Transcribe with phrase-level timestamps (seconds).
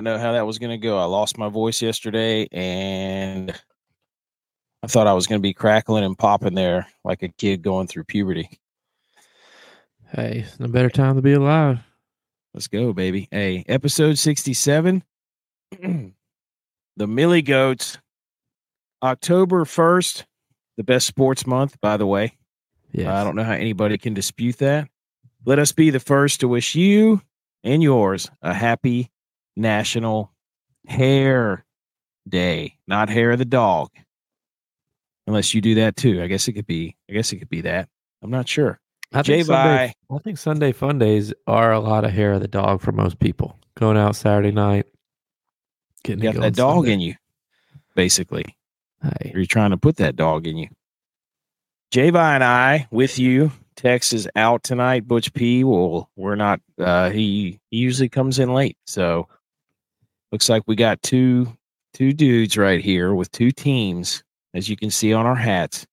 [0.00, 0.98] not know how that was going to go.
[0.98, 3.52] I lost my voice yesterday and
[4.82, 7.86] I thought I was going to be crackling and popping there like a kid going
[7.86, 8.48] through puberty.
[10.10, 11.80] Hey, no better time to be alive.
[12.54, 13.28] Let's go, baby.
[13.30, 15.04] Hey, episode 67.
[15.82, 16.12] the
[16.96, 17.98] Millie Goats.
[19.02, 20.24] October 1st,
[20.76, 22.36] the best sports month, by the way.
[22.92, 23.18] Yeah.
[23.18, 24.88] I don't know how anybody can dispute that.
[25.46, 27.22] Let us be the first to wish you
[27.64, 29.10] and yours a happy
[29.56, 30.32] National
[30.86, 31.64] Hair
[32.28, 33.90] Day, not hair of the dog.
[35.26, 36.22] Unless you do that too.
[36.22, 37.88] I guess it could be I guess it could be that.
[38.22, 38.80] I'm not sure.
[39.12, 39.94] I think, Sunday.
[40.10, 43.18] I think Sunday fun days are a lot of hair of the dog for most
[43.18, 43.58] people.
[43.76, 44.86] Going out Saturday night,
[46.04, 46.92] getting You got that dog Sunday.
[46.92, 47.14] in you,
[47.94, 48.56] basically.
[49.02, 50.68] Hey, Or you're trying to put that dog in you.
[51.92, 53.50] Javi and I with you.
[53.74, 55.08] Tex is out tonight.
[55.08, 58.76] Butch P will we're not uh he, he usually comes in late.
[58.86, 59.26] So
[60.32, 61.56] looks like we got two
[61.94, 64.22] two dudes right here with two teams,
[64.54, 65.86] as you can see on our hats,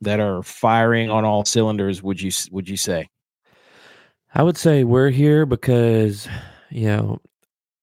[0.00, 3.08] that are firing on all cylinders, would you would you say?
[4.34, 6.28] I would say we're here because
[6.70, 7.20] you know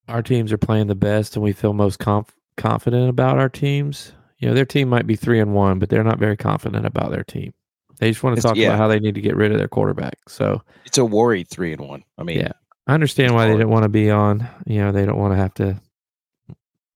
[0.07, 4.11] our teams are playing the best, and we feel most conf- confident about our teams.
[4.39, 7.09] You know, their team might be three and one, but they're not very confident about
[7.09, 7.53] their team.
[7.99, 8.67] They just want to It's- talk yeah.
[8.67, 10.17] about how they need to get rid of their quarterback.
[10.27, 12.03] So It's a worried three and one.
[12.17, 12.51] I mean Yeah.
[12.87, 14.47] I understand why they didn't want to be on.
[14.65, 15.81] You know, they don't want to have to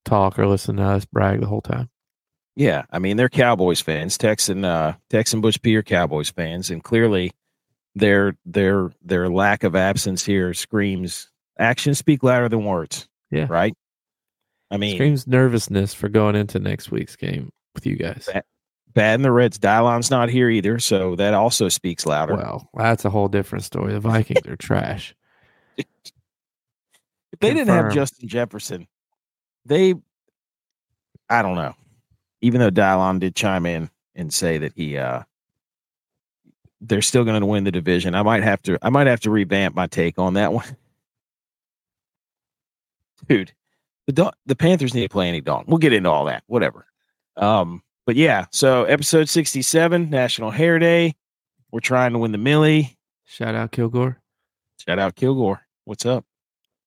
[0.06, 1.90] talk or listen to us brag the whole time.
[2.56, 4.18] Yeah, I mean they're Cowboys fans.
[4.18, 7.32] Texan uh, Tex and Butch P are Cowboys fans, and clearly
[7.96, 13.08] their their their lack of absence here screams actions speak louder than words.
[13.32, 13.48] Yeah.
[13.50, 13.74] right.
[14.72, 18.30] I mean, Screams nervousness for going into next week's game with you guys.
[18.32, 18.46] That-
[18.94, 19.58] bad in the Reds.
[19.58, 22.36] Dylon's not here either, so that also speaks louder.
[22.36, 23.94] Well, that's a whole different story.
[23.94, 25.16] The Vikings are trash.
[25.80, 27.94] If they didn't have.
[27.94, 28.88] Justin Jefferson,
[29.66, 29.96] they,
[31.30, 31.76] I don't know.
[32.42, 35.24] Even though Dylon did chime in and say that he, uh,
[36.82, 38.16] they're still going to win the division.
[38.16, 40.66] I might have to, I might have to revamp my take on that one,
[43.28, 43.52] dude.
[44.08, 45.66] The the Panthers need to play any dog.
[45.68, 46.88] We'll get into all that, whatever.
[47.38, 51.14] Um, but yeah, so episode sixty-seven, National Hair Day.
[51.72, 52.98] We're trying to win the Millie.
[53.26, 54.20] Shout out Kilgore.
[54.84, 55.62] Shout out Kilgore.
[55.90, 56.24] What's up?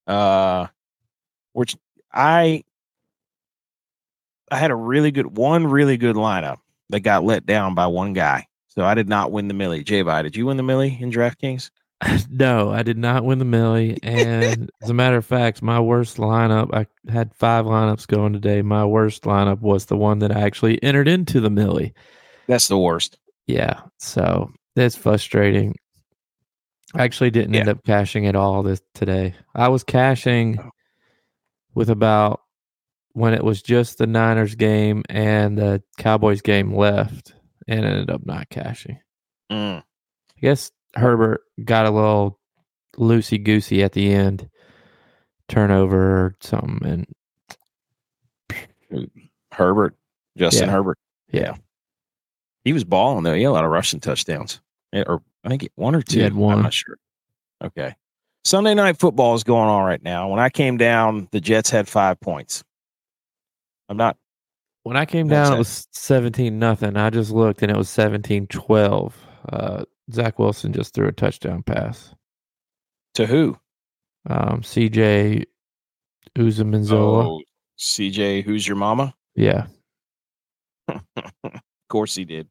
[0.06, 0.68] Uh
[1.54, 1.76] which
[2.14, 2.62] I
[4.48, 6.58] I had a really good one really good lineup
[6.90, 8.46] that got let down by one guy.
[8.68, 9.82] So I did not win the Millie.
[9.82, 11.70] J did you win the Millie in DraftKings?
[12.30, 13.98] no, I did not win the Millie.
[14.04, 18.62] And as a matter of fact, my worst lineup, I had five lineups going today.
[18.62, 21.92] My worst lineup was the one that I actually entered into the Millie.
[22.46, 23.19] That's the worst.
[23.48, 23.80] Yeah.
[23.98, 25.74] So that's frustrating.
[26.94, 29.34] I actually didn't end up cashing at all this today.
[29.54, 30.70] I was cashing Oh.
[31.75, 32.41] with about
[33.14, 37.34] when it was just the Niners game and the Cowboys game left
[37.69, 38.98] and ended up not cashing.
[39.50, 39.81] Mm.
[39.81, 42.38] I guess Herbert got a little
[42.97, 44.48] loosey goosey at the end,
[45.48, 47.06] turnover or something,
[48.91, 49.08] and
[49.52, 49.97] Herbert,
[50.36, 50.72] Justin Yeah.
[50.72, 50.98] Herbert.
[51.31, 51.54] yeah,
[52.64, 53.34] He was balling though.
[53.34, 54.60] He had a lot of rushing touchdowns.
[54.94, 56.20] Or I think one or two.
[56.20, 56.58] had one.
[56.58, 56.97] I'm not sure.
[57.62, 57.94] Okay.
[58.44, 60.28] Sunday night football is going on right now.
[60.28, 62.64] When I came down, the Jets had five points.
[63.88, 64.16] I'm not
[64.82, 65.58] when I came down, it.
[65.58, 66.97] was seventeen nothing.
[66.97, 69.12] I just looked and it was 17-12.
[69.48, 72.14] Uh, Zach Wilson just threw a touchdown pass.
[73.14, 73.56] to who?
[74.28, 75.44] Um, CJ
[76.37, 77.25] Uzamanzola.
[77.25, 77.43] Oh,
[77.78, 79.14] CJ, who's your mama?
[79.34, 79.66] Yeah,
[80.88, 82.49] of course he did.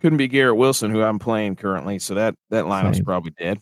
[0.00, 3.04] Couldn't be Garrett Wilson, who I'm playing currently, so that that lineup's Same.
[3.04, 3.60] probably dead.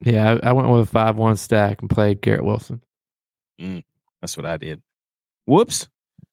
[0.00, 0.38] yeah.
[0.42, 2.82] I, I went with a five-one stack and played Garrett Wilson.
[4.20, 4.82] That's what I did.
[5.46, 5.88] Whoops.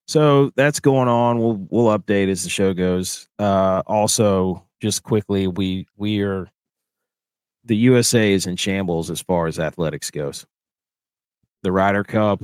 [0.08, 1.40] So that's going on.
[1.40, 3.28] We'll we'll update as the show goes.
[3.40, 6.48] Uh, also, just quickly, we we are
[7.64, 10.46] the USA is in shambles as far as athletics goes.
[11.64, 12.44] The Ryder Cup,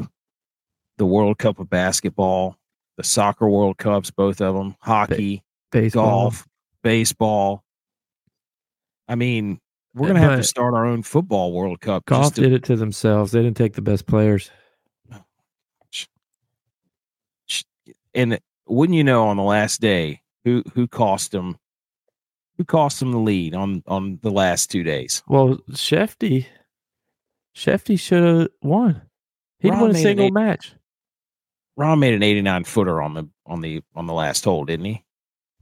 [0.97, 2.57] the World Cup of basketball,
[2.97, 6.05] the soccer World Cups, both of them, hockey, Baseball.
[6.23, 6.47] golf,
[6.83, 7.63] baseball.
[9.07, 9.59] I mean,
[9.93, 12.05] we're gonna have to start our own football World Cup.
[12.05, 13.31] Golf just to- did it to themselves.
[13.31, 14.49] They didn't take the best players.
[18.13, 21.57] and wouldn't you know on the last day who who cost them
[22.57, 26.45] who cost them the lead on on the last two days Well, Shefty,
[27.55, 29.01] Shefty should have won.
[29.59, 30.73] He'd Ron won a single eight- match.
[31.79, 35.03] Rahm made an 89 footer on the on the on the last hole didn't he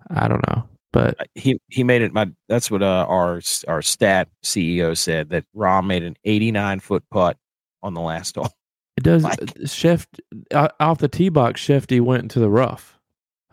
[0.09, 0.67] I don't know.
[0.91, 2.13] But Uh, He he made it.
[2.13, 7.03] My that's what uh, our our stat CEO said that Rahm made an 89 foot
[7.11, 7.37] putt
[7.83, 8.51] on the last hole.
[8.97, 9.23] it does.
[9.23, 10.07] Like- Chef
[10.53, 12.97] uh, off the tee box, Shefty went into the rough.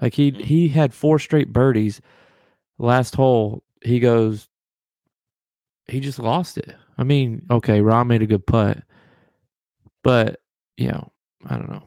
[0.00, 0.40] Like he Mhm.
[0.42, 2.00] he had four straight birdies.
[2.78, 4.48] Last hole, he goes.
[5.88, 6.74] He just lost it.
[6.98, 8.82] I mean, okay, Rahm made a good putt,
[10.02, 10.40] but
[10.76, 11.12] you know,
[11.46, 11.82] I don't know.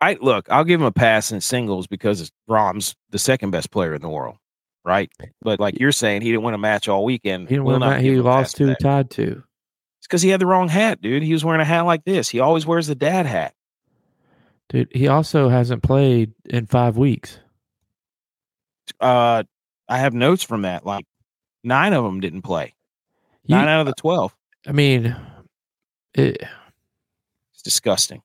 [0.00, 3.94] I look, I'll give him a pass in singles because Rahm's the second best player
[3.94, 4.36] in the world,
[4.84, 5.10] right?
[5.40, 7.48] But like you're saying, he didn't win a match all weekend.
[7.48, 8.00] He didn't Will not.
[8.00, 9.42] He him a pass lost to, tied to.
[9.98, 11.22] It's because he had the wrong hat, dude.
[11.22, 12.28] He was wearing a hat like this.
[12.28, 13.54] He always wears the dad hat.
[14.68, 17.38] Dude, he also hasn't played in five weeks.
[19.00, 19.44] Uh,
[19.88, 20.84] I have notes from that.
[20.86, 21.04] Like
[21.62, 22.74] nine of them didn't play.
[23.44, 24.34] You- Nine out of the twelve.
[24.66, 25.14] I mean,
[26.14, 26.40] it,
[27.52, 28.22] It's disgusting.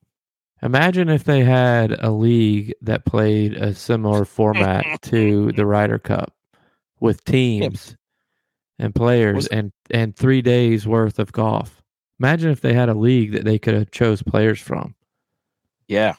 [0.62, 6.32] imagine if they had a league that played a similar format to the Ryder Cup
[7.00, 7.96] with teams
[8.78, 11.82] and players and and three days worth of golf.
[12.20, 14.94] Imagine if they had a league that they could have chose players from.
[15.86, 16.16] Yeah.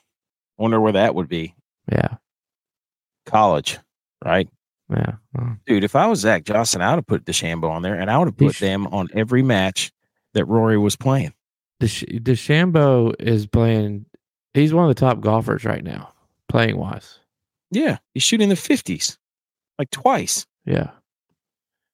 [0.58, 1.56] Wonder where that would be.
[1.92, 2.16] Yeah,
[3.26, 3.80] College,
[4.24, 4.48] right?
[4.90, 5.14] yeah.
[5.34, 8.12] well, Dude, if I was Zach Johnson, I would have put DeChambeau on there and
[8.12, 9.92] I would have put them on every match
[10.34, 11.34] that Rory was playing.
[11.82, 14.06] Desch- DeChambeau is playing.
[14.54, 16.12] He's one of the top golfers right now,
[16.48, 17.20] playing wise.
[17.72, 17.98] Yeah.
[18.14, 19.18] He's shooting the 50s
[19.80, 20.46] like twice.
[20.66, 20.92] Yeah,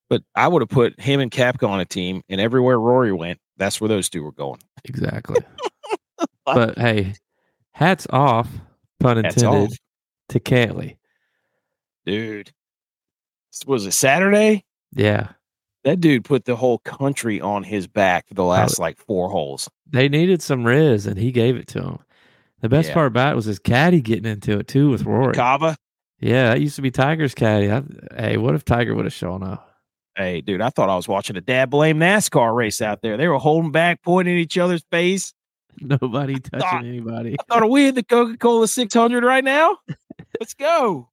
[0.10, 3.40] But I would have put him and Koepka on a team, and everywhere Rory went,
[3.58, 4.60] that's where those two were going.
[4.84, 5.40] exactly.
[6.46, 7.14] but hey,
[7.72, 8.50] hats off,
[9.00, 9.78] pun Hats intended, off.
[10.30, 10.98] to Cantlay.
[12.06, 12.52] Dude.
[13.66, 14.66] Was it Saturday?
[14.94, 15.30] Yeah,
[15.86, 19.70] That dude put the whole country on his back for the last like four holes.
[19.88, 22.00] they needed some Riz, and he gave it to him.
[22.62, 22.94] The best Yeah.
[22.96, 25.34] part about it was his caddy getting into it too with Rory.
[25.34, 25.78] Kava.
[26.20, 27.72] Yeah, that used to be Tiger's caddy.
[27.72, 27.84] I,
[28.18, 29.70] hey, what if Tiger would have shown up?
[30.16, 33.18] Hey, dude, I thought I was watching a dad blame NASCAR race out there.
[33.18, 35.34] They were holding back, pointing at each other's face.
[35.82, 37.36] Nobody touching thought- anybody.
[37.38, 39.78] I thought, are we in the Coca Cola 600 right now?
[40.40, 41.10] Let's go.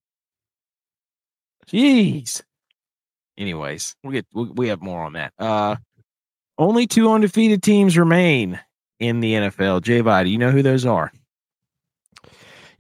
[1.67, 2.43] Jeez.
[3.39, 5.33] Anyways, we get we, we have more on that.
[5.39, 5.77] Uh,
[6.59, 8.61] only two undefeated teams remain
[9.01, 9.83] in the NFL.
[9.83, 10.01] J.
[10.03, 11.11] do you know who those are?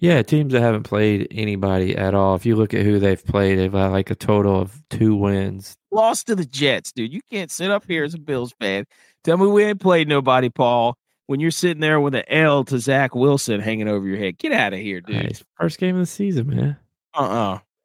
[0.02, 2.34] Yeah, teams that haven't played anybody at all.
[2.34, 5.76] If you look at who they've played, they've had like a total of two wins.
[5.92, 7.12] Lost to the Jets, dude.
[7.12, 8.84] You can't sit up here as a Bills fan.
[9.22, 10.96] Tell me we ain't played nobody, Paul.
[11.28, 14.50] When you're sitting there with an L to Zach Wilson hanging over your head, get
[14.50, 15.40] out of here, dude.
[15.60, 16.76] First game of the season, man.
[17.14, 17.20] Uh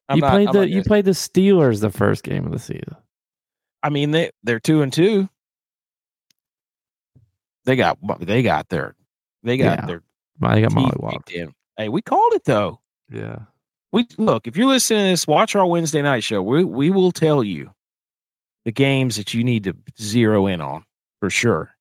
[0.10, 2.96] uh you played the you played the Steelers the first game of the season.
[3.84, 5.30] I mean, they they're two and two.
[7.66, 8.96] They got they got their
[9.44, 9.86] they got Yeah.
[9.86, 10.02] their
[10.42, 11.54] I got mollywopped.
[11.78, 12.80] Hey, we called it though.
[13.12, 13.40] Yeah.
[13.92, 16.42] We look if you're listening to this, watch our Wednesday night show.
[16.42, 17.72] We we will tell you
[18.66, 20.84] the games that you need to zero in on
[21.20, 21.72] for sure.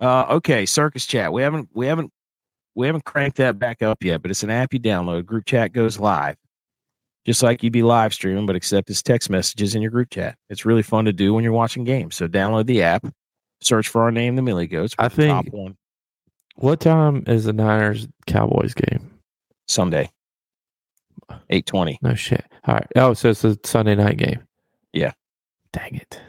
[0.00, 1.32] Uh, okay, circus chat.
[1.32, 2.12] We haven't we haven't
[2.74, 5.24] we haven't cranked that back up yet, but it's an app you download.
[5.24, 6.36] Group chat goes live,
[7.24, 10.36] just like you'd be live streaming, but except it's text messages in your group chat.
[10.50, 12.16] It's really fun to do when you're watching games.
[12.16, 13.06] So download the app,
[13.62, 14.94] search for our name, the Millie Goats.
[14.98, 15.76] I think- one
[16.56, 19.10] What time is the Niners Cowboys game?
[19.66, 20.10] Sunday,
[21.50, 21.98] eight twenty.
[22.02, 22.44] No shit.
[22.66, 22.86] All right.
[22.96, 24.42] Oh, so it's a Sunday night game.
[24.92, 25.12] Yeah.
[25.72, 26.20] Dang it.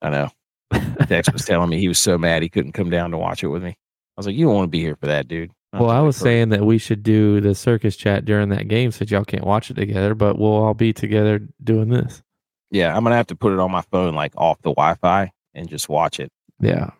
[0.00, 0.28] I know.
[1.06, 3.48] Dex was telling me he was so mad he couldn't come down to watch it
[3.48, 3.70] with me.
[3.70, 3.74] I
[4.16, 6.22] was like, "You don't want to be here for that, dude." Well, I was was
[6.22, 9.70] saying that we should do the circus chat during that game since y'all can't watch
[9.70, 12.22] it together, but we'll all be together doing this.
[12.70, 15.68] Yeah, I'm gonna have to put it on my phone, like off the Wi-Fi, and
[15.68, 16.32] just watch it.
[16.60, 16.90] Yeah.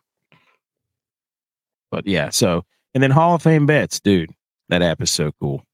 [1.97, 2.63] But yeah, so
[2.93, 4.31] and then Hall of Fame bets, dude.
[4.69, 5.65] That app is so cool.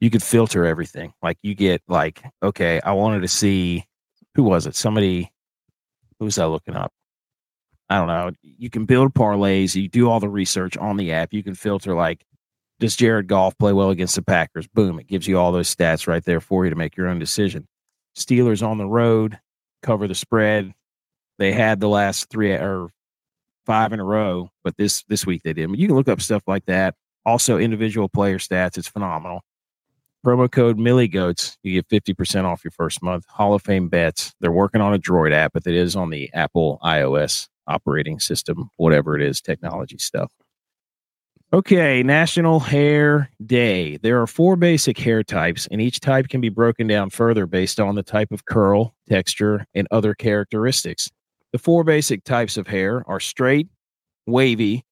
[0.00, 1.12] You could filter everything.
[1.22, 3.84] Like you get like, okay, I wanted to see
[4.34, 4.74] who was it?
[4.74, 5.30] Somebody
[6.18, 6.92] who was I looking up?
[7.88, 8.32] I don't know.
[8.42, 9.76] You can build parlays.
[9.76, 11.32] You do all the research on the app.
[11.32, 12.24] You can filter like,
[12.80, 14.66] does Jared Goff play well against the Packers?
[14.66, 14.98] Boom!
[14.98, 17.68] It gives you all those stats right there for you to make your own decision.
[18.18, 19.38] Steelers on the road,
[19.84, 20.74] cover the spread.
[21.38, 22.88] They had the last three or
[23.66, 25.70] five in a row, but this this week they did.
[25.76, 26.94] You can look up stuff like that.
[27.26, 28.76] Also, individual player stats.
[28.76, 29.42] It's phenomenal.
[30.24, 31.58] Promo code Millie Goats.
[31.62, 33.26] You get fifty percent off your first month.
[33.28, 34.34] Hall of Fame bets.
[34.40, 38.70] They're working on a Droid app, but it is on the Apple iOS operating system,
[38.76, 40.32] whatever it is, technology stuff.
[41.52, 43.96] Okay, National Hair Day.
[43.98, 47.78] There are four basic hair types, and each type can be broken down further based
[47.78, 51.12] on the type of curl, texture, and other characteristics.
[51.54, 53.68] The four basic types of hair are straight,
[54.26, 54.84] wavy,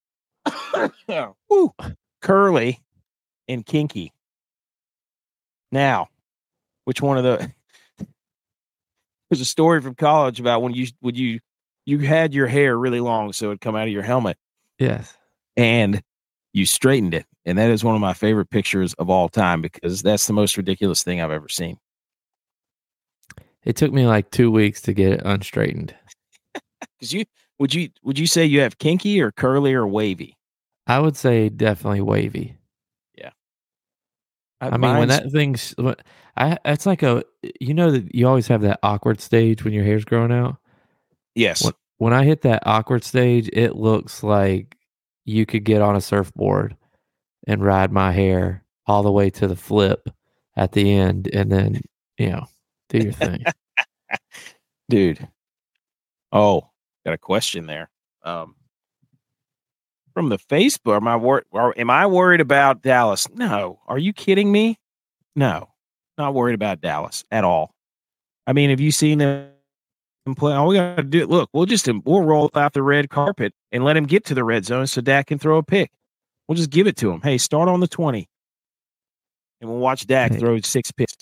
[1.50, 1.74] woo,
[2.20, 2.80] curly,
[3.48, 4.12] and kinky.
[5.72, 6.06] Now,
[6.84, 7.50] which one of the
[9.28, 11.40] there's a story from college about when you when you
[11.84, 14.36] you had your hair really long so it'd come out of your helmet
[14.78, 15.16] Yes.
[15.56, 16.00] and
[16.52, 17.26] you straightened it.
[17.44, 20.56] And that is one of my favorite pictures of all time because that's the most
[20.56, 21.78] ridiculous thing I've ever seen.
[23.64, 25.92] It took me like two weeks to get it unstraightened.
[27.02, 27.24] Because you
[27.58, 30.36] would you would you say you have kinky or curly or wavy?
[30.86, 32.56] I would say definitely wavy.
[33.18, 33.30] Yeah.
[34.60, 35.96] I mean, when that thing's, when-
[36.36, 37.24] I it's like a
[37.60, 40.58] you know that you always have that awkward stage when your hair's growing out.
[41.34, 44.76] yes, When, when I hit that awkward stage, it looks like
[45.24, 46.76] you could get on a surfboard
[47.48, 50.08] and ride my hair all the way to the flip
[50.56, 51.82] at the end, and then
[52.16, 52.46] you know
[52.90, 53.42] do your thing.
[54.88, 55.28] dude.
[56.30, 56.70] Oh,
[57.04, 57.90] got a question there.
[58.22, 58.54] Um,
[60.14, 63.26] from the Facebook, am I wor- or am I worried about Dallas?
[63.34, 63.80] No.
[63.86, 64.78] Are you kidding me?
[65.34, 65.70] No,
[66.18, 67.74] not worried about Dallas at all.
[68.46, 69.48] I mean, have you seen them
[70.36, 70.52] play?
[70.52, 71.30] All we got to do, it.
[71.30, 74.44] look, we'll just we'll roll out the red carpet and let him get to the
[74.44, 75.90] red zone so Dak can throw a pick.
[76.46, 77.22] We'll just give it to him.
[77.22, 78.28] Hey, start on the twenty,
[79.62, 80.38] and we'll watch Dak Hey.
[80.38, 81.14] throw six picks.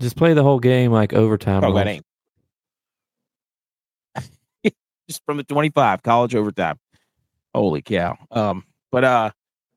[0.00, 1.62] Just play the whole game like overtime.
[1.64, 2.06] Oh, that ain't.
[5.08, 6.78] Just from the 25, college overtime.
[7.54, 8.16] Holy cow.
[8.30, 9.30] Um, but uh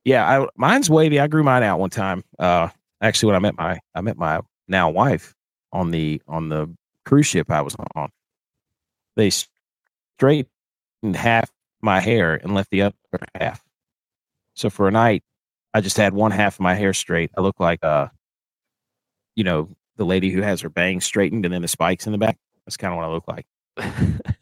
[0.04, 1.20] yeah, I mine's wavy.
[1.20, 2.24] I grew mine out one time.
[2.38, 2.70] Uh
[3.02, 5.34] actually when I met my I met my now wife
[5.72, 6.74] on the on the
[7.06, 8.10] cruise ship I was on.
[9.16, 9.32] They
[10.18, 10.48] straightened
[11.16, 11.50] half
[11.82, 12.96] my hair and left the other
[13.36, 13.64] half.
[14.54, 15.24] So for a night,
[15.74, 17.32] I just had one half of my hair straight.
[17.38, 18.08] I look like uh
[19.36, 22.18] you know, the lady who has her bangs straightened and then the spikes in the
[22.18, 22.38] back.
[22.66, 23.46] That's kind of what I look like.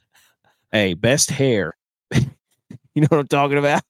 [0.71, 1.73] Hey, best hair.
[2.13, 2.21] you
[2.95, 3.81] know what I'm talking about?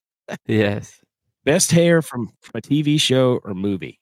[0.48, 1.02] yes,
[1.46, 4.00] Best hair from, from a TV show or movie.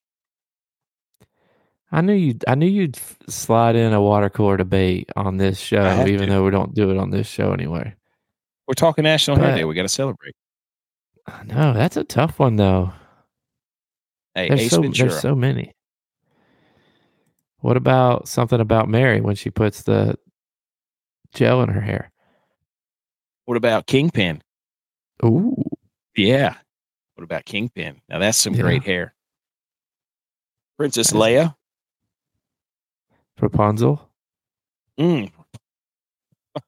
[1.91, 2.35] I knew you.
[2.47, 6.33] I knew you'd slide in a water cooler debate on this show, even to.
[6.33, 7.95] though we don't do it on this show anyway.
[8.67, 9.63] We're talking National Hair Day.
[9.63, 10.35] We got to celebrate.
[11.25, 12.91] I know that's a tough one though.
[14.35, 15.09] Hey, There's Ace so Ventura.
[15.09, 15.71] there's so many.
[17.59, 20.17] What about something about Mary when she puts the
[21.33, 22.11] gel in her hair?
[23.47, 24.43] What about Kingpin?
[25.25, 25.55] Ooh,
[26.15, 26.55] Yeah.
[27.15, 27.99] What about Kingpin?
[28.07, 28.61] Now that's some Yeah.
[28.61, 29.15] great hair.
[30.77, 31.55] Princess Leia.
[33.41, 34.07] Rapunzel.
[34.99, 35.31] Mm.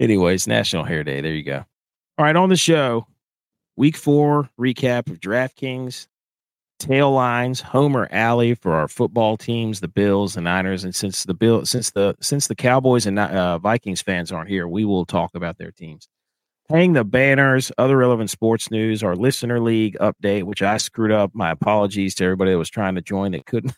[0.00, 1.20] Anyways, National Hair Day.
[1.20, 1.64] There you go.
[2.18, 3.06] All right, on the show,
[3.76, 6.06] week four recap of DraftKings,
[6.82, 11.34] tail lines, Homer Alley for our football teams, the Bills, the Niners, and since the
[11.34, 15.34] Bill, since the since the Cowboys and uh, Vikings fans aren't here, we will talk
[15.34, 16.08] about their teams.
[16.68, 21.32] Hang the banners, other relevant sports news, our listener league update, which I screwed up.
[21.34, 23.74] My apologies to everybody that was trying to join that couldn't.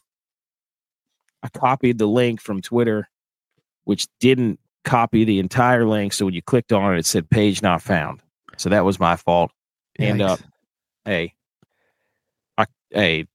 [1.43, 3.09] I copied the link from Twitter,
[3.85, 6.13] which didn't copy the entire link.
[6.13, 8.21] So when you clicked on it, it said page not found.
[8.57, 9.51] So that was my fault.
[9.99, 10.29] Hand Yikes.
[10.29, 10.41] up.
[11.05, 11.35] Hey,
[12.95, 13.27] hey,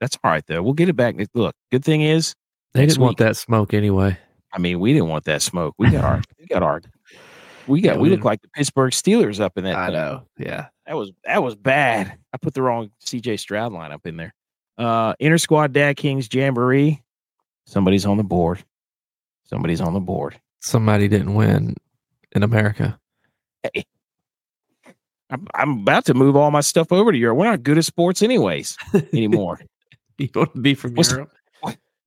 [0.00, 0.62] that's all right though.
[0.62, 1.14] We'll get it back.
[1.34, 2.34] Look, good thing is,
[2.74, 4.18] They didn't want that smoke anyway.
[4.52, 5.74] I mean, we didn't want that smoke.
[5.78, 6.80] We got our, we got our,
[7.66, 9.86] we got, Yeah, we we look like the Pittsburgh Steelers up in that.
[9.86, 9.94] thing.
[9.94, 10.22] know.
[10.38, 10.66] Yeah.
[10.86, 12.18] That was that was bad.
[12.32, 14.34] I put the wrong CJ Stroud lineup in there.
[14.76, 17.02] Uh Inter Squad Dad Kings Jamboree.
[17.66, 18.62] Somebody's on the board.
[19.44, 20.38] Somebody's on the board.
[20.60, 21.74] Somebody didn't win
[22.32, 22.98] in America.
[23.62, 23.84] Hey.
[25.34, 27.38] I'm, I'm about to move all my stuff over to Europe.
[27.38, 28.76] We're not good at sports anyways
[29.12, 29.60] anymore.
[30.18, 31.30] You want to be from What's- Europe?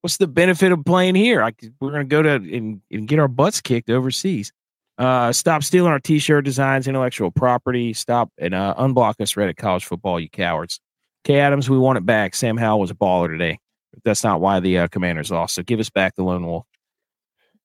[0.02, 1.44] What's the benefit of playing here?
[1.44, 4.54] I, we're going to go to and, and get our butts kicked overseas.
[4.98, 7.94] Uh, stop stealing our t-shirt designs, intellectual property.
[7.94, 10.80] Stop and uh, unblock us, Reddit college football, you cowards.
[11.26, 11.40] K.
[11.40, 12.36] Adams, we want it back.
[12.36, 13.60] Sam Howell was a baller today.
[14.06, 15.56] That's not why the uh, Commanders lost.
[15.56, 16.66] So give us back the lone wolf.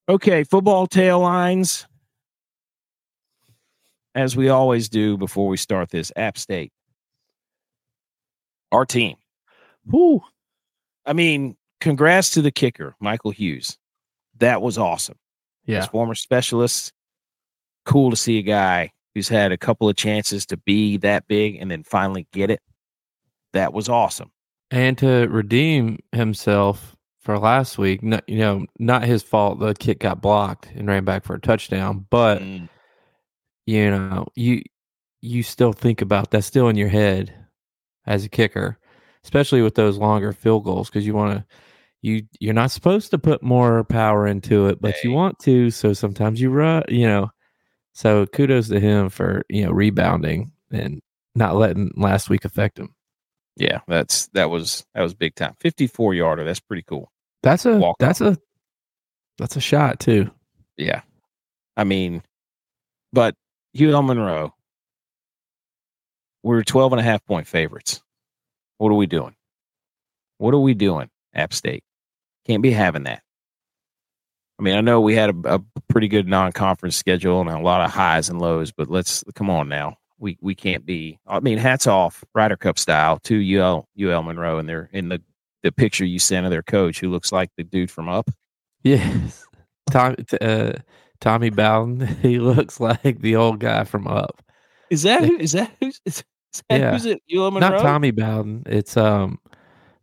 [0.09, 1.87] Okay, football tail lines.
[4.14, 6.73] As we always do before we start this, App State.
[8.71, 9.16] Our team.
[9.87, 10.23] Woo.
[11.07, 13.78] I mean, congrats to the kicker, Michael Hughes.
[14.38, 15.16] That was awesome.
[15.66, 15.78] Yeah.
[15.78, 16.92] As former specialist,
[17.85, 21.57] cool to see a guy who's had a couple of chances to be that big
[21.57, 22.61] and then finally get it.
[23.52, 24.31] That was awesome.
[24.71, 29.61] And to redeem himself for last week, you know, not his fault.
[29.61, 32.07] The kick got blocked and ran back for a touchdown.
[32.11, 32.69] But Mm,
[33.66, 34.62] you know, you
[35.21, 37.33] you still think about that's still in your head
[38.07, 38.78] as a kicker,
[39.25, 41.45] especially with those longer field goals because you want to.
[42.04, 45.71] You you're not supposed to put more power into it, but you want to.
[45.71, 46.83] So sometimes you run.
[46.88, 47.31] You know.
[47.92, 51.00] So kudos to him for you know rebounding and
[51.35, 52.95] not letting last week affect him.
[53.57, 55.54] yeah, that's that was that was big time.
[55.61, 56.45] 54 yarder.
[56.45, 57.12] That's pretty cool.
[57.42, 58.37] That's a Walk that's a
[59.38, 60.31] That's a shot too.
[60.76, 61.02] Yeah.
[61.76, 62.23] I mean,
[63.12, 63.35] but
[63.80, 64.54] UL Monroe,
[66.42, 68.02] we're 12 and a half point favorites.
[68.78, 69.34] What are we doing?
[70.38, 71.84] What are we doing, App State?
[72.46, 73.22] Can't be having that.
[74.58, 77.80] I mean, I know we had a, a pretty good non-conference schedule and a lot
[77.80, 79.96] of highs and lows, but let's come on now.
[80.18, 81.18] We we can't be.
[81.26, 85.20] I mean, hats off, Ryder Cup style to UL UL Monroe, and they're in the
[85.62, 88.30] the picture you sent of their coach, who looks like the dude from Up.
[88.84, 89.46] Yes,
[89.90, 90.72] Tom, uh,
[91.22, 92.00] Tommy Bowden.
[92.20, 94.42] He looks like the old guy from Up.
[94.90, 95.38] Is that who?
[95.38, 96.00] Is that who's?
[96.04, 96.22] Is
[96.68, 96.90] that Yeah.
[96.92, 97.22] who's it?
[97.34, 97.70] UL Monroe?
[97.70, 98.64] Not Tommy Bowden.
[98.66, 99.38] It's um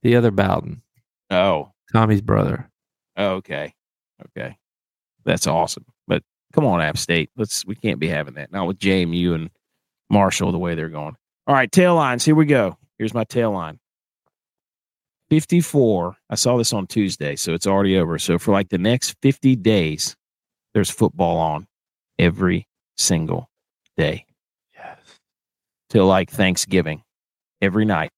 [0.01, 0.81] the other Bowden,
[1.29, 2.69] Oh, Tommy's brother.
[3.17, 3.75] Oh, okay.
[4.27, 4.57] Okay.
[5.25, 5.85] That's awesome.
[6.07, 6.23] But
[6.53, 7.29] come on, App State.
[7.35, 8.51] Let's we can't be having that.
[8.51, 9.49] Not with JMU and
[10.09, 11.15] Marshall the way they're going.
[11.45, 12.23] All right, tail lines.
[12.25, 12.77] Here we go.
[12.97, 13.79] Here's my tail line.
[15.29, 16.15] 54.
[16.29, 18.17] I saw this on Tuesday, so it's already over.
[18.17, 20.15] So for like the next 50 days,
[20.73, 21.67] there's football on
[22.17, 23.49] every single
[23.97, 24.25] day
[24.73, 24.99] Yes.
[25.89, 27.03] till like Thanksgiving
[27.61, 28.11] every night.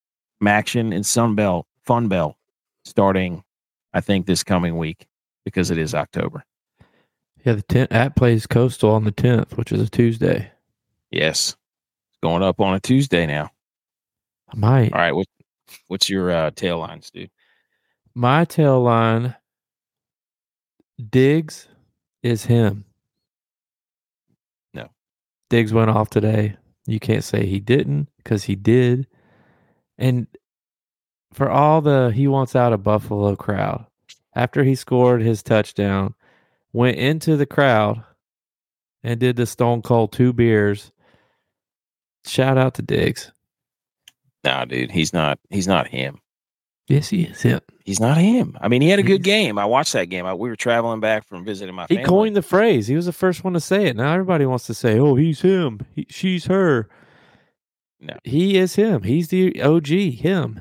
[0.44, 2.36] MACtion and Sunbelt, Fun Belt
[2.84, 3.44] starting,
[3.94, 5.06] I think, this coming week
[5.46, 6.44] because it is October.
[7.46, 10.52] Yeah, the ten, at plays Coastal on the tenth, which is a Tuesday.
[11.12, 11.56] Yes.
[12.10, 13.50] It's going up on a Tuesday now.
[14.52, 14.94] I might.
[14.94, 15.12] All right.
[15.16, 15.28] What,
[15.88, 17.30] what's your uh, tail lines, dude?
[18.14, 19.36] My tail line,
[21.10, 21.68] Diggs
[22.24, 22.86] is him.
[24.74, 24.90] No.
[25.50, 26.58] Diggs went off today.
[26.88, 29.08] You can't say he didn't because he did.
[29.98, 30.28] And
[31.34, 33.86] for all the he wants out of Buffalo crowd,
[34.36, 36.16] after he scored his touchdown,
[36.74, 38.04] went into the crowd
[39.04, 40.92] and did the Stone Cold two beers.
[42.26, 43.32] Shout out to Diggs.
[44.44, 44.92] Nah, dude.
[44.92, 45.40] He's not.
[45.50, 46.21] He's not him.
[46.92, 47.62] Yes, he is him.
[47.86, 48.58] He's not him.
[48.62, 49.58] I mean, he had a good game.
[49.58, 50.26] I watched that game.
[50.26, 52.08] I, we were traveling back from visiting my He family.
[52.08, 52.88] coined the phrase.
[52.88, 53.96] He was the first one to say it.
[53.96, 55.80] Now everybody wants to say, "Oh, he's him.
[55.96, 56.90] He, she's her."
[58.00, 58.16] No.
[58.24, 59.04] he is him.
[59.04, 59.88] He's the OG.
[59.88, 60.60] Him.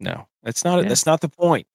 [0.00, 0.82] No, that's not.
[0.82, 0.88] Yeah.
[0.88, 1.66] That's not the point.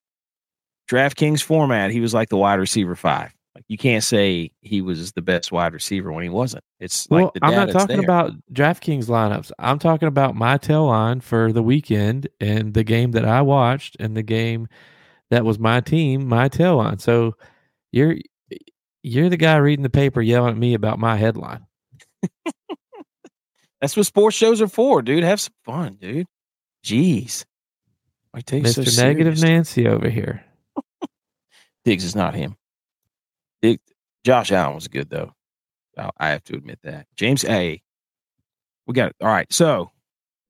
[0.89, 1.91] DraftKings format.
[1.91, 3.33] He was like the wide receiver five.
[3.57, 6.63] Like you can't say he was the best wide receiver when he wasn't.
[6.79, 8.03] It's Well, like the I'm not talking there.
[8.05, 9.51] about DraftKings lineups.
[9.57, 13.97] I'm talking about my tail line for the weekend and the game that I watched
[13.99, 14.67] and the game
[15.31, 16.99] that was my team, my tail line.
[16.99, 17.33] So
[17.91, 18.17] you're
[19.01, 21.65] you're the guy reading the paper yelling at me about my headline.
[23.81, 25.23] That's what sports shows are for, dude.
[25.23, 26.27] Have some fun, dude.
[26.85, 27.43] Jeez.
[28.35, 29.03] I take you so Mr.
[29.03, 29.41] Negative.
[29.41, 30.43] Nancy over here.
[31.85, 32.55] Diggs is not him.
[33.61, 33.79] Dig,
[34.23, 35.33] Josh Allen was good though.
[35.97, 37.07] I I have to admit that.
[37.15, 37.81] James A.
[38.85, 39.15] We got it.
[39.21, 39.51] All right.
[39.51, 39.91] So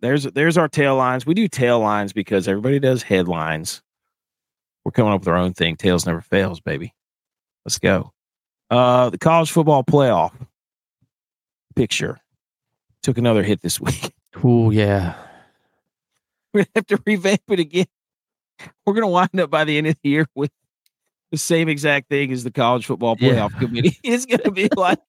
[0.01, 1.25] there's there's our tail lines.
[1.25, 3.81] We do tail lines because everybody does headlines.
[4.83, 5.75] We're coming up with our own thing.
[5.75, 6.93] Tails never fails, baby.
[7.65, 8.11] Let's go.
[8.69, 10.33] Uh the college football playoff
[11.75, 12.19] picture
[13.03, 14.13] took another hit this week.
[14.43, 15.15] Oh yeah.
[16.53, 17.85] We're gonna have to revamp it again.
[18.85, 20.51] We're gonna wind up by the end of the year with
[21.31, 23.31] the same exact thing as the college football Yeah.
[23.49, 23.97] playoff committee.
[24.03, 24.99] It's gonna be like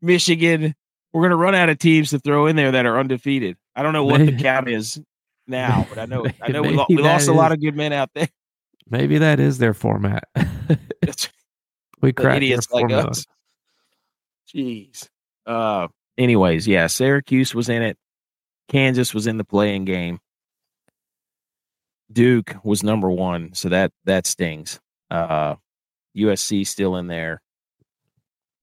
[0.00, 0.74] Michigan.
[1.12, 3.56] We're gonna run out of teams to throw in there that are undefeated.
[3.76, 5.00] I don't know what the Maybe- count is
[5.46, 7.92] now, but I know I know we, lo- we lost a lot of good men
[7.92, 8.28] out there.
[8.88, 10.24] Maybe that is their format.
[12.00, 13.04] We the cracked idiots like formula.
[13.08, 13.26] us.
[14.54, 15.08] Jeez.
[15.46, 15.88] Uh.
[16.18, 17.96] Anyways, yeah, Syracuse was in it.
[18.68, 20.18] Kansas was in the playing game.
[22.12, 24.78] Duke was number one, so that that stings.
[25.12, 25.56] Uh,
[26.16, 27.42] USC still in there.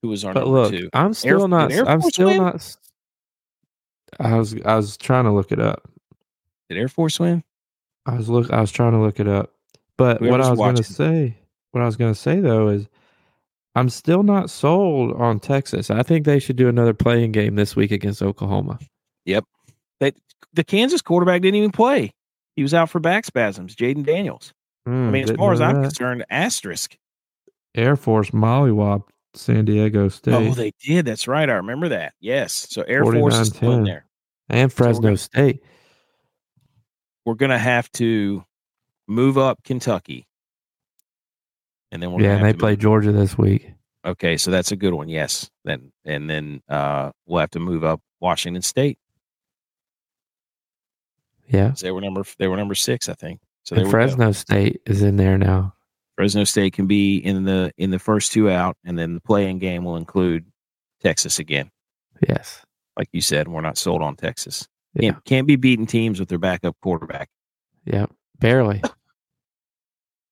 [0.01, 0.89] Who was our But number look, two?
[0.93, 1.71] I'm still did not.
[1.87, 2.37] I'm still win?
[2.37, 2.75] not.
[4.19, 4.55] I was.
[4.65, 5.89] I was trying to look it up.
[6.69, 7.43] Did Air Force win?
[8.05, 8.51] I was look.
[8.51, 9.53] I was trying to look it up.
[9.97, 11.37] But what I was going to say,
[11.71, 12.87] what I was going to say though is,
[13.75, 15.91] I'm still not sold on Texas.
[15.91, 18.79] I think they should do another playing game this week against Oklahoma.
[19.25, 19.43] Yep.
[19.99, 20.13] They,
[20.53, 22.11] the Kansas quarterback didn't even play.
[22.55, 23.75] He was out for back spasms.
[23.75, 24.53] Jaden Daniels.
[24.89, 26.97] I mean, as far as I'm concerned, asterisk.
[27.75, 29.03] Air Force mollywop
[29.35, 31.05] San Diego State Oh, they did.
[31.05, 31.47] That's right.
[31.49, 32.13] I remember that.
[32.19, 32.67] Yes.
[32.69, 33.85] So Air Force is still in 49-10.
[33.85, 34.05] there.
[34.49, 35.63] and Fresno gonna- State.
[37.25, 38.43] we're gonna have to
[39.07, 40.27] move up Kentucky,
[41.91, 43.71] and then we're Yeah, and they to play move- Georgia this week.
[44.05, 45.09] Okay, so that's a good one.
[45.09, 48.97] Yes, then and then uh, we'll have to move up Washington State.
[51.47, 51.73] Yeah.
[51.79, 53.41] They were number they were number six, I think.
[53.69, 53.91] So and.
[53.91, 55.75] Fresno State is in there now.
[56.15, 59.59] Fresno State can be in the in the first two out, and then the playing
[59.59, 60.43] game will include
[61.03, 61.69] Texas again.
[62.27, 62.63] Yes.
[62.97, 64.67] Like you said, we're not sold on Texas.
[64.95, 65.11] Yeah.
[65.11, 67.29] Can't can't be beating teams with their backup quarterback.
[67.85, 68.07] Yeah.
[68.39, 68.81] Barely.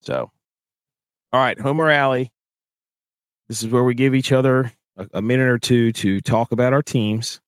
[0.01, 0.31] So
[1.33, 2.31] All right, Homer Alley.
[3.49, 6.71] This is where we give each other a, a minute or two to talk about
[6.71, 7.41] our teams.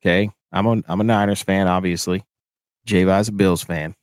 [0.00, 2.22] Okay, I'm a I'm a Niners fan, obviously.
[2.84, 3.96] J is a Bills fan.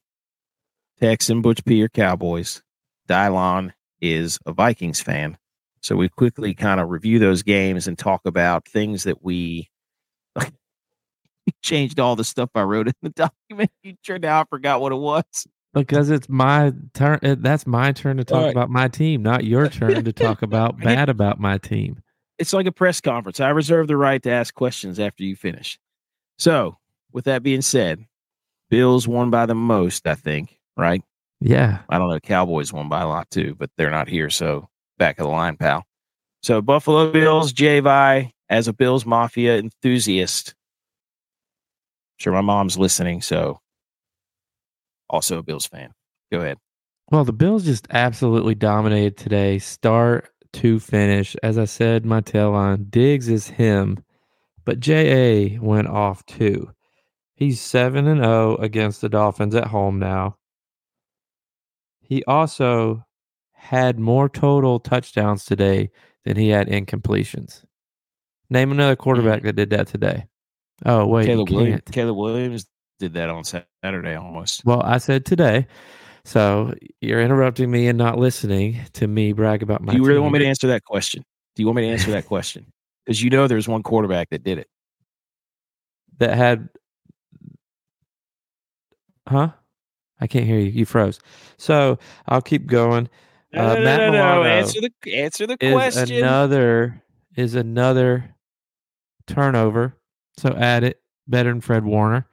[0.99, 2.61] Tex and Butch P are Cowboys.
[3.07, 5.37] Dylon is a Vikings fan.
[5.81, 9.69] So we quickly kind of review those games and talk about things that we
[11.63, 13.09] changed all the stuff I wrote in the
[13.49, 13.71] document.
[13.83, 15.23] You turned out I forgot what it was.
[15.73, 17.19] Because it's my turn.
[17.23, 18.51] uh, That's my turn to talk right.
[18.51, 22.01] about my team, not your turn to talk about bad about my team.
[22.39, 23.39] It's like a press conference.
[23.39, 25.77] I reserve the right to ask questions after you finish.
[26.37, 26.77] So,
[27.11, 28.05] with that being said,
[28.69, 31.03] Bills won by the most, I think, right?
[31.41, 31.79] Yeah.
[31.89, 32.19] I don't know.
[32.19, 34.29] Cowboys won by a lot too, but they're not here.
[34.29, 35.85] So back of the line, pal.
[36.41, 37.81] So Buffalo Bills, J
[38.49, 40.55] as a Bills Mafia enthusiast.
[42.17, 43.59] Sure, my mom's listening, so
[45.09, 45.91] also a Bills fan.
[46.31, 46.57] Go ahead.
[47.11, 51.35] Well, the Bills just absolutely dominated today, start to finish.
[51.43, 54.03] As I said, my tail line, Diggs is him,
[54.65, 56.71] but JA went off too.
[57.35, 60.35] He's 7 and 0 against the Dolphins at home now.
[62.09, 63.05] He also
[63.53, 65.91] had more total touchdowns today
[66.25, 67.63] than he had incompletions.
[68.49, 69.01] Name another hmm.
[69.01, 70.25] quarterback that did that today.
[70.85, 71.83] Oh, wait, Caleb Williams.
[71.91, 72.65] Caleb Williams
[72.97, 74.65] did that on Saturday almost.
[74.65, 75.67] Well, I said today.
[76.25, 80.17] So you're interrupting me and not listening to me brag about my Do you really
[80.17, 80.23] team.
[80.23, 81.23] want me to answer that question?
[81.55, 82.71] Do you want me to answer that question?
[83.05, 84.67] Because you know there's one quarterback that did it.
[86.17, 86.69] that had
[89.27, 89.51] huh
[90.19, 90.69] i can't hear you.
[90.69, 91.19] You froze.
[91.57, 93.09] So i'll keep going.
[93.53, 94.11] No, Uh, no, no, Matt no, no.
[94.11, 96.17] Milano Answer the answer the is question.
[96.17, 97.01] another
[97.35, 98.35] is another
[99.27, 99.95] turnover.
[100.37, 101.01] So add it.
[101.27, 102.27] Better than fred warner.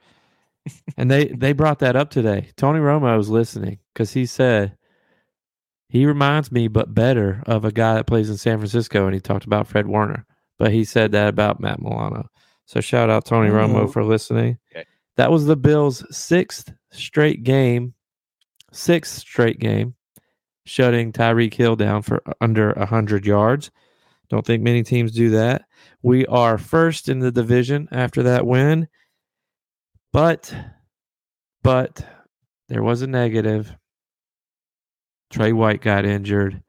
[0.97, 2.49] And they they brought that up today.
[2.57, 4.75] Tony romo was listening because he said
[5.89, 9.21] he reminds me but better of a guy that plays in san francisco and he
[9.21, 10.25] talked about fred warner.
[10.59, 12.29] But he said that about matt milano.
[12.65, 13.87] So shout out tony romo Oh.
[13.87, 14.57] for listening.
[14.75, 14.85] Okay.
[15.17, 17.93] That was the bills sixth straight game
[18.71, 19.95] sixth straight game
[20.65, 23.71] shutting Tyreek Hill down for under 100 yards.
[24.29, 25.63] Don't think many teams do that.
[26.01, 28.87] We are first in the division after that win.
[30.11, 30.53] But
[31.63, 32.05] but
[32.69, 33.73] there was a negative.
[35.29, 36.61] Tre White got injured.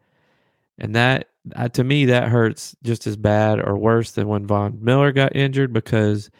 [0.78, 4.78] And that uh, to me that hurts just as bad or worse than when Von
[4.80, 6.30] Miller got injured because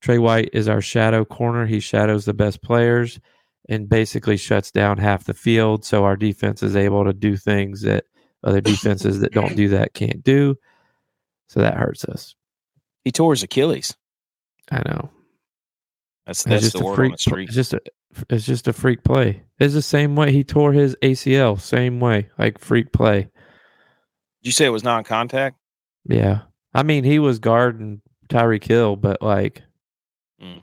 [0.00, 1.66] Tre White is our shadow corner.
[1.66, 3.20] He shadows the best players
[3.68, 5.84] and basically shuts down half the field.
[5.84, 8.04] So our defense is able to do things that
[8.42, 10.56] other defenses that don't do that can't do.
[11.48, 12.34] So that hurts us.
[13.04, 13.94] he tore his Achilles.
[14.70, 15.10] I know.
[16.26, 17.12] That's It's that's just the a word on freak.
[17.12, 17.48] the street.
[17.48, 17.80] It's just a.
[18.28, 19.42] It's just a freak play.
[19.60, 21.60] It's the same way he tore his ACL.
[21.60, 23.22] Same way, like freak play.
[23.22, 23.30] Did
[24.48, 25.56] you say it was non-contact?
[26.08, 26.40] Yeah,
[26.74, 29.62] I mean he was guarding Tyreek Hill, but like,
[30.42, 30.62] Mm.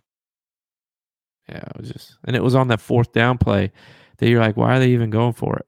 [1.49, 3.71] yeah, it was just, and it was on that fourth down play
[4.17, 5.67] that you're like, why are they even going for it?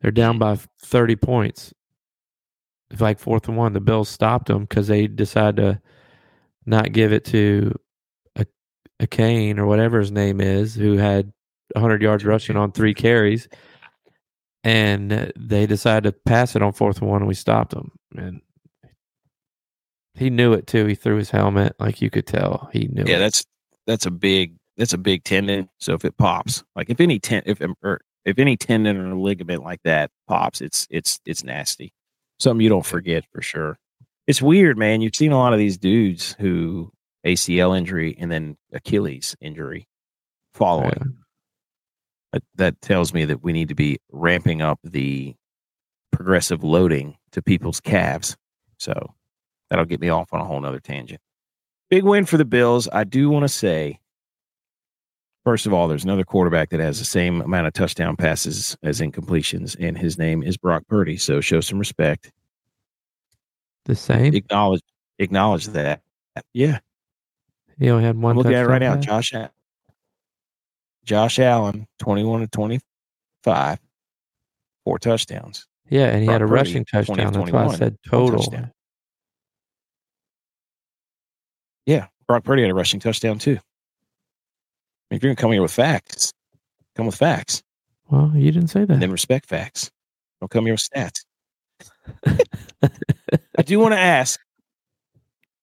[0.00, 1.72] They're down by thirty points.
[2.90, 3.72] It's like fourth and one.
[3.72, 5.80] The Bills stopped them because they decided to
[6.66, 7.74] not give it to
[8.36, 8.46] a,
[9.00, 11.32] a Kane or whatever his name is, who had
[11.74, 13.48] 100 yards rushing on three carries,
[14.64, 17.92] and they decided to pass it on fourth and one, and we stopped them.
[18.16, 18.40] And
[20.22, 20.86] he knew it too.
[20.86, 22.70] He threw his helmet, like you could tell.
[22.72, 23.04] He knew.
[23.06, 23.18] Yeah, it.
[23.20, 23.44] that's
[23.86, 25.68] that's a big that's a big tendon.
[25.78, 29.16] So if it pops, like if any ten if or er, if any tendon or
[29.16, 31.92] ligament like that pops, it's it's it's nasty.
[32.38, 33.78] Something you don't forget for sure.
[34.26, 35.00] It's weird, man.
[35.00, 36.92] You've seen a lot of these dudes who
[37.26, 39.88] ACL injury and then Achilles injury
[40.54, 40.92] following.
[40.96, 41.06] Yeah.
[42.32, 45.34] That, that tells me that we need to be ramping up the
[46.12, 48.36] progressive loading to people's calves.
[48.78, 49.14] So
[49.72, 51.18] that'll get me off on a whole nother tangent.
[51.88, 52.90] Big win for the Bills.
[52.92, 54.00] I do want to say,
[55.46, 59.00] first of all, there's another quarterback that has the same amount of touchdown passes as
[59.00, 61.16] incompletions, and his name is Brock Purdy.
[61.16, 62.30] So show some respect.
[63.86, 64.34] the same.
[64.34, 64.82] Acknowledge
[65.18, 66.02] acknowledge that.
[66.52, 66.80] Yeah.
[67.78, 68.36] He only had one.
[68.36, 68.96] Looking at it right now.
[68.96, 69.06] pass?
[69.06, 69.50] Josh Allen.
[71.06, 73.78] Josh Allen, 21 to 25,
[74.84, 75.66] four touchdowns.
[75.88, 77.32] Yeah, and he Brock had a Purdy, rushing touchdown.
[77.32, 78.54] to That's why I said total.
[81.86, 82.06] Yeah.
[82.28, 83.52] Brock Purdy had a rushing touchdown too.
[83.52, 83.54] I
[85.10, 86.32] mean, If you're going to come here with facts,
[86.96, 87.62] come with facts
[88.08, 88.92] Well, you didn't say that.
[88.92, 89.90] and then respect facts.
[90.40, 91.24] Don't come here with stats.
[93.58, 94.38] I do want to ask.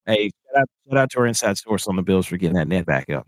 [0.05, 2.67] Hey, shout out, shout out to our inside source on the Bills for getting that
[2.67, 3.27] net back up.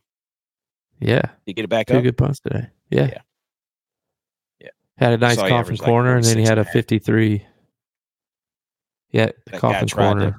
[0.99, 2.03] yeah, you get it back two up?
[2.03, 2.67] good punts today.
[2.89, 3.05] Yeah.
[3.07, 3.21] Yeah.
[4.59, 4.69] Yeah.
[4.97, 6.73] Had a nice coffin averaged like corner, and then he had a and a half.
[6.73, 7.45] 53.
[9.11, 10.35] Yeah, the That coffin tried to-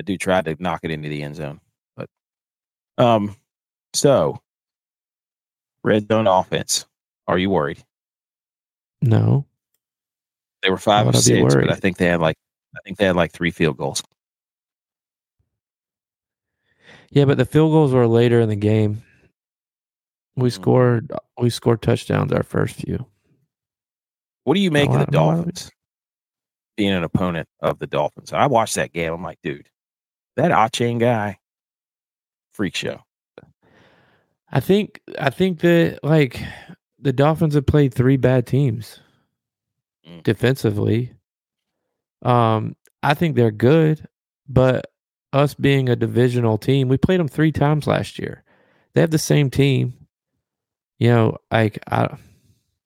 [0.00, 1.60] The dude tried to knock it into the end zone,
[1.94, 2.08] but
[2.96, 3.36] um,
[3.92, 4.40] so
[5.84, 6.86] red zone offense.
[7.28, 7.84] Are you worried?
[9.02, 9.44] No.
[10.62, 11.70] They were five of six, but?
[11.70, 12.36] I think they had like
[12.74, 14.02] I think they had like three field goals.
[17.10, 19.02] Yeah, but the field goals were later in the game.
[20.36, 20.52] We Mhm.
[20.52, 23.06] scored we scored touchdowns our first few.
[24.44, 25.70] What do you make of the I- no, I- Dolphins?
[26.78, 29.12] Being an opponent of the Dolphins, I watched that game.
[29.12, 29.68] I'm like, dude,
[30.40, 31.38] that Achane guy,
[32.52, 33.00] freak show.
[34.50, 36.42] I think I think that like
[36.98, 39.00] the Dolphins have played three bad teams
[40.08, 40.22] Mm.
[40.22, 41.12] defensively.
[42.22, 44.08] Um, I think they're good,
[44.48, 44.86] but
[45.34, 48.42] us being a divisional team, we played them three times last year.
[48.94, 49.94] They have the same team.
[50.98, 52.16] You know, like I,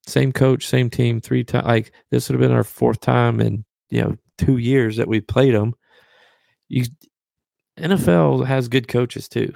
[0.06, 1.66] same coach, same team, three times.
[1.66, 5.20] Like this would have been our fourth time in you know two years that we
[5.20, 5.74] played them.
[6.68, 6.84] You
[7.78, 9.54] NFL has good coaches too.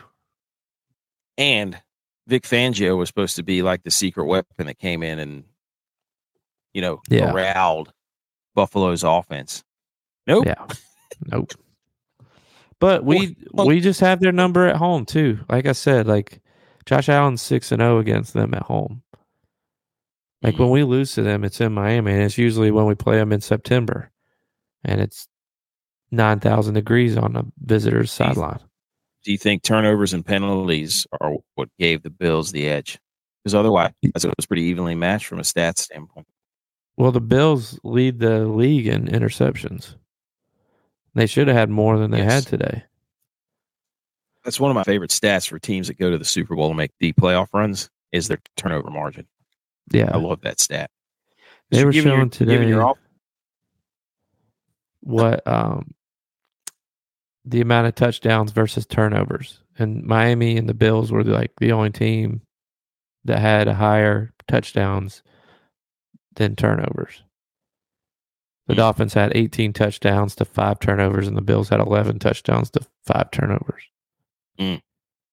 [1.37, 1.81] And
[2.27, 5.45] Vic Fangio was supposed to be like the secret weapon that came in and,
[6.75, 7.31] you know, Yeah.
[7.31, 7.93] corralled
[8.55, 9.63] Buffalo's offense.
[10.27, 10.47] Nope.
[10.47, 10.67] Yeah.
[11.27, 11.53] Nope.
[12.81, 15.41] But we we just have their number at home too.
[15.49, 16.41] Like I said, like
[16.87, 19.03] Josh Allen's six and zero against them at home.
[20.43, 20.73] Like when mm.
[20.73, 23.41] we lose to them, it's in Miami, and it's usually when we play them in
[23.41, 24.13] September,
[24.85, 25.27] and it's
[26.11, 28.61] nine thousand degrees on the visitors' sideline.
[29.25, 32.99] Do you think turnovers and penalties are what gave the Bills the edge?
[33.43, 36.27] Because otherwise, it was pretty evenly matched from a stats standpoint.
[36.97, 39.95] Well, the Bills lead the league in interceptions.
[41.15, 42.33] They should have had more than they Yes.
[42.33, 42.85] had today.
[44.45, 46.77] That's one of my favorite stats for teams that go to the Super Bowl and
[46.77, 49.27] make deep playoff runs is their turnover margin.
[49.93, 50.91] Yeah, I love that stat.
[51.71, 52.99] They were your- showing your today- off-
[55.01, 55.95] what um
[57.49, 59.61] the amount of touchdowns versus turnovers.
[59.79, 62.43] And Miami and the Bills were like the only team
[63.25, 65.23] that had a higher touchdowns
[66.37, 67.23] than turnovers.
[68.67, 68.79] The Hmm.
[68.79, 73.31] Dolphins had 18 touchdowns to 5 turnovers and the Bills had 11 touchdowns to 5
[73.31, 73.83] turnovers.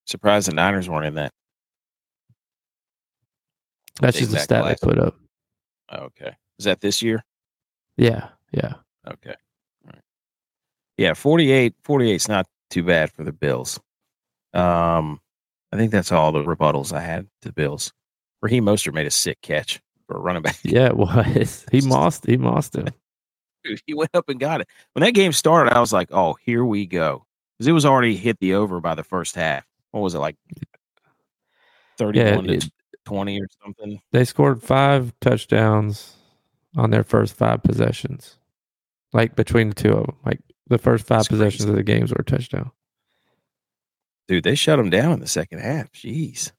[0.07, 1.31] surprised the Niners weren't in that.
[4.01, 5.15] That's just a stat last- they put up.
[5.89, 6.35] Oh, okay.
[6.59, 7.23] Is that this year?
[7.97, 8.75] Yeah, yeah.
[9.07, 9.35] Okay.
[10.97, 13.79] Yeah, 48 48 is not too bad for the Bills.
[14.53, 15.19] Um,
[15.71, 17.91] I think that's all the rebuttals I had to the Bills.
[18.41, 20.57] Raheem Mostert made a sick catch for a running back.
[20.63, 21.65] Yeah, it was.
[21.71, 22.87] He mossed he mossed him.
[23.63, 24.67] Dude, he went up and got it.
[24.93, 27.25] When that game started, I was like, oh, here we go.
[27.57, 29.65] Because it was already hit the over by the first half.
[29.91, 30.35] What was it like?
[31.97, 32.71] 31 it- to
[33.05, 34.01] 20 or something?
[34.11, 36.15] They scored five touchdowns
[36.75, 38.37] on their first five possessions,
[39.13, 40.17] like between the two of them.
[40.25, 41.69] Like the first five That's possessions crazy.
[41.71, 42.71] of the games were a touchdown.
[44.27, 45.91] Dude, they shut them down in the second half.
[45.91, 46.51] Jeez.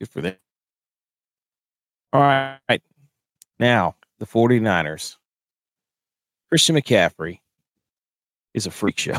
[0.00, 0.36] Good for them.
[2.12, 2.82] All right.
[3.58, 5.16] Now, the 49ers.
[6.50, 7.40] Christian McCaffrey
[8.52, 9.18] is a freak show.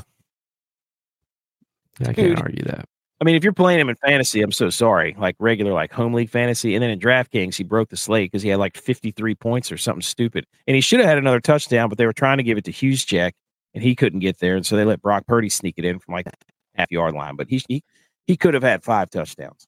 [2.02, 2.16] I Dude.
[2.16, 2.88] can't argue that.
[3.22, 5.16] I mean, if you're playing him in fantasy, I'm so sorry.
[5.18, 8.44] Like regular, like home league fantasy, and then in DraftKings, he broke the slate because
[8.44, 11.88] he had like 53 points or something stupid, and he should have had another touchdown,
[11.88, 13.32] but they were trying to give it to Juszczyk,
[13.74, 16.14] and he couldn't get there, and so they let Brock Purdy sneak it in from
[16.14, 16.28] like
[16.76, 17.84] half yard line, but he he,
[18.28, 19.66] he could have had five touchdowns.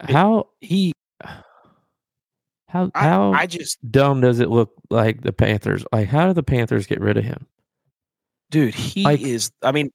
[0.00, 0.92] How He,
[2.68, 5.84] how I, how I just, dumb does it look like the Panthers?
[5.92, 7.46] Like how do the Panthers get rid of him?
[8.50, 9.50] dude, he Like- is.
[9.62, 9.90] I mean,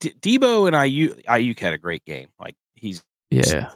[0.00, 2.28] D- Deebo and Aiyuk Aiyuk had a great game.
[2.38, 3.70] Like he's Yeah,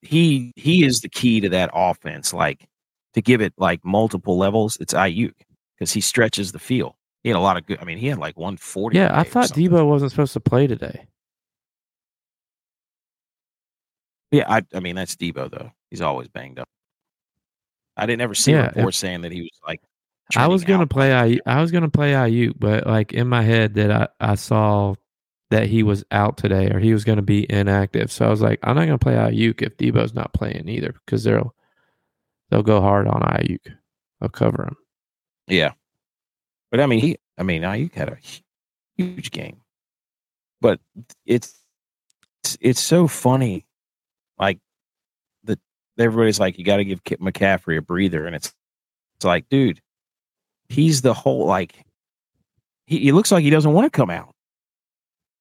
[0.00, 2.32] he he is the key to that offense.
[2.32, 2.68] Like
[3.14, 5.34] to give it like multiple levels, it's Aiyuk
[5.76, 6.94] because he stretches the field.
[7.22, 7.78] He had a lot of good.
[7.80, 8.98] I mean, he had like one forty.
[8.98, 9.18] yeah.
[9.18, 11.06] I thought Deebo wasn't supposed to play today.
[14.30, 15.70] Yeah, I I mean that's Deebo though.
[15.90, 16.68] He's always banged up.
[17.96, 19.80] I didn't ever see Yeah, reports saying that he was like.
[20.36, 20.90] I was gonna out.
[20.90, 24.34] play I I was gonna play Aiyuk, but like in my head that I, I
[24.34, 24.94] saw
[25.54, 28.10] that he was out today or he was gonna be inactive.
[28.10, 31.22] So I was like, I'm not gonna play Aiyuk if Deebo's not playing either because
[31.22, 31.54] they'll
[32.50, 33.72] they'll go hard on Aiyuk.
[34.20, 34.76] They'll cover him.
[35.46, 35.72] Yeah,
[36.72, 37.18] but I mean he.
[37.38, 38.18] I mean Aiyuk had a
[38.96, 39.60] huge game,
[40.60, 40.80] but
[41.24, 41.54] it's
[42.42, 43.64] it's, it's so funny,
[44.40, 44.58] like
[45.44, 45.56] the
[45.98, 48.52] everybody's like you got to give Kip McCaffrey a breather, and it's
[49.16, 49.80] it's like, dude,
[50.68, 51.84] he's the whole like
[52.86, 54.33] he, he looks like he doesn't want to come out.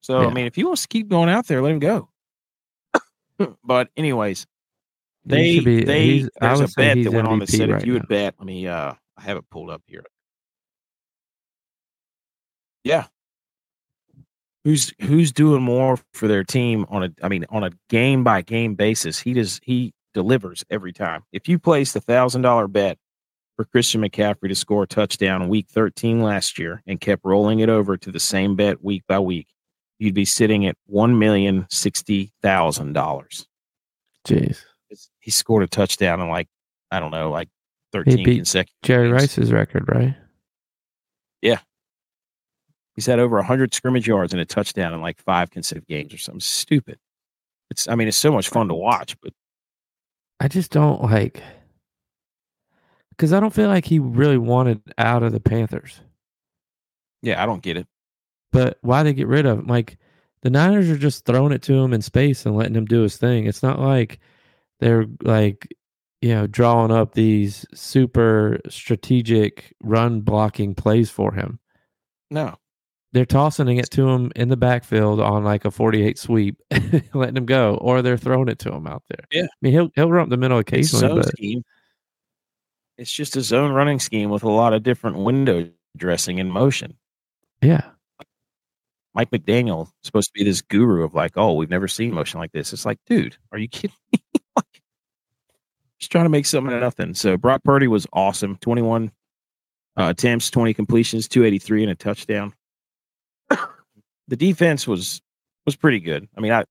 [0.03, 0.27] So Yeah.
[0.27, 2.09] I mean, if he wants to keep going out there, let him go.
[3.63, 4.45] but anyways,
[5.25, 7.93] They be, they there's a bet that went MVP on that said right if you
[7.93, 7.99] now.
[7.99, 10.03] would bet, let me uh I have it pulled up here.
[12.83, 13.07] Yeah.
[14.65, 18.41] Who's who's doing more for their team on a I mean on a game by
[18.41, 19.19] game basis?
[19.19, 21.23] He does he delivers every time.
[21.31, 22.97] If you placed a thousand dollar bet
[23.55, 27.59] for Christian McCaffrey to score a touchdown in week 13 last year and kept rolling
[27.59, 29.47] it over to the same bet week by week,
[30.03, 33.47] you'd be sitting at one million sixty thousand dollars.
[34.27, 34.61] Jeez.
[35.19, 36.47] He scored a touchdown in like
[36.91, 37.49] I don't know, like
[37.91, 38.75] thirteen beat consecutive.
[38.83, 39.21] Jerry games.
[39.21, 40.15] Rice's record, right?
[41.41, 41.59] Yeah,
[42.95, 46.17] he's had over hundred scrimmage yards and a touchdown in like five consecutive games or
[46.17, 46.99] something stupid.
[47.71, 49.33] It's I mean it's so much fun to watch, but
[50.39, 51.41] I just don't like
[53.09, 56.01] because I don't feel like he really wanted out of the Panthers.
[57.21, 57.87] yeah, I don't get it.
[58.53, 59.67] But why they get rid of him?
[59.67, 59.97] Like
[60.43, 63.17] the Niners are just throwing it to him in space and letting him do his
[63.17, 63.47] thing.
[63.47, 64.19] It's not like
[64.79, 65.67] they're like
[66.21, 71.59] you know drawing up these super strategic run blocking plays for him.
[72.31, 72.55] No.
[73.13, 76.59] They're tossing it to him in the backfield on like a 48 sweep,
[77.13, 79.25] letting him go, or they're throwing it to him out there.
[79.31, 79.43] Yeah.
[79.45, 81.63] I mean he'll he'll run up the middle It's a occasionally, zone but scheme.
[82.97, 86.97] It's just a zone running scheme with a lot of different window dressing in motion.
[87.61, 87.91] yeah,
[89.15, 92.39] Mike McDaniel is supposed to be this guru of like, oh, we've never seen motion
[92.39, 92.73] like this.
[92.73, 94.19] It's like, dude, are you kidding me?
[94.55, 94.81] like,
[95.99, 97.13] just trying to make something out of nothing.
[97.13, 98.57] So Brock Purdy was awesome.
[98.57, 99.11] 21
[99.97, 102.53] uh, attempts, 20 completions, 283 and a touchdown.
[104.27, 105.21] the defense was
[105.65, 106.27] was pretty good.
[106.35, 106.65] I mean, I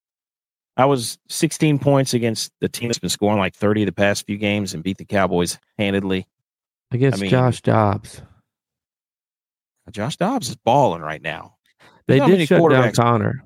[0.76, 4.36] I was 16 points against the team that's been scoring like 30 the past few
[4.38, 6.26] games and beat the Cowboys handedly.
[6.90, 8.22] I guess mean- Josh Dobbs.
[9.90, 11.56] Josh Dobbs is balling right now.
[12.06, 13.44] They many did shut down Conner.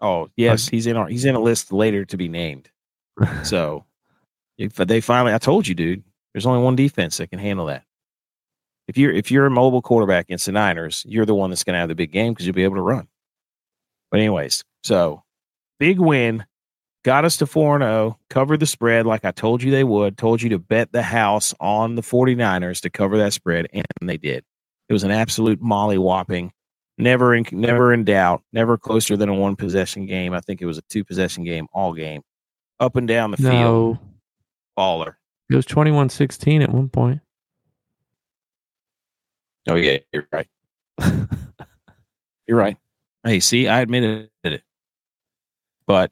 [0.00, 2.70] Oh yes, he's in our he's in a list later to be named.
[3.44, 3.84] So
[4.58, 7.84] if they finally, I told you, dude, there's only one defense that can handle that.
[8.88, 11.74] If you're if you're a mobile quarterback against the Niners, you're the one that's going
[11.74, 13.08] to have the big game because you'll be able to run.
[14.10, 15.22] But anyways, so
[15.80, 16.44] big win,
[17.04, 20.18] got us to four and zero, covered the spread like I told you they would.
[20.18, 24.18] Told you to bet the house on the 49ers to cover that spread, and they
[24.18, 24.44] did.
[24.88, 26.52] It was an absolute molly whopping.
[26.96, 28.42] Never in never in doubt.
[28.52, 30.32] Never closer than a one possession game.
[30.32, 32.22] I think it was a two possession game all game.
[32.78, 34.00] Up and down the field, no,
[34.78, 35.14] baller.
[35.48, 37.20] it was 21-16 at one point.
[39.68, 40.48] Oh yeah, you're right.
[42.46, 42.76] You're right.
[43.24, 44.62] Hey, see, I admitted it.
[45.86, 46.10] But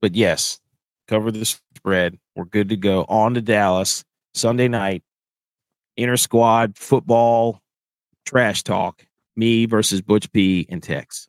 [0.00, 0.60] but yes,
[1.08, 2.18] cover the spread.
[2.36, 3.04] We're good to go.
[3.08, 5.02] On to Dallas Sunday night.
[5.96, 7.60] Inter squad football
[8.24, 9.06] trash talk.
[9.40, 11.28] Me versus Butch P and Tex.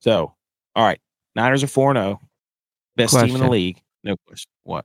[0.00, 0.34] So,
[0.74, 1.00] all right.
[1.34, 2.20] Niners are 4 0.
[2.96, 3.82] Best team in the league.
[4.04, 4.50] No question.
[4.62, 4.84] What?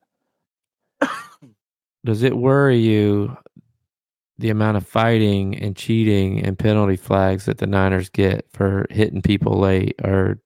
[2.05, 3.37] Does it worry you
[4.39, 9.21] the amount of fighting and cheating and penalty flags that the Niners get for hitting
[9.21, 10.39] people late or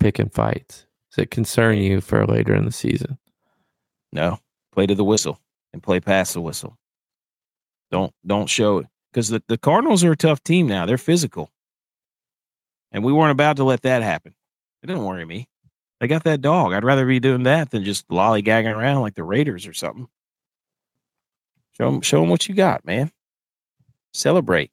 [0.00, 0.86] picking fights?
[1.10, 3.18] Does it concern you for later in the season?
[4.12, 4.38] No,
[4.72, 5.38] play to the whistle
[5.72, 6.78] and play past the whistle.
[7.90, 10.86] Don't don't show it because the, the Cardinals are a tough team now.
[10.86, 11.52] They're physical,
[12.90, 14.34] and we weren't about to let that happen.
[14.82, 15.48] It didn't worry me.
[16.00, 16.72] They got that dog.
[16.72, 20.08] I'd rather be doing that than just lollygagging around like the Raiders or something.
[21.78, 23.12] Show them, show them what you got, man.
[24.12, 24.70] Celebrate.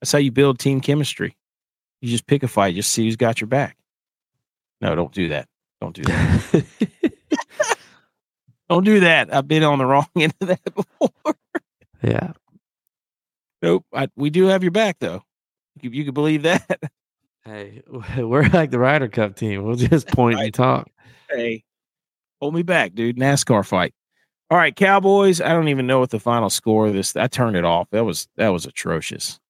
[0.00, 1.36] That's how you build team chemistry.
[2.00, 3.76] You just pick a fight, just see who's got your back.
[4.80, 5.48] No, don't do that.
[5.80, 6.64] Don't do that.
[8.70, 9.34] don't do that.
[9.34, 11.34] I've been on the wrong end of that before.
[12.02, 12.32] yeah.
[13.62, 13.84] Nope.
[13.92, 15.22] I, we do have your back, though.
[15.80, 16.66] You, you can believe that.
[17.44, 17.82] Hey,
[18.18, 19.62] we're like the Ryder Cup team.
[19.64, 20.46] We'll just point Right.
[20.46, 20.90] and talk.
[21.30, 21.64] hey,
[22.42, 23.16] hold me back, dude.
[23.16, 23.94] NASCAR fight.
[24.50, 25.40] All right, Cowboys.
[25.40, 27.16] I don't even know what the final score of this.
[27.16, 27.88] I turned it off.
[27.90, 29.40] That was that was atrocious.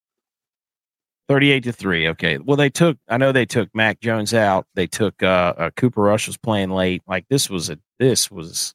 [1.29, 2.07] Thirty-eight to three.
[2.09, 2.39] Okay.
[2.39, 2.99] Well, they took.
[3.09, 4.67] I know they took Mac Jones out.
[4.75, 7.03] They took uh, uh Cooper Rush was playing late.
[7.09, 8.75] Like this was a this was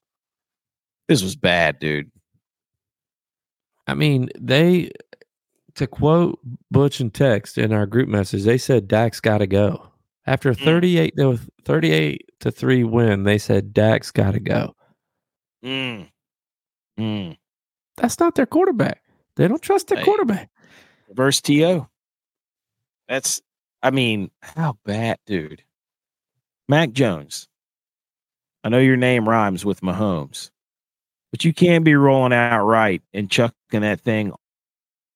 [1.08, 2.12] this was bad, dude.
[3.88, 4.92] I mean, they
[5.76, 6.40] to quote
[6.72, 9.88] Butch and Tex in our group message, they said Dak's got to go.
[10.26, 10.64] After Mm.
[10.64, 14.76] 38 to 38 to 3 win, they said Dak's got to go.
[15.66, 16.10] Mm.
[17.00, 17.38] Mm.
[17.98, 19.02] That's not their quarterback.
[19.36, 20.04] They don't trust their Hey.
[20.06, 20.50] quarterback.
[21.10, 21.88] Reverse TO.
[23.08, 23.42] That's,
[23.82, 25.64] I mean, how bad, dude?
[26.70, 27.48] Mac Jones.
[28.64, 30.50] I know your name rhymes with Mahomes,
[31.32, 34.32] but you can't be rolling out right and chucking that thing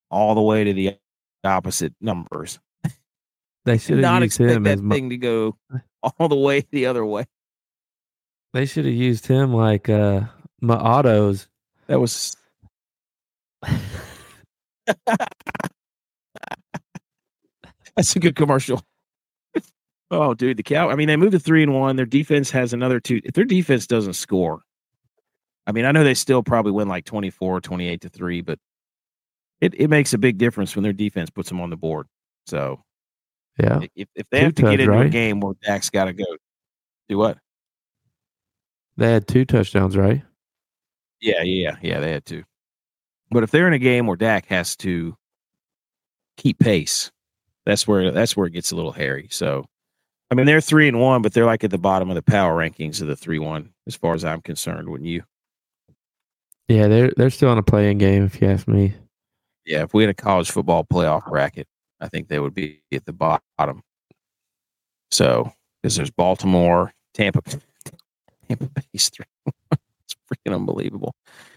[0.10, 0.98] all the way to the
[1.44, 2.60] opposite numbers.
[3.66, 5.58] They should have not used expect him that thing to go
[6.04, 7.26] all the way the other way.
[8.54, 10.22] They should have used him like uh
[10.62, 11.48] my autos.
[11.88, 12.36] That was
[17.96, 18.84] That's a good commercial.
[20.12, 20.90] oh, dude, the cow.
[20.90, 21.96] I mean, they moved to three and one.
[21.96, 23.22] Their defense has another two.
[23.24, 24.62] If their defense doesn't score,
[25.66, 28.60] I mean, I know they still probably win like 24, 28 to three, but
[29.62, 32.08] it, it makes a big difference when their defense puts them on the board.
[32.46, 32.82] So,
[33.60, 35.06] yeah, if, if they two have to get into right?
[35.06, 36.26] a game where Dak's got to go,
[37.10, 37.38] do what?
[38.98, 40.24] They had two touchdowns, right?
[41.22, 42.00] Yeah, yeah, yeah.
[42.00, 42.44] They had two.
[43.30, 45.16] But if they're in a game where Dak has to
[46.38, 47.12] keep pace,
[47.66, 49.28] that's where that's where it gets a little hairy.
[49.32, 49.66] So,
[50.32, 52.56] I mean, they're three and one, but they're like at the bottom of the power
[52.58, 54.90] rankings of the three one, as far as I'm concerned.
[54.90, 55.24] Wouldn't you?
[56.68, 58.94] Yeah, they're they're still in a playing game, if you ask me.
[59.68, 61.68] Yeah, if we had a college football playoff bracket,
[62.00, 63.84] I think they would be at the bottom.
[65.12, 65.52] So,
[65.82, 67.42] because there's Baltimore, Tampa,
[68.48, 69.26] Tampa Bay's three.
[69.72, 71.16] it's freaking unbelievable.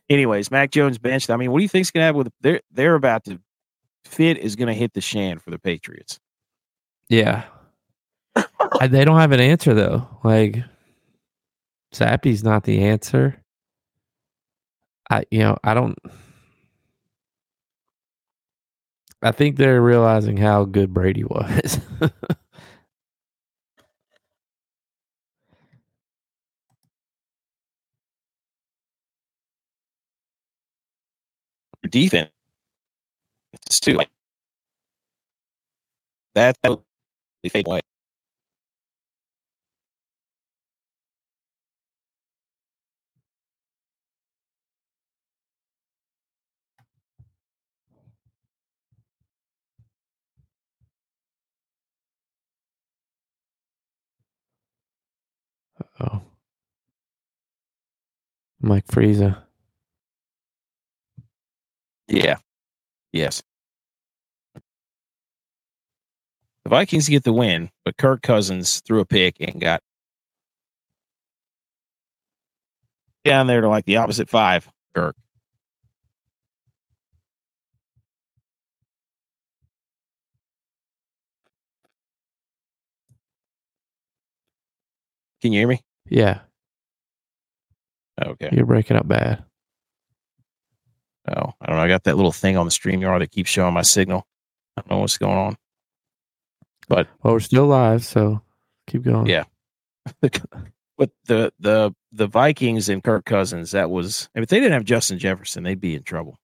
[0.09, 1.31] Anyways, Mac Jones benched.
[1.31, 3.41] I mean, what do you think's gonna happen with they're they're about to
[4.05, 6.19] fit is to hit the shan for the Patriots.
[7.09, 7.45] Yeah.
[8.89, 10.09] they don't have an answer though.
[10.23, 10.63] Like
[11.95, 13.41] Zappe's not the answer.
[15.11, 15.99] I you know, I don't
[19.23, 21.79] I think they're realizing how good Brady was.
[31.91, 32.31] defense
[33.81, 34.11] too like
[36.35, 36.79] that that
[37.51, 37.81] fade away.
[58.61, 59.43] Mike Frieza.
[62.09, 62.39] Yeah.
[63.13, 63.43] Yes.
[66.65, 69.83] The Vikings get the win, but Kirk Cousins threw a pick and got
[73.25, 74.69] down there to like the opposite five.
[74.95, 75.17] Kirk.
[85.41, 85.81] Can you hear me?
[86.09, 86.41] Yeah.
[88.23, 88.51] Okay.
[88.53, 89.45] You're breaking up bad.
[91.29, 91.83] Oh, I don't know.
[91.83, 94.27] I got that little thing on the StreamYard that keeps showing my signal.
[94.77, 95.57] I don't know what's going on.
[96.89, 98.43] But well, we're still live, so
[98.87, 99.27] keep going.
[99.27, 99.45] Yeah.
[100.21, 105.19] but the the the Vikings and Kirk Cousins, that was if they didn't have Justin
[105.19, 106.39] Jefferson, they'd be in trouble.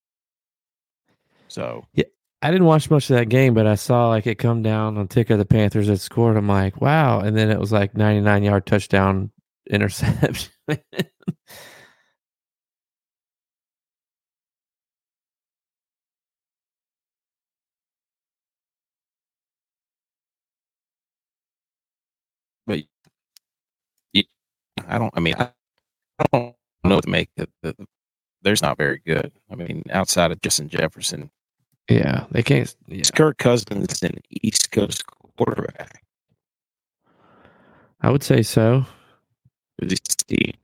[1.48, 2.04] So yeah,
[2.42, 5.08] I didn't watch much of that game, but I saw like it come down on
[5.08, 6.36] ticker the Panthers had scored.
[6.36, 9.32] I'm like, wow, and then it was like 99 yard touchdown
[9.68, 10.50] interception.
[22.66, 22.82] but
[24.88, 25.12] I don't.
[25.16, 25.50] I mean, I,
[26.32, 26.54] don't
[26.84, 27.30] know what to make.
[27.36, 27.74] The, the,
[28.42, 29.32] there's not very good.
[29.50, 31.30] I mean, outside of Justin Jefferson,
[31.88, 32.74] yeah, they can't.
[32.86, 32.98] Yeah.
[32.98, 35.04] It's Kirk Cousins an East Coast
[35.36, 36.02] quarterback.
[38.00, 38.84] I would say so.
[39.80, 39.98] Does
[40.28, 40.54] he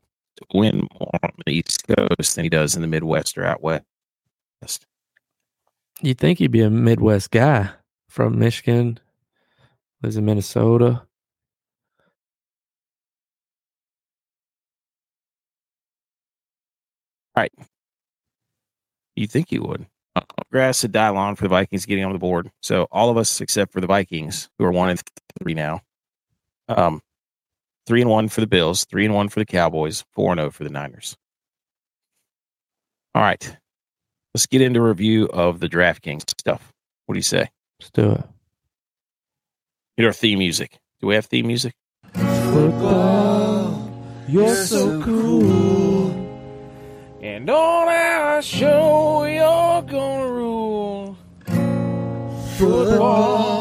[0.54, 4.86] win more on the East Coast than he does in the Midwest or out west?
[6.00, 7.70] You'd think he'd be a Midwest guy
[8.08, 8.98] from Michigan,
[10.02, 11.02] lives in Minnesota.
[17.36, 17.52] Right.
[19.16, 19.86] You think you would.
[20.14, 22.50] Uh, grass to die on for the Vikings getting on the board.
[22.60, 25.02] So all of us except for the Vikings, who are one and
[25.40, 25.80] three now.
[26.68, 27.00] Um,
[27.86, 30.48] three and one for the Bills, three and one for the Cowboys, four and zero
[30.48, 31.16] oh for the Niners.
[33.14, 33.56] All right,
[34.34, 36.72] let's get into a review of the DraftKings stuff.
[37.06, 37.50] What do you say?
[37.80, 38.24] Let's do it.
[39.98, 40.78] Get our theme music.
[41.00, 41.74] Do we have theme music?
[42.14, 43.90] Football,
[44.28, 46.10] you're so cool.
[47.20, 51.16] And on our show, you're gonna rule.
[52.56, 53.51] Football,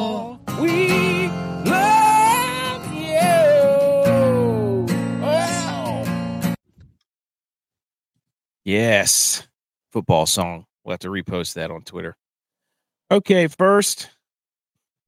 [8.64, 9.48] Yes,
[9.92, 10.66] football song.
[10.84, 12.16] We'll have to repost that on Twitter.
[13.10, 14.10] Okay, first,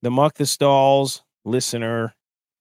[0.02, 2.14] the Muck the Stalls listener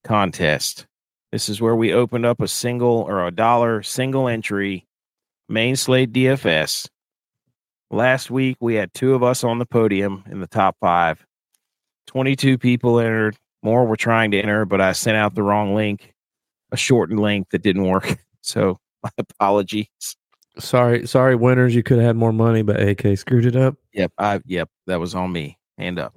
[0.04, 0.86] contest.
[1.30, 4.86] This is where we opened up a single or a dollar single entry
[5.48, 6.88] main slate DFS.
[7.90, 11.24] Last week we had two of us on the podium in the top five.
[12.06, 13.36] 22 people entered.
[13.62, 16.14] More were trying to enter, but I sent out the wrong link,
[16.72, 18.18] a shortened link that didn't work.
[18.44, 19.86] So my apologies.
[20.58, 21.74] Sorry, sorry, winners.
[21.74, 23.76] You could have had more money, but AK screwed it up.
[23.94, 25.58] Yep, I yep, that was on me.
[25.78, 26.14] Hand up.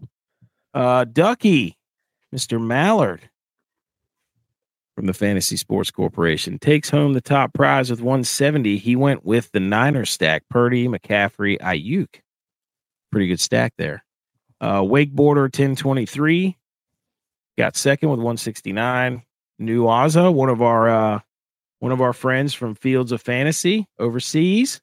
[0.74, 1.78] Uh Ducky,
[2.34, 2.62] Mr.
[2.62, 3.30] Mallard
[4.96, 8.78] from the Fantasy Sports Corporation takes home the top prize with 170.
[8.78, 12.22] He went with the Niner stack, Purdy, McCaffrey, Aiyuk.
[13.12, 14.04] Pretty good stack there.
[14.60, 16.58] Uh Wakeboarder 1023
[17.58, 19.24] got second with 169.
[19.60, 21.20] New Aza, one of our uh
[21.80, 24.80] one of our friends from Fields of Fantasy overseas,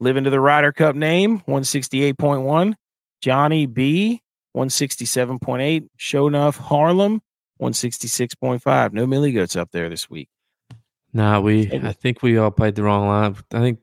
[0.00, 2.74] living to the Ryder Cup name, 168.1.
[3.20, 4.20] Johnny B,
[4.56, 5.88] 167.8.
[5.96, 7.20] Show enough Harlem,
[7.60, 8.92] 166.5.
[8.92, 10.28] No Millie Goats up there this week.
[11.12, 11.70] Nah, we.
[11.72, 13.36] I think we all played the wrong line.
[13.52, 13.80] I think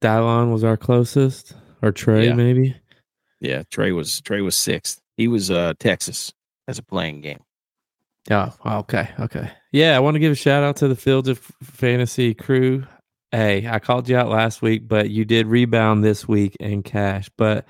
[0.00, 2.34] Dylon was our closest, or Trey Yeah.
[2.34, 2.76] maybe.
[3.40, 5.00] Yeah, Trey was Trey was sixth.
[5.16, 6.32] He was uh Texas
[6.68, 7.40] as a playing game.
[8.30, 9.50] Oh, okay, okay.
[9.72, 12.86] Yeah, I want to give a shout out to the Fields of Fantasy crew.
[13.32, 17.28] Hey, I called you out last week, but you did rebound this week in cash.
[17.36, 17.66] But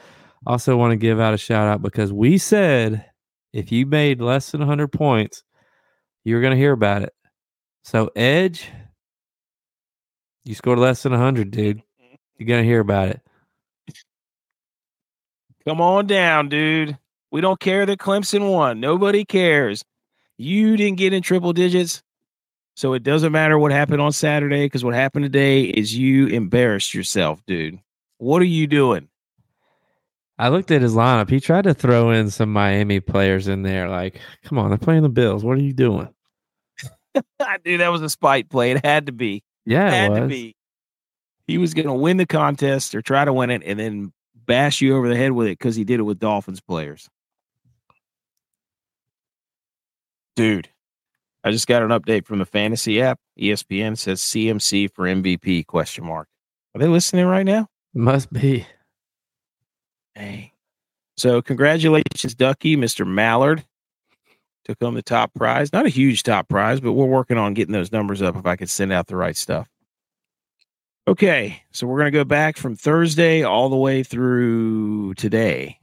[0.46, 3.05] also want to give out a shout out because we said
[3.52, 5.42] if you made less than 100 points,
[6.24, 7.14] you're going to hear about it.
[7.82, 8.70] So, Edge,
[10.44, 11.82] you scored less than 100, dude.
[12.36, 13.20] You're going to hear about it.
[15.66, 16.98] Come on down, dude.
[17.30, 18.80] We don't care that Clemson won.
[18.80, 19.84] Nobody cares.
[20.37, 22.03] You didn't get in triple digits.
[22.76, 26.93] So it doesn't matter what happened on Saturday because what happened today is you embarrassed
[26.93, 27.78] yourself, dude.
[28.18, 29.09] What are you doing?
[30.39, 31.30] I looked at his lineup.
[31.30, 33.89] He tried to throw in some Miami players in there.
[33.89, 35.45] Like, come on, they're playing the Bills.
[35.45, 36.09] What are you doing?
[37.64, 38.72] dude, that was a spite play.
[38.72, 39.45] It had to be.
[39.64, 40.57] Yeah, it had it to be.
[41.47, 44.80] He was going to win the contest or try to win it and then bash
[44.80, 47.09] you over the head with it because he did it with Dolphins players.
[50.37, 50.68] Dude,
[51.45, 53.18] I just got an update from the fantasy app.
[53.39, 56.28] ESPN says CMC for MVP question mark.
[56.74, 57.68] Are they listening right now?
[57.95, 58.66] Must be.
[60.16, 60.51] Dang.
[61.16, 63.07] So congratulations, Ducky, Mr.
[63.07, 63.64] Mallard.
[64.64, 65.72] Took home the top prize.
[65.72, 68.57] Not a huge top prize, but we're working on getting those numbers up if I
[68.57, 69.68] could send out the right stuff.
[71.07, 75.78] Okay, so we're gonna go back from Thursday all the way through today,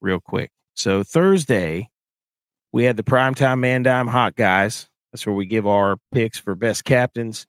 [0.00, 0.52] real quick.
[0.74, 1.90] So Thursday,
[2.72, 4.88] we had the primetime man dime hot guys.
[5.12, 7.46] That's where we give our picks for best captains.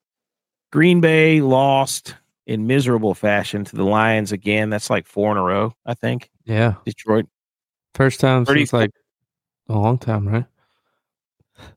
[0.72, 2.16] Green Bay lost
[2.46, 4.70] in miserable fashion to the Lions again.
[4.70, 6.30] That's like four in a row, I think.
[6.46, 6.76] Yeah.
[6.86, 7.26] Detroit.
[7.96, 8.92] First time Thirty- since like
[9.70, 10.46] a long time, right?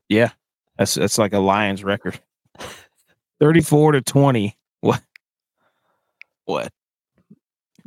[0.09, 0.31] Yeah,
[0.77, 2.19] that's that's like a Lions record.
[3.39, 4.57] Thirty-four to twenty.
[4.81, 5.01] What?
[6.45, 6.71] What?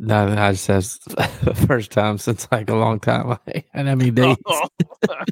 [0.03, 0.99] No, I just says
[1.67, 3.37] first time since like a long time.
[3.75, 4.37] and I mean days.
[4.47, 4.67] Oh.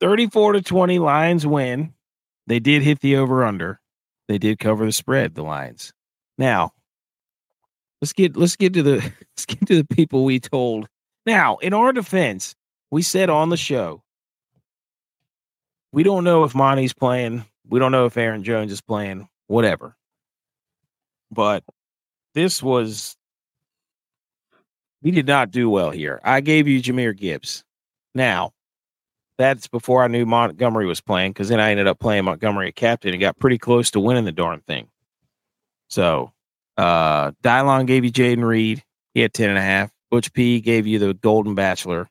[0.00, 0.98] Thirty-four to twenty.
[0.98, 1.94] Lions win.
[2.46, 3.80] They did hit the over/under.
[4.28, 5.34] They did cover the spread.
[5.34, 5.94] The Lions.
[6.36, 6.72] Now,
[8.02, 10.86] let's get let's get to the let's get to the people we told.
[11.24, 12.54] Now, in our defense,
[12.90, 14.02] we said on the show,
[15.90, 17.46] we don't know if Monty's playing.
[17.66, 19.26] We don't know if Aaron Jones is playing.
[19.46, 19.96] Whatever.
[21.30, 21.64] But
[22.34, 23.16] this was
[25.02, 26.20] we did not do well here.
[26.24, 27.64] I gave you Jahmyr Gibbs.
[28.14, 28.52] Now,
[29.36, 32.74] that's before I knew Montgomery was playing because then I ended up playing Montgomery at
[32.74, 34.88] captain and got pretty close to winning the darn thing.
[35.88, 36.32] So,
[36.76, 38.82] uh, Dylon gave you Jayden Reed.
[39.14, 39.90] He had 10 and a half.
[40.10, 42.08] Butch P gave you the Golden Bachelor.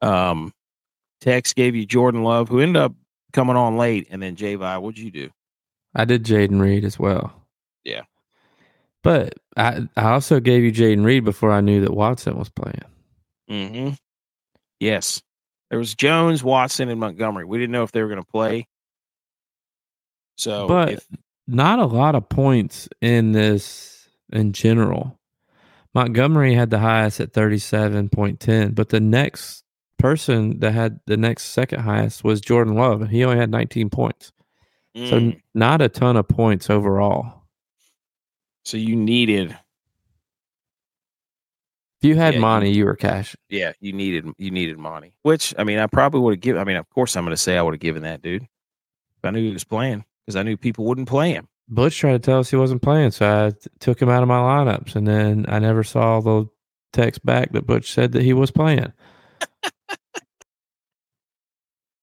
[0.00, 0.52] Um,
[1.20, 2.94] Tex gave you Jordan Love, who ended up
[3.32, 4.08] coming on late.
[4.10, 5.30] And then J Vi, what'd you do?
[5.94, 7.32] I did Jayden Reed as well.
[7.84, 8.02] Yeah.
[9.04, 12.80] But I, I also gave you Jayden Reed before I knew that Watson was playing.
[13.50, 13.90] Mm-hmm.
[14.80, 15.22] Yes.
[15.70, 17.44] There was Jones, Watson, and Montgomery.
[17.44, 18.66] We didn't know if they were going to play.
[20.36, 21.06] So, But if,
[21.46, 25.18] not a lot of points in this in general.
[25.94, 29.62] Montgomery had the highest at 37.10, but the next
[29.98, 33.90] person that had the next second highest was Jordan Love, and he only had 19
[33.90, 34.32] points.
[34.96, 35.12] So Mm.
[35.34, 37.43] n- not a ton of points overall.
[38.64, 39.50] So you needed,
[42.00, 43.36] If you had Yeah, money, you were cash.
[43.48, 45.14] yeah, you needed, you needed money.
[45.22, 46.60] Which I mean, I probably would have given.
[46.60, 48.48] I mean, of course, I'm going to say I would have given that dude if
[49.24, 51.48] I knew he was playing because I knew people wouldn't play him.
[51.68, 54.28] Butch tried to tell us he wasn't playing, so I t- took him out of
[54.28, 56.46] my lineups, and then I never saw the
[56.92, 58.92] text back that Butch said that he was playing.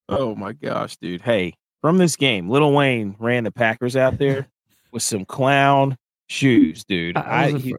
[0.10, 1.22] Oh my gosh, dude!
[1.22, 4.50] Hey, from this game, Lil Wayne ran the Packers out there
[4.92, 5.98] with some clown
[6.32, 7.18] shoes, dude.
[7.18, 7.76] I, I, he-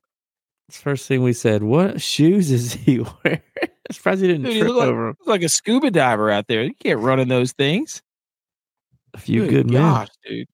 [0.71, 3.41] first thing we said, what shoes is he wearing?
[3.91, 5.09] Surprised he didn't Dude, he trip looked like- over.
[5.11, 6.63] It's like a scuba diver out there.
[6.63, 8.03] You can't run in those things.
[9.15, 9.83] a few good, men.
[9.83, 10.47] gosh, dude.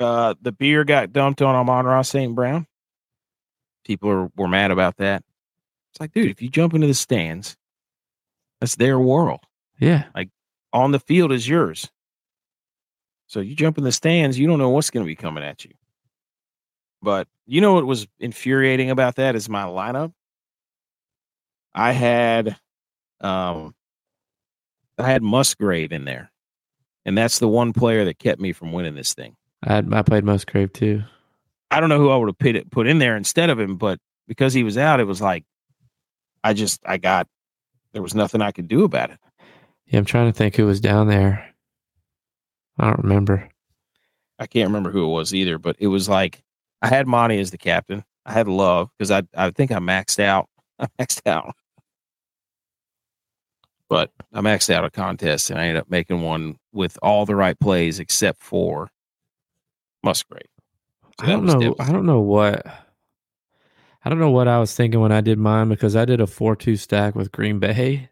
[0.00, 2.34] Uh, the beer got dumped on Amon-Ra St.
[2.34, 2.66] Brown.
[3.84, 5.24] People are, were mad about that.
[5.92, 7.56] It's like, dude, if you jump into the stands,
[8.60, 9.40] that's their world.
[9.80, 10.04] Yeah.
[10.14, 10.30] Like
[10.72, 11.90] on the field is yours.
[13.26, 15.64] So you jump in the stands, you don't know what's going to be coming at
[15.64, 15.72] you.
[17.02, 20.12] But you know what was infuriating about that is my lineup.
[21.74, 22.56] I had
[23.20, 23.74] um
[24.98, 26.30] I had Musgrave in there.
[27.04, 29.36] And that's the one player that kept me from winning this thing.
[29.62, 31.02] I had, I played Musgrave too.
[31.70, 33.76] I don't know who I would have put it put in there instead of him,
[33.76, 35.44] but because he was out, it was like
[36.44, 37.26] I just I got
[37.92, 39.18] there was nothing I could do about it.
[39.86, 41.54] Yeah, I'm trying to think who was down there.
[42.78, 43.48] I don't remember.
[44.38, 46.42] I can't remember who it was either, but it was like
[46.82, 48.04] I had Monty as the captain.
[48.24, 50.48] I had Love because I I think I maxed out.
[50.78, 51.54] I maxed out.
[53.88, 57.34] But I maxed out a contest and I ended up making one with all the
[57.34, 58.90] right plays except for
[60.04, 60.42] Musgrave.
[61.20, 61.74] So I don't know.
[61.80, 62.66] I don't know what.
[64.04, 66.26] I don't know what I was thinking when I did mine because I did a
[66.26, 68.08] four-two stack with Green Bay.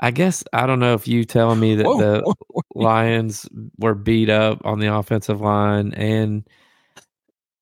[0.00, 2.62] I guess I don't know if you telling me that Whoa, the whoa, whoa.
[2.74, 3.48] Lions
[3.78, 6.48] were beat up on the offensive line and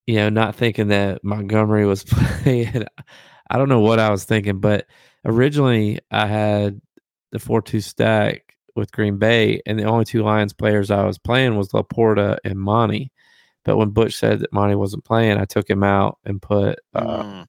[0.07, 2.85] you know not thinking that Montgomery was playing.
[3.49, 4.87] I don't know what I was thinking, but
[5.25, 6.81] originally I had
[7.31, 11.55] the four-two stack with Green Bay, and the only two Lions players I was playing
[11.57, 13.11] was LaPorta and Monty.
[13.65, 17.23] But when Butch said that Monty wasn't playing, I took him out and put uh,
[17.23, 17.45] Mm.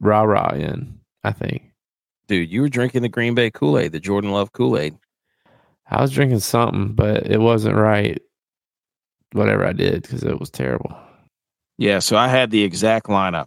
[0.00, 0.98] Ra Ra in.
[1.22, 1.72] I think
[2.26, 4.96] Dude, you were drinking the Green Bay Kool Aid, the Jordan Love Kool Aid.
[5.88, 8.20] I was drinking something, but it wasn't right.
[9.32, 10.94] Whatever I did, because it was terrible.
[11.78, 13.46] Yeah, so I had the exact lineup: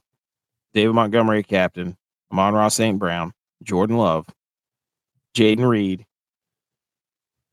[0.73, 1.95] David Montgomery, captain;
[2.31, 2.97] Amon-Ra St.
[2.97, 3.33] Brown,
[3.63, 4.27] Jordan Love,
[5.35, 6.05] Jayden Reed,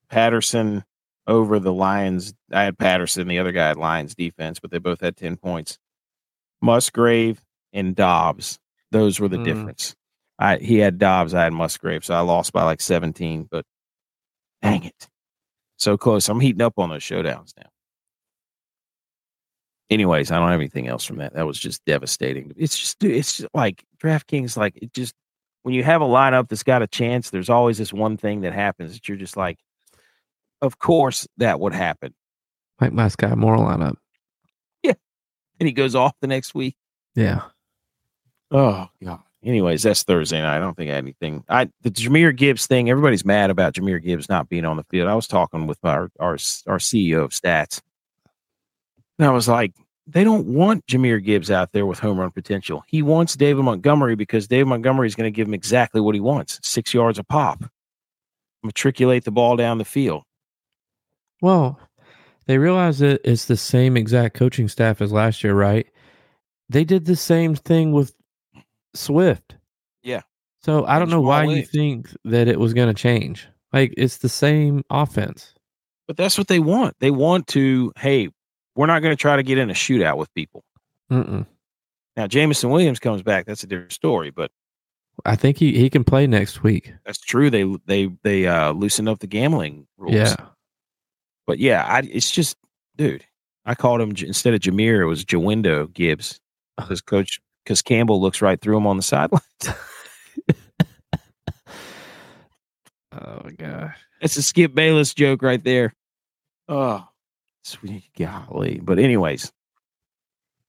[0.09, 0.85] Patterson
[1.27, 2.35] over the Lions.
[2.53, 5.79] I had Patterson, the other guy had Lions defense, but they both had ten points.
[6.63, 8.59] Musgrave and Doubs;
[8.91, 9.45] those were the Mm.
[9.45, 9.95] difference.
[10.39, 13.45] I he had Doubs, I had Musgrave, so I lost by like seventeen.
[13.51, 13.67] But
[14.63, 15.09] dang it,
[15.77, 16.29] so close!
[16.31, 17.69] I'm heating up on those showdowns now.
[19.93, 21.35] Anyways, I don't have anything else from that.
[21.35, 22.53] That was just devastating.
[22.57, 24.57] It's just, it's just like DraftKings.
[24.57, 25.15] Like it just
[25.63, 28.53] when you have a lineup that's got a chance, there's always this one thing that
[28.53, 29.59] happens that you're just like,
[30.61, 32.15] of course that would happen,
[32.81, 33.97] Mike my Skyy Moore lineup.
[34.83, 34.95] Yeah.
[35.61, 36.77] And he goes off the next week.
[37.15, 37.43] Yeah.
[38.51, 39.21] Oh god.
[39.45, 40.57] Anyways, that's Thursday night.
[40.57, 41.45] I don't think I had anything.
[41.49, 42.89] I the Jahmyr Gibbs thing.
[42.89, 45.09] Everybody's mad about Jahmyr Gibbs not being on the field.
[45.09, 46.35] I was talking with our our
[46.67, 47.81] our CEO of stats,
[49.19, 49.75] and I was like,
[50.07, 52.83] they don't want Jahmyr Gibbs out there with home run potential.
[52.87, 56.21] He wants David Montgomery because David Montgomery is going to give him exactly what he
[56.21, 57.65] wants: six yards a pop,
[58.63, 60.25] matriculate the ball down the field.
[61.41, 61.79] Well,
[62.47, 65.87] they realize that it's the same exact coaching staff as last year, right?
[66.69, 68.15] They did the same thing with
[68.95, 69.57] Swift.
[70.03, 70.23] Yeah.
[70.63, 73.49] So I don't know why you think that it was going to change.
[73.73, 75.55] Like it's the same offense.
[76.07, 76.97] But that's what they want.
[76.99, 77.93] They want to.
[77.97, 78.29] Hey,
[78.75, 80.65] we're not going to try to get in a shootout with people.
[81.11, 81.47] Mm-mm.
[82.17, 83.47] Now, Jameson Williams comes back.
[83.47, 84.51] That's a different story, but
[85.25, 86.93] I think he, he can play next week.
[87.05, 87.51] That's true.
[87.51, 90.15] They they they uh loosened up the gambling rules.
[90.15, 90.37] Yeah.
[91.47, 92.57] But yeah, I it's just
[92.97, 93.25] dude.
[93.65, 96.41] I called him instead of Jahmyr, it was Jawindo Gibbs.
[96.77, 99.43] Because coach because Campbell looks right through him on the sideline.
[103.15, 103.97] Oh my gosh.
[104.21, 105.95] That's a Skip Bayless joke right there.
[106.69, 107.07] Oh,
[107.63, 108.81] sweet golly.
[108.83, 109.53] But anyways,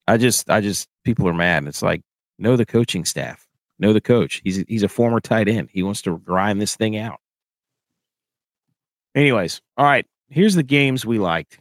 [0.07, 1.65] I just I just people are mad.
[1.67, 2.01] It's like
[2.37, 3.47] know the coaching staff,
[3.79, 4.41] know the coach.
[4.43, 5.69] He's he's a former tight end.
[5.71, 7.19] He wants to grind this thing out.
[9.15, 10.05] Anyways, all right.
[10.29, 11.59] Here's the games we liked.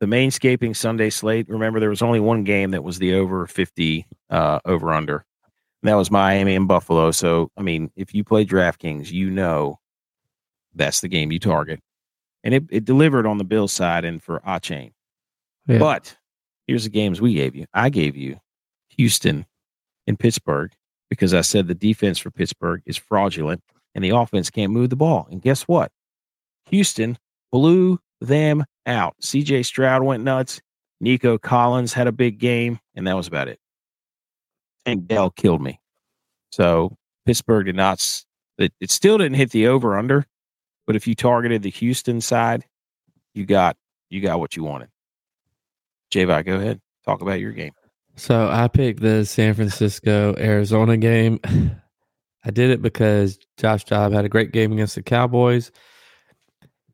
[0.00, 1.48] The mainscaping Sunday slate.
[1.48, 5.24] Remember, there was only one game that was the over 50 uh, over under.
[5.82, 7.10] And that was Miami and Buffalo.
[7.12, 9.78] So, I mean, if you play DraftKings, you know
[10.74, 11.80] that's the game you target.
[12.44, 14.92] And it, it delivered on the Bill side and for Achane.
[15.66, 15.78] Yeah.
[15.78, 16.16] But
[16.66, 17.66] here's the games we gave you.
[17.72, 18.40] I gave you
[18.96, 19.46] Houston
[20.06, 20.72] and Pittsburgh
[21.08, 23.62] because I said the defense for Pittsburgh is fraudulent
[23.94, 25.28] and the offense can't move the ball.
[25.30, 25.92] And guess what?
[26.66, 27.18] Houston
[27.50, 29.14] blew them out.
[29.22, 30.60] CJ Stroud went nuts.
[31.00, 33.58] Nico Collins had a big game, and that was about it.
[34.86, 35.80] And Dell killed me.
[36.52, 38.24] So Pittsburgh did not,
[38.58, 40.26] it, it still didn't hit the over under,
[40.92, 42.66] but if you targeted the Houston side,
[43.32, 43.78] you got
[44.10, 44.90] you got what you wanted.
[46.12, 46.82] Javi, go ahead.
[47.06, 47.72] Talk about your game.
[48.16, 51.40] So I picked the San Francisco Arizona game.
[52.44, 55.72] I did it because Josh Dobbs had a great game against the Cowboys,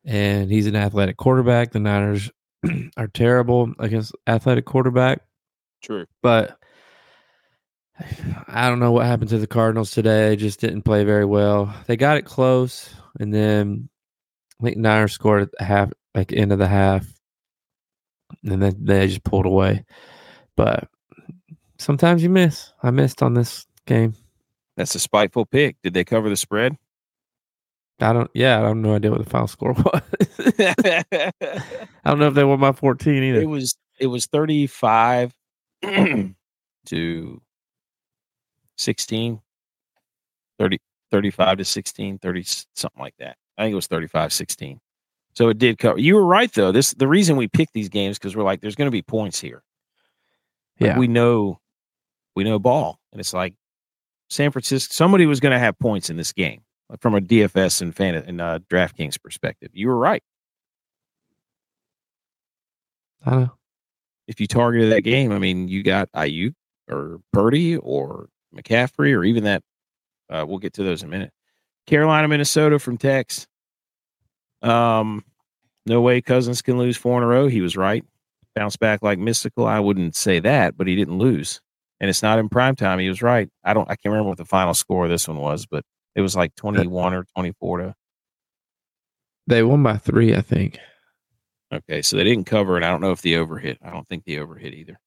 [0.05, 1.73] and he's an athletic quarterback.
[1.73, 2.31] The Niners
[2.97, 5.23] are terrible against athletic quarterback.
[5.83, 6.07] True.
[6.23, 6.57] But
[8.47, 10.29] I don't know what happened to the Cardinals today.
[10.29, 11.75] They just didn't play very well.
[11.87, 13.89] They got it close, and then
[14.61, 17.07] I think Niners scored at the half, like end of the half,
[18.45, 19.85] and then they just pulled away.
[20.57, 20.89] But
[21.79, 22.73] sometimes you miss.
[22.83, 24.15] I missed on this game.
[24.77, 25.77] That's a spiteful pick.
[25.83, 26.77] Did they cover the spread?
[28.01, 28.31] I don't.
[28.33, 30.03] Yeah, I don't have no idea what the final score was.
[30.61, 31.05] I
[32.05, 33.41] don't know if they won by fourteen either.
[33.41, 35.35] It was it was 35
[35.83, 37.43] to
[38.79, 39.41] 16
[40.59, 40.79] 30
[41.11, 42.43] 35 to 16 30
[42.75, 43.37] something like that.
[43.57, 44.81] I think it was 35 16.
[45.35, 45.99] So it did cover.
[45.99, 46.73] You were right though.
[46.73, 49.41] This the reason we pick these games because we're like there's going to be points
[49.41, 49.63] here.
[50.81, 50.99] Like, Yeah.
[50.99, 51.61] we know
[52.35, 53.55] we know ball and it's like
[54.31, 57.83] San Francisco somebody was going to have points in this game like, from a DFS
[57.83, 59.71] and fan and uh, DraftKings perspective.
[59.73, 60.23] You were right.
[63.27, 63.51] I know.
[64.29, 66.55] if you targeted that game, I mean, you got Aiyuk
[66.89, 69.63] or Purdy or McCaffrey or even that.
[70.31, 71.33] Uh, we'll get to those in a minute.
[71.87, 73.47] Carolina, Minnesota from Tex.
[74.61, 75.25] Um,
[75.87, 77.49] no way Cousins can lose four in a row.
[77.49, 78.05] He was right.
[78.55, 79.67] Bounce back like mystical.
[79.67, 81.61] I wouldn't say that, but he didn't lose,
[82.01, 82.99] and it's not in prime time.
[82.99, 83.49] He was right.
[83.63, 83.89] I don't.
[83.89, 85.85] I can't remember what the final score of this one was, but
[86.17, 87.95] it was like twenty-one or twenty-four to.
[89.47, 90.79] They won by three, I think.
[91.73, 93.79] Okay, so they didn't cover, and I don't know if the over hit.
[93.83, 94.99] I don't think the over hit either.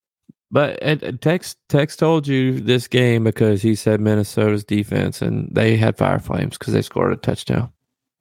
[0.51, 5.77] But uh, Tex Tex told you this game because he said Minnesota's defense and they
[5.77, 7.71] had fire flames because they scored a touchdown.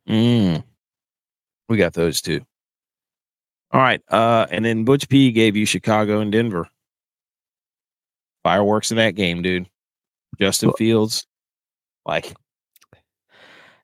[0.09, 0.63] Mm.
[1.69, 2.41] We got those two.
[3.73, 4.01] All right.
[4.09, 6.69] Uh, and then Butch P gave you Chicago and Denver.
[8.45, 9.69] Fireworks in that game, dude.
[10.41, 11.27] Justin Well- Fields,
[12.07, 12.33] like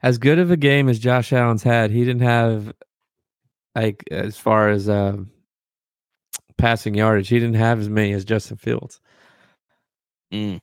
[0.02, 2.72] As good of a game as Josh Allen's had, he didn't have
[3.74, 5.30] like as far as um,
[6.58, 9.00] passing yardage, he didn't have as many as Justin Fields.
[10.32, 10.58] mm,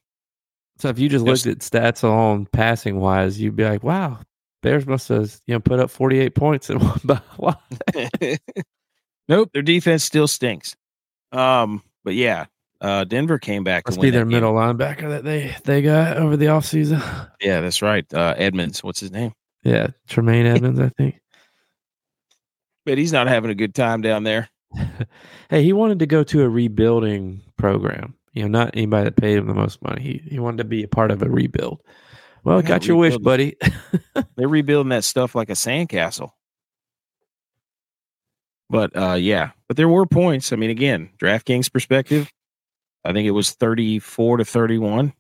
[0.80, 4.20] So if you just Just- looked at stats alone, passing wise, you'd be like, "Wow,
[4.62, 7.60] Bears must have you know put up forty eight points and one by wow."
[9.28, 10.76] nope, their defense still stinks.
[11.32, 12.46] Um, but yeah,
[12.82, 14.42] uh, Denver came back Must to be their that game.
[14.42, 17.00] middle linebacker that they they got over the offseason.
[17.42, 18.06] Yeah, that's right.
[18.14, 19.34] Uh, Edmunds, what's his name?
[19.64, 21.22] yeah, Tremaine Edmunds, I think.
[22.86, 24.50] But he's not having a good time down there.
[25.50, 28.16] Hey, he wanted to go to a rebuilding program.
[28.34, 30.02] You know, not anybody that paid him the most money.
[30.02, 31.82] He he wanted to be a part of a rebuild.
[32.44, 33.56] Well, got your wish, buddy.
[34.36, 36.32] They're rebuilding that stuff like a sandcastle.
[38.70, 40.52] But uh yeah, but there were points.
[40.52, 42.32] I mean, again, DraftKings perspective,
[43.06, 45.14] I think it was 34 to 31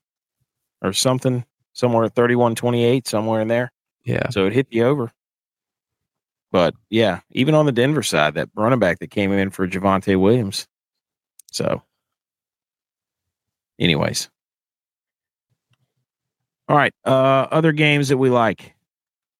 [0.81, 3.71] or something, somewhere 31 28, somewhere in there.
[4.05, 5.11] yeah, So it hit the over.
[6.53, 10.17] But yeah, even on the Denver side, that running back that came in for Javonte
[10.19, 10.67] Williams.
[11.51, 11.81] So,
[13.79, 14.29] anyways.
[16.69, 16.93] All right.
[17.03, 18.75] Uh, other games that we like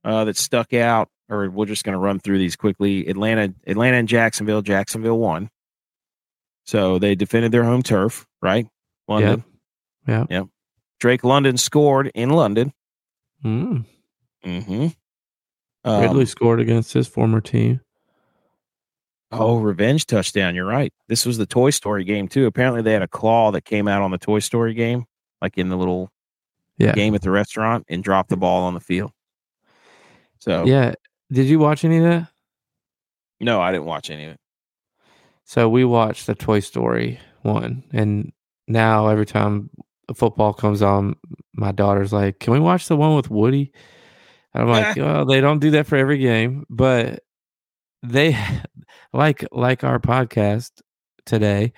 [0.03, 3.07] uh, that stuck out, or we're just going to run through these quickly.
[3.07, 4.63] Atlanta, Atlanta and Jacksonville.
[4.63, 5.51] Jacksonville won.
[6.65, 8.65] So they defended their home turf, right?
[9.07, 9.43] London.
[10.07, 10.25] Yeah.
[10.31, 10.47] Yep.
[10.99, 12.73] Drake London scored in London.
[13.45, 13.85] mm.
[14.43, 14.87] Mm-hmm.
[15.83, 17.81] Um, Ridley scored against his former team.
[19.31, 20.53] Oh, revenge touchdown.
[20.53, 20.93] You're right.
[21.07, 22.45] This was the Toy Story game too.
[22.45, 25.05] Apparently they had a claw that came out on the Toy Story game,
[25.41, 26.11] like in the little
[26.77, 28.41] Yeah, game at the restaurant and dropped the mm.
[28.41, 29.11] ball on the field.
[30.39, 30.93] So yeah.
[31.31, 32.27] Did you watch any of that?
[33.39, 34.39] no, I didn't watch any of it.
[35.45, 38.31] So we watched the Toy Story one, and
[38.67, 39.69] now every time
[40.15, 41.15] football comes on,
[41.53, 43.71] my daughter's like, "Can we watch the one with Woody?"
[44.53, 47.23] And I'm like, "Well, oh, they don't do that for every game, but
[48.03, 48.37] they
[49.13, 50.71] like like our podcast
[51.25, 51.73] today.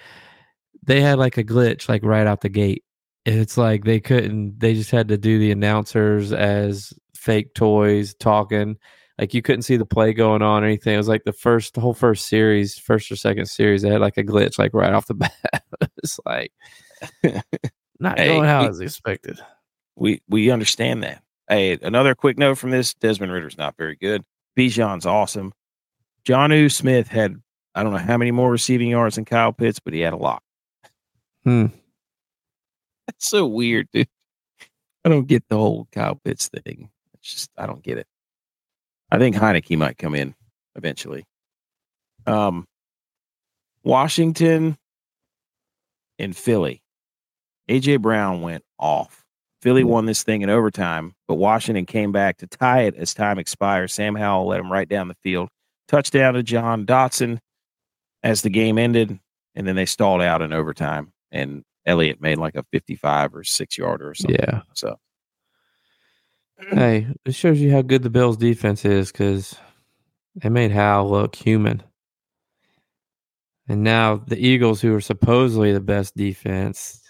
[0.84, 2.84] They had like a glitch like right out the gate.
[3.26, 4.60] It's like they couldn't.
[4.60, 8.78] They just had to do the announcers as fake toys talking."
[9.18, 10.94] like you couldn't see the play going on or anything.
[10.94, 14.02] It was like the first, the whole first series, first or second series, they had
[14.02, 15.64] like a glitch like right off the bat.
[16.04, 16.52] it's like
[17.98, 19.40] not Hey, going how we- expected.
[19.96, 21.24] We we understand that.
[21.48, 24.24] Hey, another quick note from this: Desmond Ridder's not very good.
[24.58, 25.54] Bijan's awesome.
[26.26, 27.42] Jonnu Smith had
[27.76, 30.18] I don't know how many more receiving yards than Kyle Pitts, but he had a
[30.18, 30.42] lot.
[31.44, 31.68] Hmm.
[33.06, 34.08] That's so weird, dude.
[35.04, 36.90] I don't get the whole Kyle Pitts thing.
[37.14, 38.08] It's just I don't get it.
[39.12, 40.34] I think Heinicke might come in
[40.76, 41.26] eventually.
[42.26, 42.66] Um,
[43.84, 44.78] Washington
[46.18, 46.82] and Philly.
[47.70, 49.25] AJ Brown went off.
[49.66, 53.40] Philly won this thing in overtime, but Washington came back to tie it as time
[53.40, 53.90] expired.
[53.90, 55.50] Sam Howell let him right down the field.
[55.88, 57.40] Touchdown to Jahan Dotson.
[58.22, 59.20] as the game ended,
[59.56, 63.76] and then they stalled out in overtime, and Elliott made like a 55 or six
[63.76, 64.38] yarder or something.
[64.40, 64.62] Yeah.
[64.76, 64.98] So
[66.70, 69.56] Hey, it shows you how good the Bills defense is because
[70.36, 71.82] they made Howell look human.
[73.68, 77.02] And now the Eagles, who are supposedly the best defense,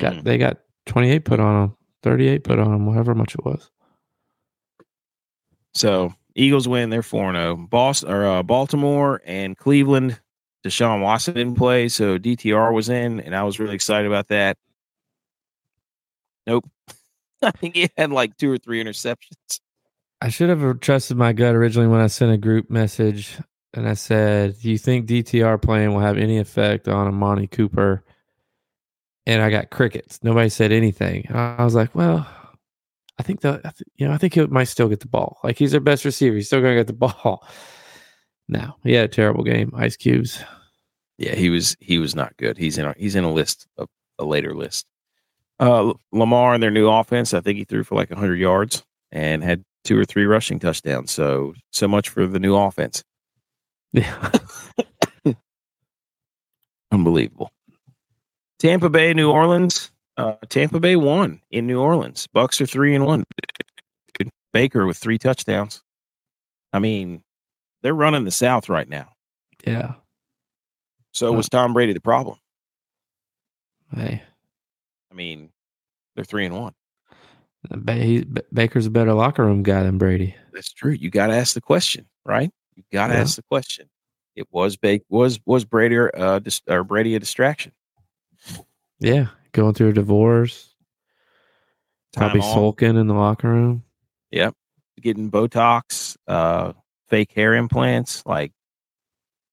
[0.00, 0.24] got mhm.
[0.24, 3.70] they got 28 put on them, 38 put on them, whatever much it was.
[5.74, 6.90] so Eagles win.
[6.90, 7.56] They're four zero.
[7.56, 10.20] Boston or uh, Baltimore and Cleveland.
[10.64, 14.56] Deshaun Watson didn't play, so DTR was in, and I was really excited about that.
[16.46, 16.68] Nope.
[17.42, 19.60] I think he had like two or three interceptions.
[20.20, 23.38] I should have trusted my gut originally when I sent a group message
[23.74, 28.04] and I said, Do you think DTR playing will have any effect on Amari Cooper?
[29.26, 30.18] And I got crickets.
[30.22, 31.26] Nobody said anything.
[31.30, 32.26] I was like, Well,
[33.18, 33.60] I think I
[33.96, 35.38] you know, I think he might still get the ball.
[35.44, 36.36] Like he's their best receiver.
[36.36, 37.46] He's still going to get the ball.
[38.48, 39.72] No, he had a terrible game.
[39.76, 40.42] Ice cubes.
[41.18, 42.58] Yeah, he was he was not good.
[42.58, 44.86] He's in a, he's in a list of a later list.
[45.60, 49.44] Uh, Lamar and their new offense, I think he threw for like 100 yards and
[49.44, 51.12] had two or three rushing touchdowns.
[51.12, 53.04] So so much for the new offense.
[53.92, 54.32] Yeah.
[56.90, 57.52] Unbelievable.
[58.62, 59.90] Tampa Bay, New Orleans.
[60.16, 62.28] Uh, Tampa Bay won in New Orleans.
[62.32, 63.24] Bucks are three and one.
[64.52, 65.82] Baker with three touchdowns.
[66.72, 67.24] I mean,
[67.82, 69.08] they're running the South right now.
[69.66, 69.94] yeah.
[71.14, 72.38] So was Tom Brady the problem?
[73.94, 74.22] Hey,
[75.10, 75.50] I mean,
[76.14, 76.72] they're three and one.
[77.88, 80.34] He, Baker's a better locker room guy than Brady.
[80.54, 80.92] That's true.
[80.92, 82.50] You got to ask the question, right?
[82.76, 83.20] You got to Yeah.
[83.20, 83.88] ask the question.
[84.36, 87.72] It was Bake was was Brady uh dis- or Brady a distraction?
[89.02, 89.26] Yeah.
[89.52, 90.74] Going through a divorce,
[92.14, 93.84] probably sulking in the locker room.
[94.30, 94.54] Yep,
[95.00, 96.72] getting Botox, uh,
[97.08, 98.52] fake hair implants, like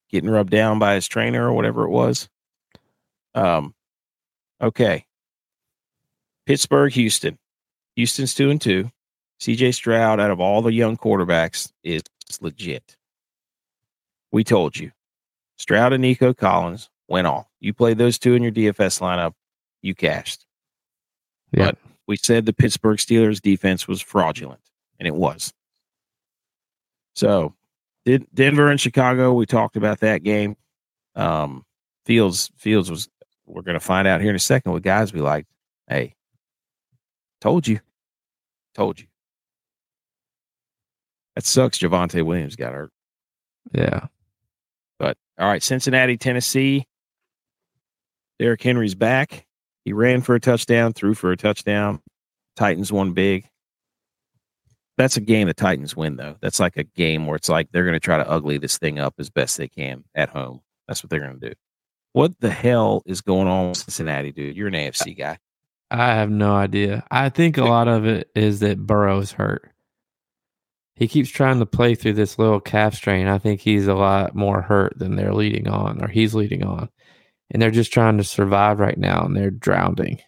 [0.10, 2.30] getting rubbed down by his trainer or whatever it was.
[3.36, 3.74] Um,
[4.62, 5.06] okay.
[6.46, 7.38] Pittsburgh, Houston.
[7.96, 8.90] Houston's two and two.
[9.42, 12.02] CJ Stroud, out of all the young quarterbacks, is
[12.42, 12.98] legit.
[14.32, 14.92] We told you.
[15.58, 17.48] Stroud and Nico Collins went off.
[17.60, 19.34] You played those two in your DFS lineup,
[19.82, 20.46] you cashed.
[21.52, 21.66] Yeah.
[21.66, 21.78] But
[22.08, 24.62] we said the Pittsburgh Steelers defense was fraudulent,
[25.00, 25.54] and it was.
[27.16, 27.54] So,
[28.06, 29.34] did Denver and Chicago?
[29.34, 30.56] We talked about that game.
[31.16, 31.66] Um,
[32.06, 33.10] Fields Fields was.
[33.46, 35.50] We're going to find out here in a second what guys we liked.
[35.88, 36.16] Hey,
[37.42, 37.80] told you,
[38.76, 39.08] told you.
[41.36, 41.80] That sucks.
[41.80, 42.92] Javonte Williams got hurt.
[43.74, 44.08] Yeah.
[45.00, 46.86] But all right, Cincinnati, Tennessee.
[48.40, 49.46] Derrick Henry's back.
[49.90, 52.00] He ran for a touchdown, threw for a touchdown.
[52.56, 53.50] Titans won big.
[54.98, 56.36] That's a game the Titans win, though.
[56.42, 59.00] That's like a game where it's like they're going to try to ugly this thing
[59.00, 60.62] up as best they can at home.
[60.88, 61.56] That's what they're going to do.
[62.14, 64.56] What the hell is going on with Cincinnati, dude?
[64.56, 65.40] You're an AFC guy.
[65.90, 67.04] I have no idea.
[67.10, 69.72] I think a lot of it is that Burrow's hurt.
[70.94, 73.26] He keeps trying to play through this little calf strain.
[73.26, 76.90] I think he's a lot more hurt than they're leading on, or he's leading on.
[77.52, 80.22] And they're just trying to survive right now, and they're drowning.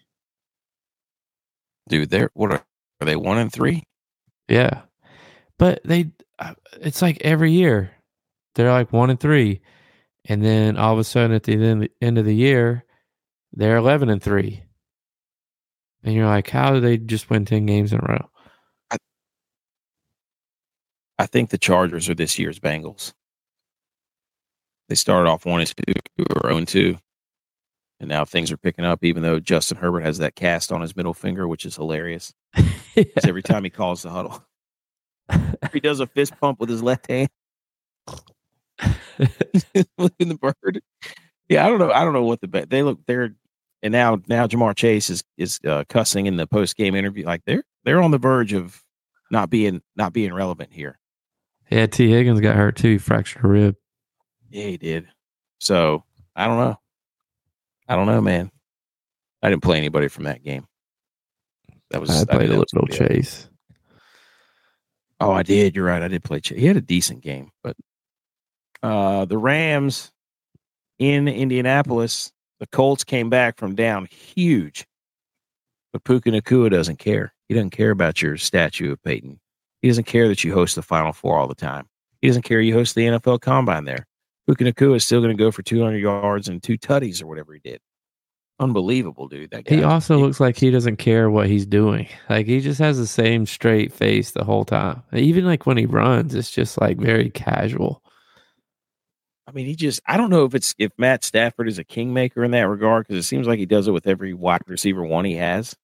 [1.88, 2.65] Dude, they're what are,
[2.99, 3.84] are they one and three?
[4.47, 4.82] Yeah.
[5.59, 7.91] But they, uh, it's like every year,
[8.55, 9.61] they're like one and three.
[10.26, 12.86] And then all of a sudden at the end, end of the year,
[13.53, 14.63] they're 11 and three.
[16.03, 18.30] And you're like, how do they just win 10 games in a row?
[21.19, 23.13] I think the Chargers are this year's Bengals.
[24.89, 26.97] They started off one and two or zero and two,
[28.02, 29.04] and now things are picking up.
[29.06, 32.34] Even though Justin Herbert has that cast on his middle finger, which is hilarious.
[32.95, 34.43] 'Cause every time he calls the huddle,
[35.72, 37.30] he does a fist pump with his left hand.
[39.97, 40.82] Looking the bird.
[41.47, 41.91] Yeah, I don't know.
[41.91, 42.70] I don't know what the bet.
[42.70, 42.99] They look.
[43.06, 43.34] They're
[43.84, 47.26] and now now Ja'Marr Chase is is uh, cussing in the post game interview.
[47.26, 48.84] Like they're they're on the verge of
[49.30, 50.97] not being not being relevant here.
[51.70, 52.91] Yeah, Tee Higgins got hurt too.
[52.93, 53.76] He fractured a rib.
[54.49, 55.08] Yeah, he did.
[55.60, 56.04] So
[56.36, 56.78] I don't know.
[57.92, 58.50] I don't know, man.
[59.44, 60.66] I didn't play anybody from that game.
[61.89, 63.50] That was I played a little chase.
[65.20, 65.76] Oh, I did.
[65.76, 66.02] You're right.
[66.02, 66.39] I did play.
[66.39, 67.76] Ch- He had a decent game, but
[68.82, 70.10] uh the Rams
[71.00, 72.32] in Indianapolis,
[72.62, 74.88] the Colts came back from down huge.
[75.92, 77.34] But Puka Nacua doesn't care.
[77.50, 79.38] He doesn't care about your statue of Peyton.
[79.82, 81.89] He doesn't care that you host the Final Four all the time.
[82.22, 84.08] He doesn't care you host the NFL Combine there.
[84.48, 87.54] Puka Nacua is still going to go for 200 yards and two tutties or whatever
[87.54, 87.80] he did.
[88.60, 89.50] Unbelievable, dude.
[89.52, 89.76] That guy.
[89.76, 92.08] He also looks like he doesn't care what he's doing.
[92.30, 95.02] Like he just has the same straight face the whole time.
[95.14, 98.04] Even like when he runs, it's just like very casual.
[99.48, 102.44] I mean, he just I don't know if it's if Matt Stafford is a kingmaker
[102.44, 105.26] in that regard because it seems like he does it with every wide receiver one
[105.26, 105.76] he has.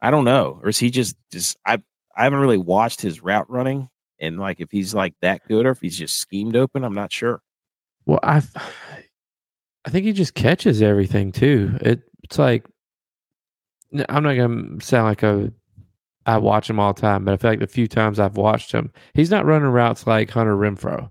[0.00, 1.82] I don't know, or is he just just I
[2.16, 5.70] I haven't really watched his route running and like if he's like that good or
[5.70, 6.82] if he's just schemed open.
[6.82, 7.42] I'm not sure.
[8.06, 8.42] Well, I
[9.84, 11.76] I think he just catches everything too.
[11.80, 12.66] It, it's like
[14.08, 15.52] I'm not gonna sound like a
[16.26, 18.72] I watch him all the time, but I feel like the few times I've watched
[18.72, 21.10] him, he's not running routes like Hunter Renfrow,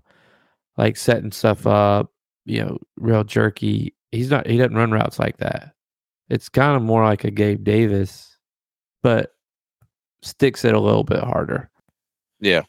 [0.76, 2.10] like setting stuff up,
[2.44, 3.94] you know, real jerky.
[4.10, 4.46] He's not.
[4.46, 5.72] He doesn't run routes like that.
[6.28, 8.36] It's kind of more like a Gabe Davis,
[9.02, 9.30] but
[10.22, 11.70] sticks it a little bit harder.
[12.40, 12.62] Yeah.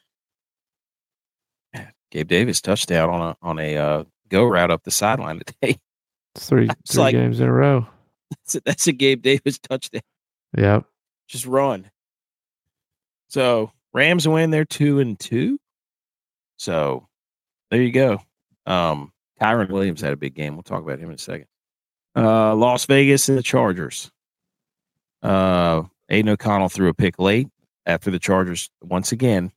[2.12, 5.80] Gabe Davis touchdown on a on a uh, go route up the sideline today.
[6.36, 7.88] It's three three like- games in a row.
[8.30, 10.02] that's, a, that's a Gabe Davis touchdown.
[10.58, 10.84] Yep.
[11.30, 11.90] Just run.
[13.30, 14.52] So Rams win.
[14.52, 15.58] They're two and two.
[16.58, 17.08] So
[17.72, 18.20] there you go.
[18.66, 20.56] Um, Kyren Williams had a big game.
[20.56, 21.48] We'll talk about him in a second.
[22.18, 24.12] Uh, Las Vegas and the Chargers.
[25.24, 27.48] Uh, Aidan O'Connell threw a pick late
[27.86, 29.54] after the Chargers once again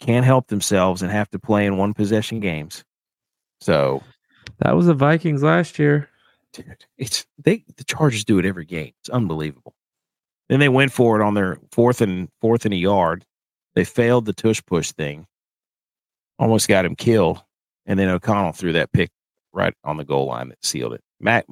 [0.00, 2.84] can't help themselves and have to play in one possession games.
[3.60, 4.02] So
[4.58, 6.08] That was the Vikings last year.
[6.52, 8.92] dude, it's they the Chargers do it every game.
[9.00, 9.74] It's unbelievable.
[10.48, 13.24] Then they went for it on their fourth and fourth and a yard.
[13.74, 15.26] They failed the tush push thing.
[16.38, 17.42] Almost got him killed.
[17.86, 19.10] And then O'Connell threw that pick
[19.52, 21.00] right on the goal line that sealed it.
[21.20, 21.46] Mac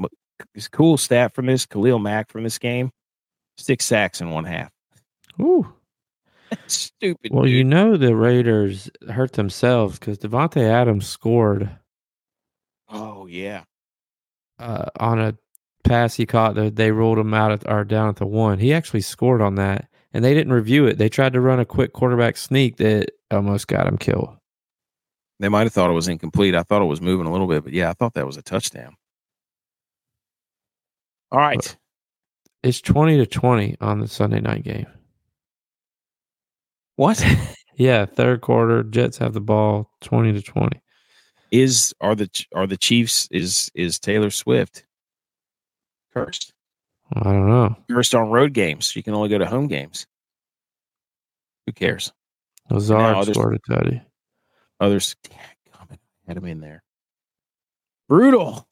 [0.55, 1.66] is cool stat from this.
[1.66, 2.90] Khalil Mack from this game.
[3.57, 4.70] Six sacks in one half.
[5.40, 5.72] Ooh.
[6.66, 7.32] Stupid.
[7.32, 7.53] Well, dude.
[7.53, 11.70] you know the Raiders hurt themselves because Davante Adams scored
[12.93, 13.64] Oh yeah.
[14.59, 15.36] uh, on a
[15.84, 16.55] pass he caught.
[16.57, 18.59] That they ruled him out at or down at the one.
[18.61, 20.99] He actually scored on that, and they didn't review it.
[20.99, 24.36] They tried to run a quick quarterback sneak that almost got him killed.
[25.40, 26.55] They might have thought it was incomplete.
[26.55, 28.43] I thought it was moving a little bit, but yeah, I thought that was a
[28.43, 28.95] touchdown.
[31.32, 31.76] All right.
[32.62, 34.86] It's twenty to twenty on the Sunday night game.
[36.97, 37.24] What?
[37.78, 40.82] Yeah, third quarter, Jets have the ball, twenty to twenty.
[41.53, 44.84] Is are the are the Chiefs is is Taylor Swift
[46.12, 46.53] cursed?
[47.14, 47.76] I don't know.
[47.90, 48.96] Cursed on road games.
[48.96, 50.07] You can only go to home games.
[51.66, 52.12] Who cares?
[52.70, 54.03] Lazard others- scored a tutty.
[54.80, 56.82] Others Dadgummit, had him in there.
[58.09, 58.66] Brutal.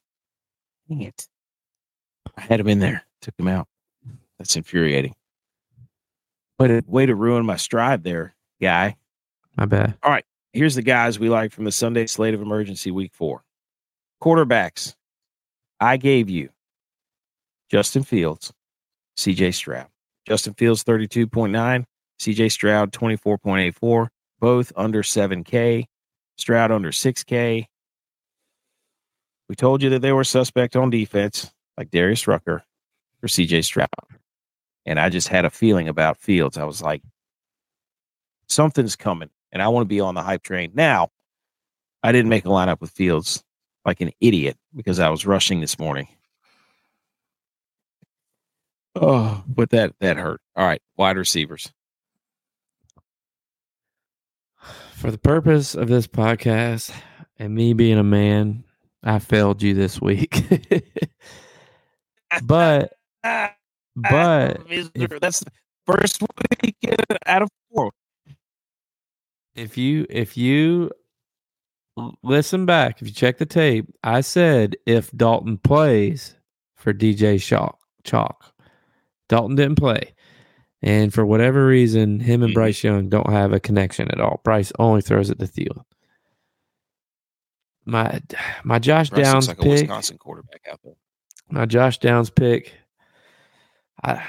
[0.89, 1.29] Dang it.
[2.37, 3.05] I had him in there.
[3.21, 3.69] Took him out.
[4.39, 5.15] That's infuriating.
[6.59, 8.97] But a way to ruin my stride there, guy.
[9.57, 9.95] My bad.
[10.53, 13.43] Here's the guys we like from the Sunday slate of emergency week four.
[14.23, 14.95] Quarterbacks.
[15.79, 16.51] I gave you
[17.71, 18.53] Justin Fields,
[19.17, 19.87] CJ Stroud.
[20.27, 21.85] Justin Fields 32.9,
[22.21, 25.87] CJ Stroud 24.84, both under 7K,
[26.37, 27.67] Stroud under 6K.
[29.49, 32.63] We told you that they were suspect on defense, like Darius Rucker
[33.21, 33.89] for CJ Stroud.
[34.87, 36.59] And I just had a feeling about Fields.
[36.59, 37.03] I was like,
[38.49, 40.73] something's coming, and I want to be on the hype train.
[40.75, 41.09] Now,
[42.03, 43.43] I didn't make a lineup with Fields
[43.85, 46.09] like an idiot because I was rushing this morning.
[48.95, 50.41] Oh, but that that hurt.
[50.57, 51.73] All right, wide receivers.
[54.95, 56.93] For the purpose of this podcast
[57.39, 58.65] and me being a man,
[59.03, 60.43] I failed you this week.
[62.43, 62.93] but
[63.97, 64.67] But
[65.21, 65.51] that's the
[65.87, 66.23] first
[66.63, 66.77] week
[67.27, 67.91] out of four.
[69.61, 70.91] If you if you
[72.23, 76.35] listen back, if you check the tape, I said if Dalton plays
[76.77, 78.37] for DJ Chark, Chark.
[79.29, 80.15] Dalton didn't play.
[80.83, 82.55] And for whatever reason, him and Mhm.
[82.55, 84.41] Bryce Young don't have a connection at all.
[84.45, 85.85] Bryce only throws it to Thielen.
[87.85, 88.23] My
[88.65, 89.81] my Josh Bryce Downs looks like a pick.
[89.83, 90.95] Wisconsin quarterback out there.
[91.51, 92.73] my Josh Downs pick.
[94.03, 94.25] I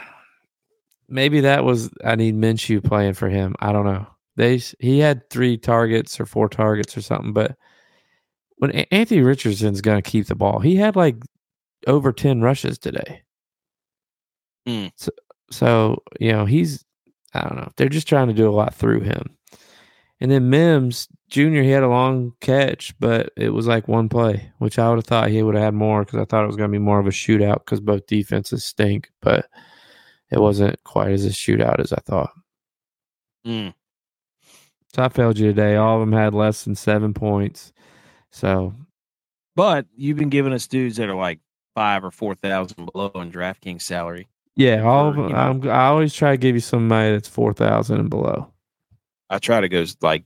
[1.08, 3.56] maybe that was I need Minshew playing for him.
[3.60, 4.08] I don't know.
[4.36, 7.56] They he had three targets or four targets or something, but
[8.58, 11.18] when Anthony Richardson's going to keep the ball, he had like
[11.88, 13.24] over ten rushes today.
[14.66, 14.88] Hmm.
[14.96, 15.12] So,
[15.50, 16.86] so you know he's
[17.34, 17.72] I don't know.
[17.76, 19.38] They're just trying to do a lot through him.
[20.20, 21.62] And then Mims Jr.
[21.62, 25.06] He had a long catch, but it was like one play, which I would have
[25.06, 27.00] thought he would have had more because I thought it was going to be more
[27.00, 29.48] of a shootout because both defenses stink, but
[30.30, 32.32] it wasn't quite as a shootout as I thought.
[33.48, 33.74] Mm.
[34.94, 35.76] So I failed you today.
[35.78, 37.72] All of them had less than seven points.
[38.32, 38.74] So
[39.56, 41.40] But you've been giving us dudes that are like
[41.76, 44.28] five or four thousand below in DraftKings salary.
[44.56, 45.28] yeah, all of them.
[45.30, 48.52] you know- I'm, I always try to give you somebody that's four thousand and below.
[49.30, 50.26] I try to go like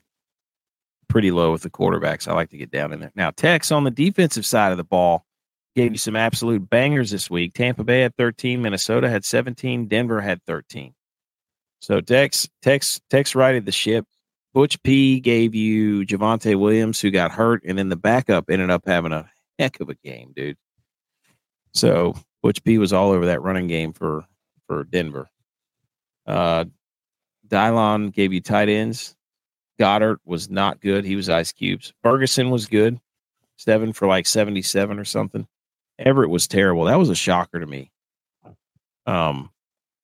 [1.07, 2.27] pretty low with the quarterbacks.
[2.27, 3.11] I like to get down in there.
[3.15, 5.25] Now, Tex on the defensive side of the ball
[5.75, 7.53] gave you some absolute bangers this week.
[7.53, 10.95] Tampa Bay had 13, Minnesota had 17, Denver had 13.
[11.81, 14.07] So Tex Tex Tex righted the ship.
[14.55, 18.83] Butch P gave you Javonte Williams, who got hurt, and then the backup ended up
[18.87, 19.29] having a
[19.59, 20.55] heck of a game, dude.
[21.73, 24.23] So Butch P was all over that running game for
[24.65, 25.27] for Denver.
[26.25, 26.65] Uh
[27.45, 29.17] Dylon gave you tight ends.
[29.77, 31.03] Goedert was not good.
[31.03, 31.91] He was ice cubes.
[32.01, 32.97] Ferguson was good.
[33.57, 35.45] Seven for like 77 or something.
[35.99, 36.85] Everett was terrible.
[36.85, 37.91] That was a shocker to me.
[39.05, 39.51] Um,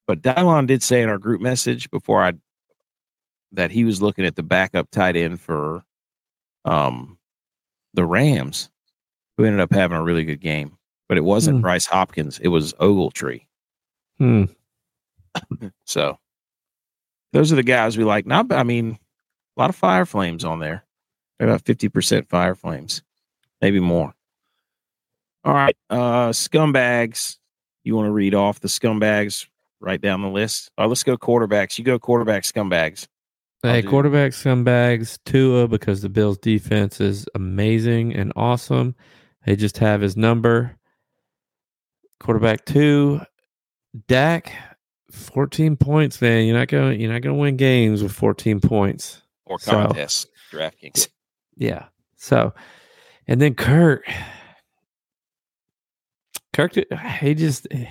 [0.08, 2.34] but Dylon did say in our group message before I
[3.54, 5.84] that he was looking at the backup tight end for
[6.66, 7.18] um
[7.94, 8.70] the Rams,
[9.38, 10.78] who ended up having a really good game.
[11.10, 11.62] But it wasn't Hmm.
[11.62, 13.46] Bryce Hopkins, it was Ogletree.
[14.18, 14.46] Hmm.
[15.86, 16.18] So
[17.34, 18.26] those are the guys we like.
[18.26, 18.98] Not, I mean,
[19.58, 20.86] a lot of fire flames on there.
[21.40, 23.02] About fifty percent fire flames,
[23.62, 24.14] maybe more.
[25.44, 27.38] All right, uh, scumbags.
[27.84, 29.48] You want to read off the scumbags?
[29.80, 30.70] Right down the list.
[30.78, 31.80] All right, let's go quarterbacks.
[31.80, 33.08] You go quarterback scumbags.
[33.64, 38.96] Hey, quarterback scumbags, Tua, because the Bills' defense is amazing and awesome.
[39.46, 40.78] They just have his number.
[42.20, 43.22] Quarterback two,
[44.08, 44.52] Dak,
[45.12, 46.46] fourteen points, man.
[46.46, 47.00] You're not going.
[47.00, 49.22] You're not going to win games with fourteen points.
[49.46, 50.26] or So- contests.
[50.52, 51.08] DraftKings.
[51.56, 51.86] Yeah.
[52.18, 52.54] So,
[53.28, 54.04] and then Kirk.
[56.54, 56.74] Kirk,
[57.22, 57.86] he just eh,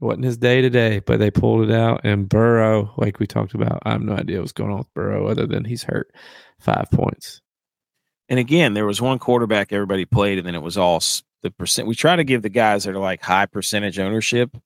[0.00, 2.02] wasn't his day today, but they pulled it out.
[2.04, 5.26] And Burrow, like we talked about, I have no idea what's going on with Burrow
[5.26, 6.10] other than he's hurt.
[6.60, 7.40] Five points.
[8.28, 11.02] And again, there was one quarterback everybody played, and then it was all
[11.42, 11.88] the percent.
[11.88, 14.56] We try to give the guys that are like high percentage ownership,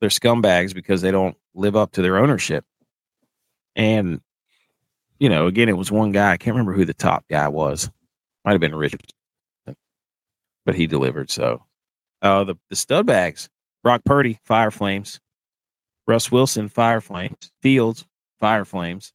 [0.00, 2.64] they're scumbags because they don't live up to their ownership.
[3.76, 4.20] And
[5.18, 6.32] you know, again, it was one guy.
[6.32, 7.90] I can't remember who the top guy was.
[8.44, 9.00] Might have been Richard,
[10.64, 11.30] but he delivered.
[11.30, 11.64] So,
[12.22, 13.48] uh, the the stud bags:
[13.82, 15.20] Brock Purdy, Fire Flames;
[16.06, 18.04] Russ Wilson, Fire Flames; Fields,
[18.40, 19.12] Fire Flames;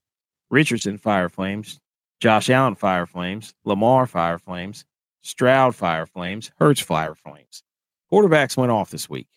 [0.49, 1.79] Richardson, Fire Flames;
[2.19, 4.85] Josh Allen Fire Flames, Lamar Fire Flames,
[5.23, 7.63] Stroud Fire Flames, Hurts Fire Flames.
[8.11, 9.27] Quarterbacks went off this week.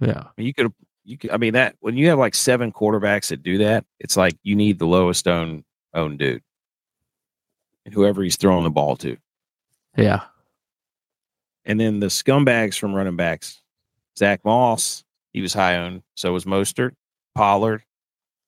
[0.00, 0.24] Yeah.
[0.24, 0.72] I mean, you could
[1.04, 4.16] you could I mean that when you have like seven quarterbacks that do that, it's
[4.16, 5.64] like you need the lowest owned
[5.94, 6.42] owned dude.
[7.84, 9.16] And whoever he's throwing the ball to.
[9.96, 10.22] Yeah.
[11.64, 13.62] And then the scumbags from running backs.
[14.18, 16.02] Zack Moss, he was high owned.
[16.14, 16.92] So was Mostert,
[17.34, 17.82] Pollard,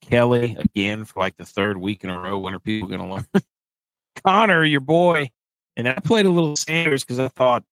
[0.00, 2.38] Kelly, again for like the third week in a row.
[2.38, 3.26] When are people going to learn?
[4.24, 5.30] Conner, your boy.
[5.76, 7.62] And I played a little Sanders because I thought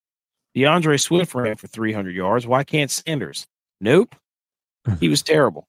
[0.54, 2.46] D'Andre Swift ran for 300 yards.
[2.46, 3.46] Why can't Sanders?
[3.80, 4.14] Nope.
[5.00, 5.66] He was terrible.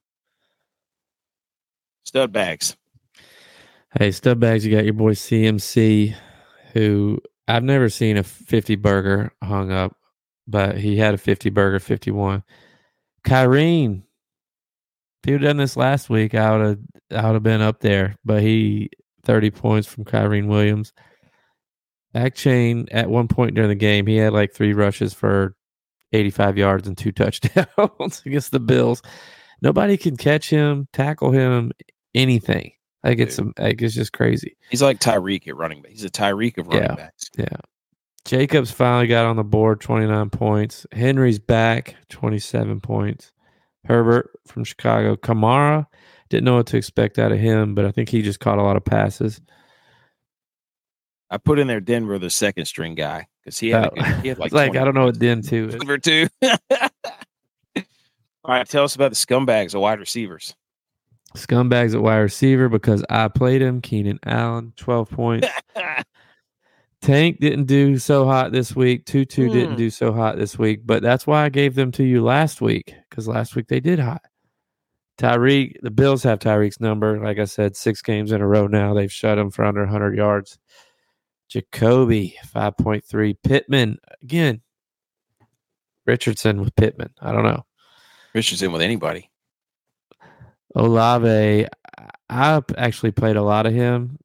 [2.05, 2.77] Stud bags.
[3.97, 6.15] Hey, stud bags, you got your boy CMC,
[6.73, 9.95] who I've never seen a 50 burger hung up,
[10.47, 12.43] but he had a 50 burger 51.
[13.23, 16.79] Kyren, if he had done this last week, I would have
[17.11, 18.89] I would have been up there, but he
[19.23, 20.93] 30 points from Kyren Williams.
[22.13, 25.55] Back chain at one point during the game, he had like three rushes for
[26.13, 29.01] 85 yards and two touchdowns against the Bills.
[29.61, 31.71] Nobody can catch him, tackle him,
[32.15, 32.71] anything.
[33.03, 33.57] Like it's Dude.
[33.59, 34.57] like it's just crazy.
[34.69, 35.91] He's like Tyreek at running back.
[35.91, 37.13] He's a Tyreek of running back.
[37.37, 37.45] Yeah.
[37.45, 37.69] backs.
[38.27, 40.85] Jacobs finally got on the board, 29 points.
[40.91, 43.31] Henry's back, 27 points.
[43.85, 45.15] Herbert from Chicago.
[45.15, 45.87] Kamara,
[46.27, 48.63] didn't know what to expect out of him, but I think he just caught a
[48.63, 49.39] lot of passes.
[51.29, 54.39] I put in there Denver, the second string guy, because he had, Oh, he had
[54.39, 55.75] like, like, I don't know what Den 2 is.
[55.75, 56.27] Denver too.
[56.43, 60.53] All right, tell us about the scumbags, of wide receivers.
[61.35, 63.79] Scumbags at wide receiver because I played him.
[63.79, 65.47] Keenan Allen, 12 points.
[67.01, 69.05] Tank didn't do so hot this week.
[69.05, 69.77] Tutu didn't Hmm.
[69.77, 72.93] do so hot this week, but that's why I gave them to you last week
[73.09, 74.21] because last week they did hot.
[75.17, 77.19] Tyreek, the Bills have Tyreek's number.
[77.23, 78.93] Like I said, six games in a row now.
[78.93, 80.59] They've shut him for under 100 yards.
[81.49, 83.35] Jacoby, 5.3.
[83.43, 84.61] Pittman, again.
[86.05, 87.09] Richardson with Pittman.
[87.21, 87.65] I don't know.
[88.33, 89.29] Richardson with anybody.
[90.75, 91.67] Olave,
[92.29, 94.19] I actually played a lot of him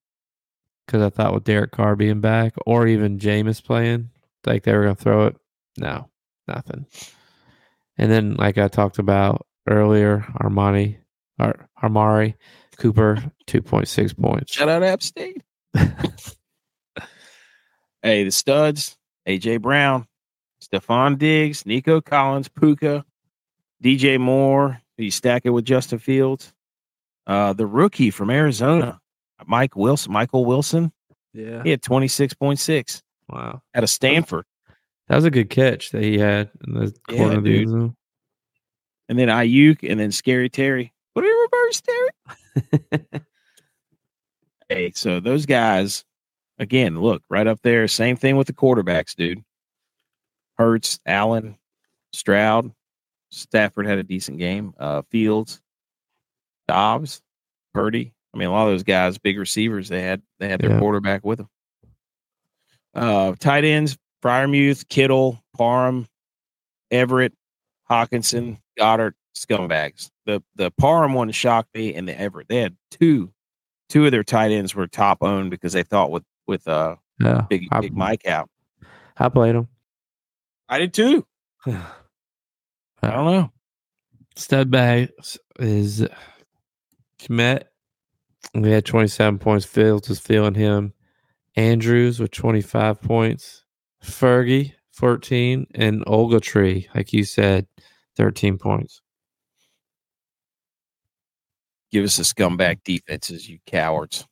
[0.86, 4.10] because I thought with Derek Carr being back or even Jameis playing,
[4.46, 5.36] like they were going to throw it.
[5.76, 6.08] No,
[6.46, 6.86] nothing.
[7.98, 10.98] And then, like I talked about earlier, Armani,
[11.38, 12.34] Ar- Armari
[12.76, 14.52] Cooper, 2.6 points.
[14.52, 15.42] Shout out App State.
[18.02, 18.96] hey, the studs,
[19.26, 20.06] AJ Brown,
[20.62, 23.04] Stefon Diggs, Nico Collins, Puka,
[23.82, 24.80] DJ Moore.
[24.96, 26.52] You stack it with Justin Fields.
[27.26, 29.00] Uh, the rookie from Arizona,
[29.46, 30.92] Mike Wilson, Michael Wilson.
[31.32, 31.62] Yeah.
[31.62, 33.62] He had 26.6 Wow.
[33.74, 34.44] out of Stanford.
[35.08, 37.60] That was a good catch that he had in the Yeah, corner of the dude.
[37.62, 37.96] end zone.
[39.08, 40.92] And then Aiyuk and then Scary Terry.
[41.12, 42.10] What are you reverse Terry?
[44.68, 46.02] Hey, so those guys,
[46.58, 47.86] again, look right up there.
[47.88, 49.44] Same thing with the quarterbacks, dude.
[50.56, 51.58] Hurts, Allen,
[52.14, 52.72] Stroud,
[53.30, 54.72] Stafford had a decent game.
[54.78, 55.60] Uh, Fields,
[56.68, 57.20] Dobbs,
[57.74, 58.14] Purdy.
[58.34, 60.78] I mean, a lot of those guys, big receivers, they had they had their Yeah.
[60.78, 61.48] quarterback with them.
[62.94, 66.06] Uh, tight ends: Freiermuth, Kittle, Parham,
[66.90, 67.32] Everett,
[67.90, 70.10] Hockenson, Goedert, scumbags.
[70.26, 72.48] The the Parham one shocked me, and the Everett.
[72.48, 73.32] They had two
[73.88, 77.42] two of their tight ends were top owned because they thought with with uh Yeah.
[77.50, 78.48] big I, big Mike out.
[79.18, 79.68] I played them.
[80.68, 81.26] I did too.
[81.66, 81.82] I
[83.10, 83.50] don't know.
[84.36, 85.10] Stud bag
[85.58, 86.06] is
[87.20, 87.64] Kmet.
[88.54, 89.64] We had 27 points.
[89.64, 90.92] Fields was feeling him.
[91.56, 93.64] Andrews with 25 points.
[94.02, 95.66] Fergie, 14.
[95.74, 97.66] And Ogletree, like you said,
[98.16, 99.00] 13 points.
[101.90, 104.26] Give us the scumbag defenses, you cowards.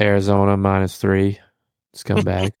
[0.00, 1.38] Arizona minus three.
[1.94, 2.52] Scumbag.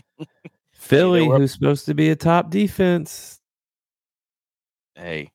[0.72, 1.40] Philly, what?
[1.40, 3.40] who's supposed to be a top defense.
[4.94, 5.30] Hey,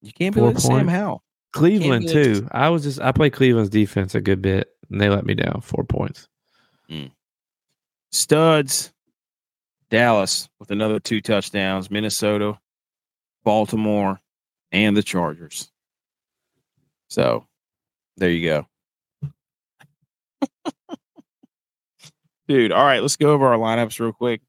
[0.00, 0.88] you can't be Four like Sam.
[0.88, 1.22] Howell.
[1.52, 2.48] Cleveland, too.
[2.50, 5.60] I was just, I played Cleveland's defense a good bit, and they let me down.
[5.62, 6.28] Four points.
[8.10, 8.92] Studs,
[9.90, 12.58] Dallas with another two touchdowns, Minnesota,
[13.44, 14.20] Baltimore,
[14.70, 15.70] and the Chargers.
[17.08, 17.46] So
[18.16, 18.66] there you go.
[22.48, 24.40] Dude, all right, let's go over our lineups real quick.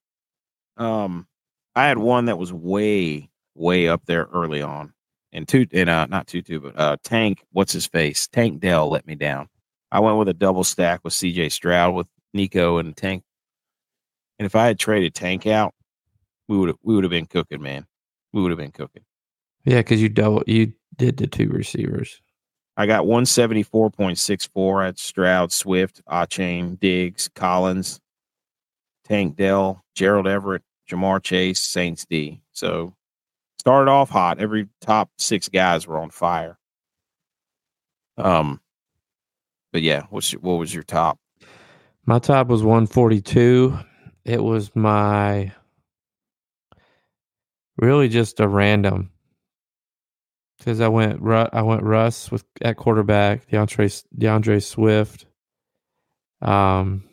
[0.77, 1.27] Um,
[1.75, 4.92] I had one that was way, way up there early on.
[5.33, 8.27] And two and uh not two two, but uh Tank, what's his face?
[8.27, 9.49] Tank Dell let me down.
[9.91, 13.23] I went with a double stack with CJ Stroud with Nico and Tank
[14.39, 15.73] and if I had traded Tank out,
[16.47, 17.85] we would have we would have been cooking, man.
[18.31, 19.03] We would have been cooking.
[19.63, 22.21] Yeah, because you double, you did the two receivers.
[22.75, 28.01] I got one seventy four point six four at Stroud, Swift, Achane, Diggs, Collins,
[29.05, 32.41] Tank Dell, Gerald Everett, Ja'Marr Chase, Saints D.
[32.51, 32.95] So
[33.63, 34.39] started off hot.
[34.39, 36.57] Every top six guys were on fire.
[38.17, 38.59] Um,
[39.71, 41.17] but yeah, what's your, what was your top?
[42.05, 43.79] My top was 142.
[44.25, 45.53] It was my
[47.77, 49.11] really just a random
[50.57, 51.21] because I went
[51.53, 53.87] I went Russ with at quarterback, D'Andre
[54.17, 55.25] D'Andre Swift,
[56.41, 57.05] um,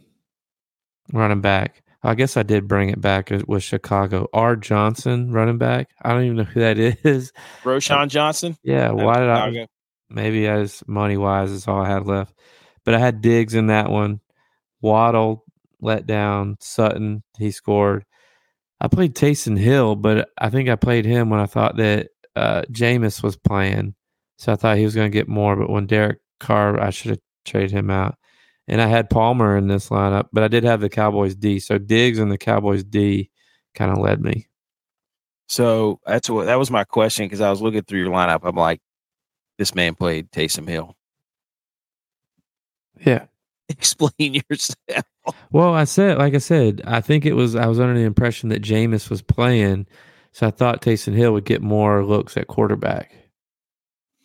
[1.13, 1.85] running back.
[2.03, 4.29] I guess I did bring it back uh, with Chicago.
[4.33, 4.57] R.
[4.57, 5.89] Johnson, running back.
[6.03, 7.33] I don't even know who that is.
[7.63, 8.57] Roschon Johnson.
[8.63, 9.51] Yeah, why did I?
[9.51, 9.67] Chicago.
[10.09, 12.35] maybe as money wise is all I had left.
[12.85, 14.21] But I had Diggs in that one.
[14.81, 15.45] Waddle
[15.81, 16.57] let down.
[16.61, 18.05] Sutton he scored.
[18.81, 22.63] I played Taysom Hill, but I think I played him when I thought that uh,
[22.73, 23.95] Jameis was playing,
[24.39, 25.55] so I thought he was going to get more.
[25.55, 28.17] But when Derek Carr, I should have traded him out.
[28.71, 31.59] And I had Palmer in this lineup, but I did have the Cowboys D.
[31.59, 33.29] So Diggs and the Cowboys D
[33.75, 34.47] kind of led me.
[35.49, 38.43] So that's what that was my question because I was looking through your lineup.
[38.45, 38.81] I'm like,
[39.59, 40.95] this man played Taysom Hill.
[43.05, 43.25] Yeah.
[43.69, 45.05] Explain yourself.
[45.51, 48.51] Well, I said, like I said, I think it was I was under the impression
[48.51, 49.89] that Jameis was playing,
[50.31, 53.13] so I thought Taysom Hill would get more looks at quarterback,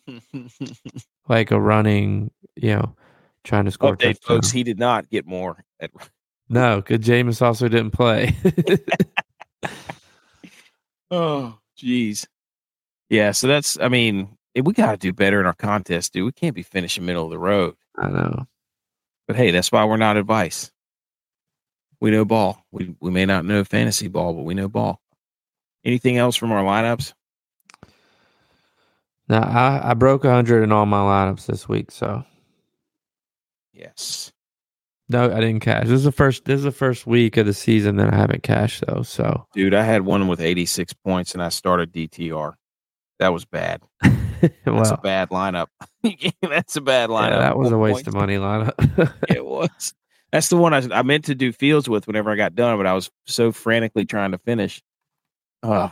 [1.28, 2.96] like a running, you know,
[3.46, 3.96] trying to score.
[3.96, 4.50] Update, folks.
[4.50, 5.64] He did not get more.
[5.80, 5.90] At,
[6.48, 8.36] No, because Jameis also didn't play.
[11.10, 12.26] oh, jeez.
[13.10, 13.32] Yeah.
[13.32, 13.76] So that's.
[13.80, 16.24] I mean, eh, we got to do better in our contest, dude.
[16.24, 17.74] We can't be finishing middle of the road.
[17.96, 18.46] I know.
[19.26, 20.70] But hey, that's why we're not advice.
[22.00, 22.64] We know ball.
[22.70, 25.00] We we may not know fantasy ball, but we know ball.
[25.84, 27.12] Anything else from our lineups?
[29.28, 32.24] Now I, I broke hundred in all my lineups this week, so
[33.76, 34.32] Yes.
[35.08, 35.84] no, I didn't cash.
[35.84, 36.44] This is the first.
[36.46, 39.02] This is the first week of the season that I haven't cashed though.
[39.02, 42.54] So Dude, I had one with 86 points and I started DTR.
[43.18, 43.82] That was bad.
[44.64, 45.68] That's a bad lineup.
[46.42, 47.30] That's a bad lineup.
[47.30, 48.08] yeah, that was a waste point.
[48.08, 49.14] of money lineup.
[49.28, 49.94] it was.
[50.32, 52.86] That's the one I, I meant to do fields with whenever I got done, but
[52.86, 54.82] I was so frantically trying to finish.
[55.62, 55.88] Uh,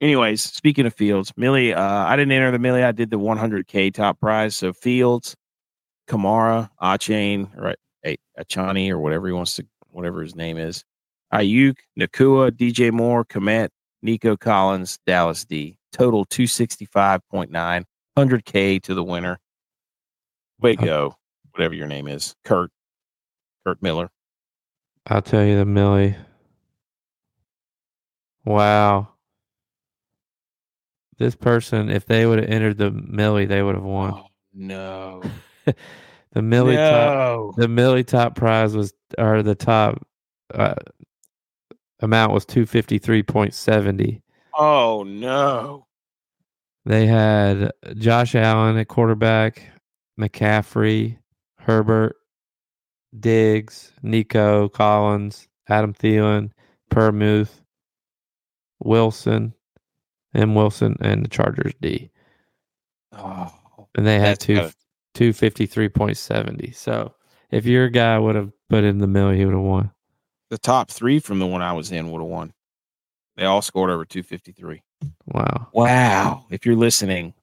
[0.00, 2.82] anyways, speaking of fields, Millie, uh, I didn't enter the Millie.
[2.82, 4.56] I did the 100K top prize.
[4.56, 5.36] So Fields,
[6.08, 10.84] Kamara, Achane, right, A- Achani, or whatever he wants to, whatever his name is,
[11.32, 13.68] Aiyuk, Nacua, DJ Moore, Kmet,
[14.02, 15.78] Nico Collins, Dallas D.
[15.92, 17.84] Total 265.9,
[18.16, 19.38] 100K to the winner.
[20.62, 20.68] Oh.
[20.68, 20.84] Uh-huh.
[20.84, 21.16] go.
[21.52, 22.70] whatever your name is, Kurt,
[23.66, 24.10] Kurt Miller.
[25.06, 26.16] I'll tell you the Millie.
[28.44, 29.08] Wow.
[31.18, 34.14] This person, if they would have entered the Millie, they would have won.
[34.14, 35.22] Oh, no,
[36.32, 37.52] the Millie no.
[37.52, 40.06] top, the Millie top prize was or the top
[40.54, 40.74] uh,
[42.00, 44.22] amount was two fifty three point seventy.
[44.54, 45.86] Oh no!
[46.84, 49.62] They had Josh Allen at quarterback,
[50.18, 51.18] McCaffrey,
[51.58, 52.16] Herbert,
[53.18, 56.50] Diggs, Nico Collins, Adam Thielen,
[56.90, 57.62] Permuth,
[58.80, 59.54] Wilson,
[60.34, 60.54] M.
[60.54, 62.10] Wilson, and the Chargers D.
[63.12, 63.52] Oh,
[63.94, 64.70] and they had two.
[65.14, 66.74] 253.70.
[66.74, 67.14] So
[67.50, 69.90] if your guy would have put in the mill, he would have won.
[70.50, 72.52] The top three from the one I was in would have won.
[73.36, 74.82] They all scored over 253.
[75.26, 75.68] Wow.
[75.72, 76.46] Wow.
[76.50, 77.34] If you're listening,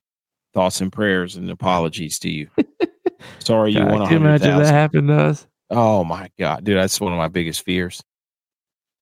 [0.54, 2.50] thoughts and prayers and apologies to you.
[3.40, 4.08] Sorry you won.
[4.08, 5.48] Can imagine that happened to us?
[5.70, 8.04] Oh my god, dude, that's one of my biggest fears.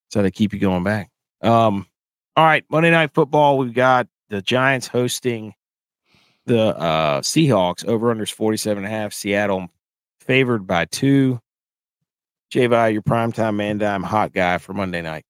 [0.09, 1.09] So they keep you going back.
[1.41, 1.85] Um,
[2.35, 3.57] all right, Monday night football.
[3.57, 5.53] We've got the Giants hosting
[6.47, 7.85] the uh Seahawks.
[7.85, 9.13] Over unders 47 and a half.
[9.13, 9.69] Seattle
[10.19, 11.39] favored by two.
[12.51, 15.25] Javi, your primetime man dime hot guy for Monday night.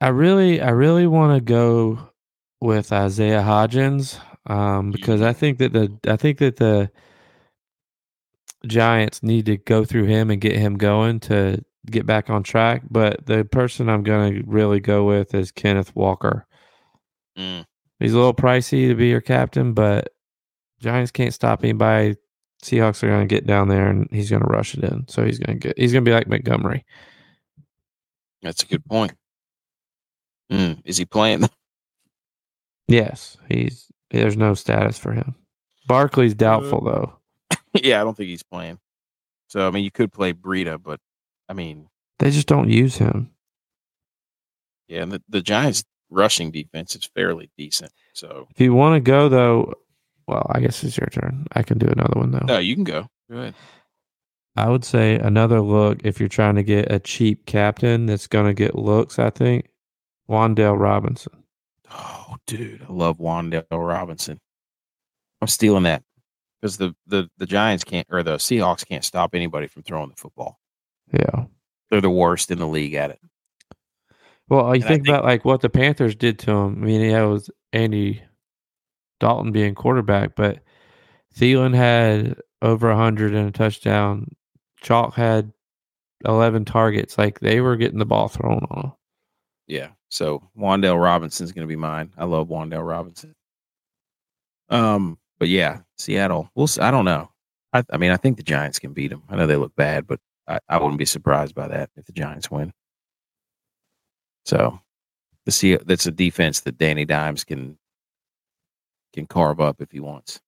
[0.00, 2.10] I really, I really want to go
[2.60, 6.90] with Isaiah Hodgins um, because I think that the, I think that the
[8.66, 12.82] Giants need to go through him and get him going to get back on track.
[12.90, 16.46] But the person I'm going to really go with is Kenneth Walker.
[17.38, 17.66] Mm.
[18.00, 20.12] He's a little pricey to be your captain, but
[20.80, 22.16] Giants can't stop anybody.
[22.62, 25.06] Seahawks are going to get down there and he's going to rush it in.
[25.08, 26.84] So he's going to get, he's going to be like Montgomery.
[28.42, 29.12] That's a good point.
[30.50, 31.48] Mm, Is he playing?
[32.88, 35.36] Yes, he's there's no status for him.
[35.86, 37.12] Barkley's doubtful though.
[37.72, 38.80] yeah, I don't think he's playing.
[39.46, 40.98] So I mean, you could play Breida, but
[41.48, 43.30] I mean, They just don't use him.
[44.88, 47.92] yeah, and the, the Giants rushing defense is fairly decent.
[48.12, 49.74] So If you want to go though,
[50.26, 51.46] well, I guess it's your turn.
[51.52, 52.44] I can do another one though.
[52.46, 53.08] no, you can go.
[53.30, 53.54] Go ahead.
[54.56, 58.46] I would say another look if you're trying to get a cheap captain that's going
[58.46, 59.18] to get looks.
[59.18, 59.70] I think
[60.28, 61.44] Wan'Dale Robinson.
[61.92, 64.38] Oh, dude, I love Wan'Dale Robinson.
[65.40, 66.02] I'm stealing that
[66.60, 70.16] because the, the the Giants can't or the Seahawks can't stop anybody from throwing the
[70.16, 70.58] football.
[71.12, 71.46] Yeah.
[71.90, 73.20] They're the worst in the league at it.
[74.50, 76.82] Well, you And think, think- about like what the Panthers did to him.
[76.82, 78.22] I mean, yeah, it was Andy
[79.20, 80.58] Dalton being quarterback, but
[81.36, 84.26] Thielen had over a hundred and a touchdown.
[84.82, 85.52] Chark had
[86.24, 87.16] eleven targets.
[87.16, 88.92] Like they were getting the ball thrown on them.
[89.68, 89.88] Yeah.
[90.08, 92.12] So Wan'Dale Robinson's going to be mine.
[92.18, 93.34] I love Wan'Dale Robinson.
[94.68, 96.50] Um, but yeah, Seattle.
[96.56, 96.66] We'll.
[96.66, 96.80] See.
[96.80, 97.30] I don't know.
[97.72, 99.22] I, I mean, I think the Giants can beat them.
[99.28, 100.18] I know they look bad, but
[100.48, 102.72] I, I wouldn't be surprised by that if the Giants win.
[104.44, 104.80] So,
[105.44, 107.78] the see that's a defense that Danny Dimes can
[109.12, 110.40] can carve up if he wants.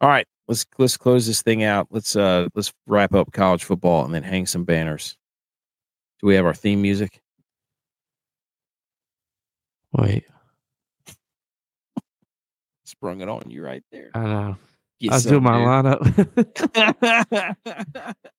[0.00, 1.88] All right, let's let's close this thing out.
[1.90, 5.16] Let's uh let's wrap up college football and then hang some banners.
[6.20, 7.20] Do we have our theme music?
[9.92, 10.24] Wait,
[12.88, 14.10] Sprung it on you right there.
[14.14, 14.56] I know.
[14.98, 16.00] Get I was doing my lineup.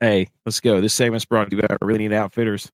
[0.00, 0.80] hey, let's go.
[0.80, 2.70] This segment's brought to you by Really Need Outfitters.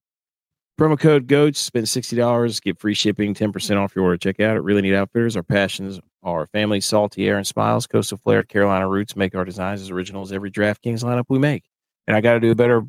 [0.78, 4.16] Promo code GOATS, spend $60, get free shipping, 10% off your order.
[4.16, 5.36] Check out at Really Need Outfitters.
[5.36, 7.86] Our passions are family, salty air, and smiles.
[7.86, 11.64] Coastal flair, Carolina roots make our designs as original as every DraftKings lineup we make.
[12.08, 12.82] And I got to do a better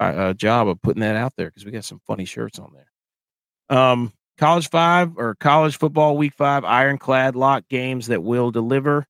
[0.00, 2.72] uh, uh, job of putting that out there because we got some funny shirts on
[2.72, 3.76] there.
[3.78, 9.06] Um, college five or college football week five, ironclad lock games that will deliver.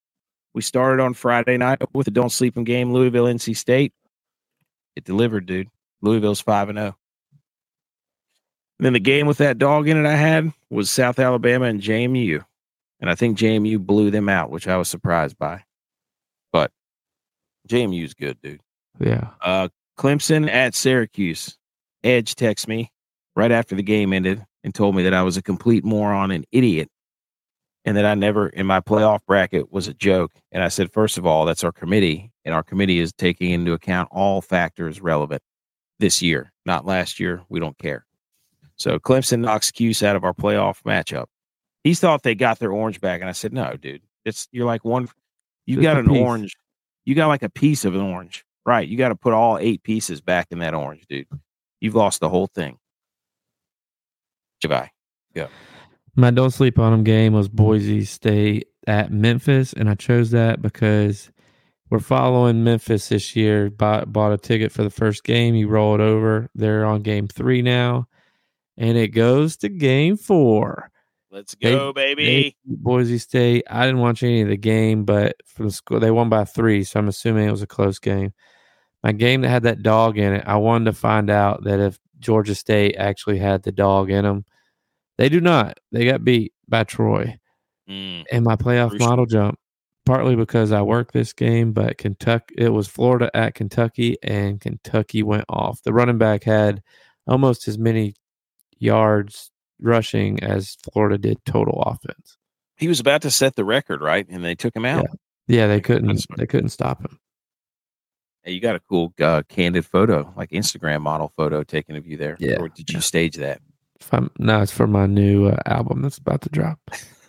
[0.52, 3.92] We started on Friday night with the don't sleep in game, Louisville, NC State.
[5.00, 5.70] It delivered, dude.
[6.02, 6.96] Louisville's five and zero.
[8.80, 12.44] Then the game with that dog in it I had was South Alabama and JMU,
[13.00, 15.64] and I think JMU blew them out, which I was surprised by.
[16.52, 16.70] But
[17.66, 18.60] JMU's good, dude.
[18.98, 19.28] yeah.
[19.40, 19.68] Uh,
[19.98, 21.56] Clemson at Syracuse.
[22.04, 22.92] Edge texted me
[23.34, 26.46] right after the game ended and told me that I was a complete moron and
[26.52, 26.90] idiot,
[27.86, 30.32] and that I never in my playoff bracket was a joke.
[30.52, 33.72] And I said, first of all, that's our committee, and our committee is taking into
[33.72, 35.42] account all factors relevant
[35.98, 37.42] this year, not last year.
[37.48, 38.06] We don't care.
[38.76, 41.26] So Clemson knocks Cuse out of our playoff matchup.
[41.84, 44.84] He thought they got their orange back, and I said, no, dude, it's you're like
[44.84, 45.08] one.
[45.66, 46.18] You Just got an piece.
[46.18, 46.56] orange.
[47.04, 48.44] You got like a piece of an orange.
[48.66, 48.86] Right.
[48.86, 51.26] You got to put all eight pieces back in that orange, dude.
[51.80, 52.78] You've lost the whole thing.
[54.62, 54.88] Javai.
[55.34, 55.48] Yeah.
[56.16, 60.60] My don't sleep on them game was Boise State at Memphis, and I chose that
[60.60, 61.30] because
[61.90, 63.70] we're following Memphis this year.
[63.70, 65.54] Bought bought a ticket for the first game.
[65.54, 66.48] You roll it over.
[66.54, 68.06] They're on game three now,
[68.76, 70.90] and it goes to game four.
[71.32, 72.56] Let's go, They baby.
[72.66, 73.64] beat Boise State.
[73.70, 76.82] I didn't watch any of the game, but from the score, they won by three,
[76.82, 78.32] so I'm assuming it was a close game.
[79.04, 81.98] My game that had that dog in it, I wanted to find out that if
[82.18, 84.44] Georgia State actually had the dog in them.
[85.18, 85.78] They do not.
[85.92, 87.38] They got beat by Troy.
[87.88, 89.08] Mm, And my playoff Crucial.
[89.08, 89.58] model jump,
[90.10, 95.22] partly because I worked this game, but Kentucky, it was Florida at Kentucky, and Kentucky
[95.22, 95.84] went off.
[95.84, 96.82] The running back had
[97.28, 98.16] almost as many
[98.76, 102.38] yards rushing as Florida did total offense.
[102.76, 104.26] he was about to set the record, right?
[104.28, 105.06] And they took him out.
[105.46, 106.26] Yeah, they couldn't.
[106.36, 107.20] They couldn't stop him.
[108.42, 112.16] Hey, you got a cool uh, candid photo, like Instagram model photo taken of you
[112.16, 112.36] there.
[112.40, 112.56] Yeah.
[112.58, 113.60] Or did you stage that?
[114.00, 116.80] If I'm, no, it's for my new uh, album that's about to drop.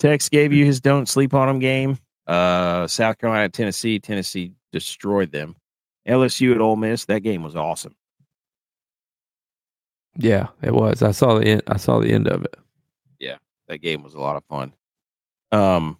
[0.00, 1.98] Tex gave you his don't sleep on him game.
[2.26, 3.98] Uh, South Carolina, at Tennessee.
[4.00, 5.54] Tennessee destroyed them.
[6.08, 7.04] LSU at Ole Miss.
[7.04, 7.94] That game was awesome.
[10.16, 11.02] Yeah, it was.
[11.02, 11.62] I saw the end.
[11.66, 12.54] I saw the end of it.
[13.20, 13.36] Yeah,
[13.68, 14.72] that game was a lot of fun.
[15.52, 15.98] Um,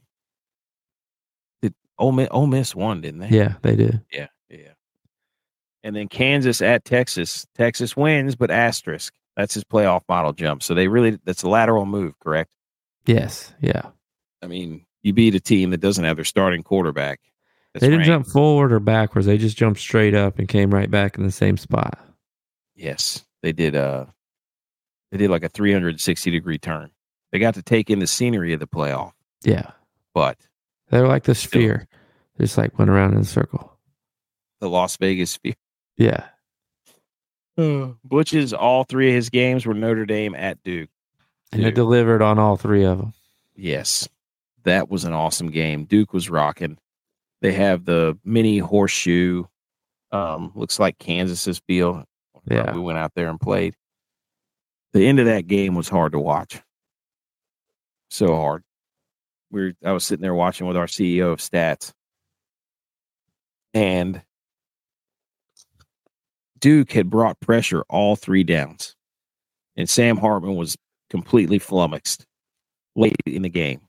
[1.61, 3.29] did Ole Miss, Ole Miss won, didn't they?
[3.29, 4.01] Yeah, they did.
[4.11, 4.73] yeah, yeah.
[5.85, 7.47] And then Kansas at Texas.
[7.55, 9.13] Texas wins, but asterisk.
[9.37, 10.63] That's his playoff model jump.
[10.63, 12.51] So they really that's a lateral move, correct?
[13.15, 13.83] Yes, yeah.
[14.43, 17.21] I mean, you beat a team that doesn't have their starting quarterback.
[17.73, 18.25] That's they didn't ranked.
[18.25, 19.27] jump forward or backwards.
[19.27, 21.99] They just jumped straight up and came right back in the same spot.
[22.75, 23.77] Yes, they did.
[23.77, 24.07] Uh,
[25.13, 26.91] they did like a 360 degree turn.
[27.33, 29.13] They got to take in the scenery of the playoff,
[29.45, 29.71] Yeah,
[30.15, 30.37] but
[30.91, 31.87] they were like the sphere.
[32.37, 33.77] They just like went around in a circle.
[34.61, 35.55] the Las Vegas Sphere.
[35.97, 36.25] Yeah,
[38.05, 40.89] Butch's all three of his games were Notre Dame at Duke.
[41.53, 43.13] And it delivered on all three of them.
[43.55, 44.09] yes,
[44.65, 45.85] that was an awesome game.
[45.85, 46.79] Duke was rocking.
[47.41, 49.45] They have the mini horseshoe.
[50.13, 52.05] Um, looks like Kansas's field.
[52.47, 52.75] Yeah.
[52.75, 53.75] we went out there and played.
[54.93, 56.61] The end of that game was hard to watch.
[58.11, 58.65] So hard.
[59.51, 61.93] We were, I was sitting there watching with our CEO of stats,
[63.73, 64.23] and
[66.59, 68.95] Duke had brought pressure all three downs,
[69.77, 70.77] and Sam Hartman was
[71.11, 72.25] completely flummoxed
[72.97, 73.81] late in the game.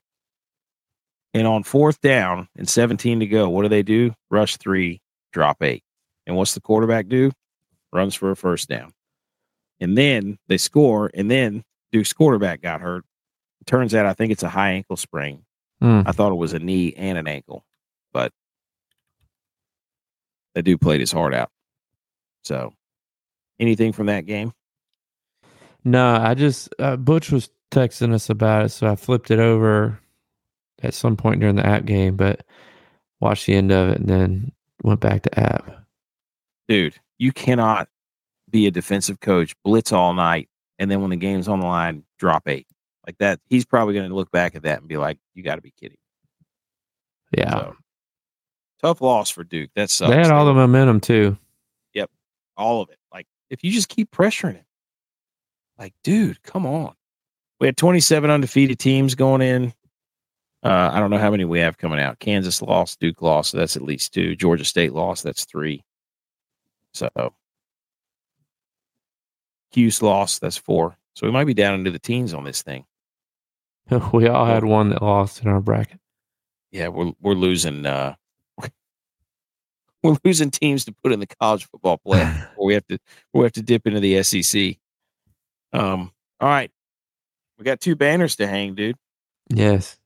[1.33, 4.13] And on fourth down and 17 to go, what do they do?
[4.29, 5.83] Rush three, drop eight.
[6.27, 7.31] And what's the quarterback do?
[7.93, 8.91] Runs for a first down.
[9.79, 13.03] And then they score, and then Duke's quarterback got hurt.
[13.65, 15.43] turns out I think it's a high ankle sprain.
[15.81, 16.01] Hmm.
[16.05, 17.65] I thought it was a knee and an ankle,
[18.13, 18.31] but
[20.53, 21.49] that dude played his heart out.
[22.43, 22.73] So,
[23.59, 24.53] anything from that game?
[25.83, 29.99] No, I just uh, Butch was texting us about it, so I flipped it over
[30.83, 32.43] at some point during the app game, but
[33.19, 34.51] watched the end of it and then
[34.83, 35.85] went back to app.
[36.67, 37.87] Dude, you cannot
[38.49, 40.49] be a defensive coach, blitz all night,
[40.79, 42.67] and then when the game's on the line, drop eight.
[43.07, 45.55] Like that, he's probably going to look back at that and be like, you got
[45.55, 45.97] to be kidding.
[47.35, 47.75] Yeah, So,
[48.81, 49.69] tough loss for Duke.
[49.75, 50.11] That sucks.
[50.11, 51.37] they had all the momentum too.
[51.93, 52.09] Yep,
[52.57, 52.97] all of it.
[53.13, 54.65] Like if you just keep pressuring him,
[55.81, 56.93] like dude, come on.
[57.59, 59.73] We had 27 undefeated teams going in.
[60.63, 62.19] Uh, I don't know how many we have coming out.
[62.19, 64.35] Kansas lost, Duke lost, so that's at least two.
[64.35, 65.83] Georgia State lost, that's three.
[66.93, 67.09] So
[69.71, 70.97] Cuse lost, that's four.
[71.15, 72.85] So we might be down into the teens on this thing.
[74.13, 75.99] we all had one that lost in our bracket.
[76.71, 77.85] Yeah, we're we're losing.
[77.87, 78.15] uh
[80.03, 82.49] We're losing teams to put in the college football playoff.
[82.61, 82.99] we have to
[83.33, 84.77] we have to dip into the SEC.
[85.73, 86.11] Um.
[86.39, 86.71] All right,
[87.59, 88.95] we got two banners to hang, dude.
[89.49, 89.97] Yes.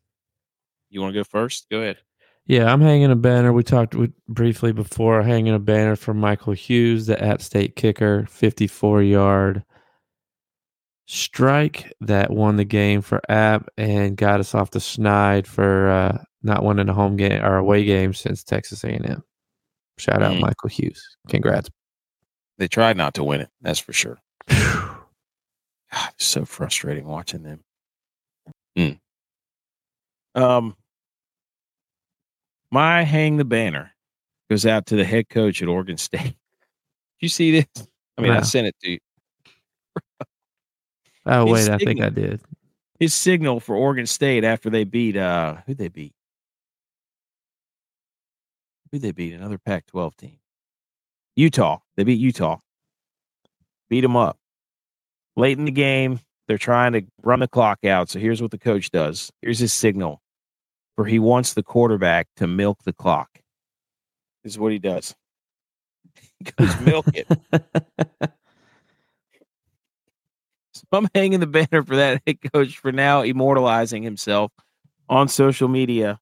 [0.89, 1.67] You want to go first?
[1.69, 1.97] Go ahead.
[2.45, 3.51] Yeah, I'm hanging a banner.
[3.53, 8.25] We talked with, briefly before hanging a banner for Michael Hughes, the App State kicker,
[8.29, 9.63] 54 yard
[11.07, 16.17] strike that won the game for App and got us off the schneid for uh,
[16.43, 19.23] not winning a home game or away game since Texas A&M.
[19.97, 20.41] Shout out Mm.
[20.41, 21.01] Michael Hughes.
[21.29, 21.69] Congrats.
[22.57, 23.49] They tried not to win it.
[23.61, 24.17] That's for sure.
[25.95, 27.63] God, it's so frustrating watching them.
[28.77, 28.99] Mm.
[30.35, 30.75] Um,
[32.71, 33.91] my hang the banner
[34.49, 36.21] goes out to the head coach at Oregon State.
[36.21, 36.35] Did
[37.21, 37.87] you see this?
[38.17, 38.99] I mean, I sent it to you.
[41.25, 42.41] Oh He's wait, I think I did.
[42.99, 46.13] His signal for Oregon State after they beat uh who they beat?
[48.91, 49.33] Who they beat?
[49.33, 50.37] Another Pac-12 team.
[51.35, 51.79] Utah.
[51.97, 52.59] They beat Utah.
[53.89, 54.37] Beat them up.
[55.35, 58.09] Late in the game, they're trying to run the clock out.
[58.09, 59.31] So here's what the coach does.
[59.41, 60.21] Here's his signal
[60.95, 63.29] for he wants the quarterback to milk the clock.
[64.43, 65.13] This is what he does.
[66.39, 67.27] He goes milk it.
[70.73, 74.51] So I'm hanging the banner for that head coach for now, immortalizing himself
[75.09, 76.19] on social media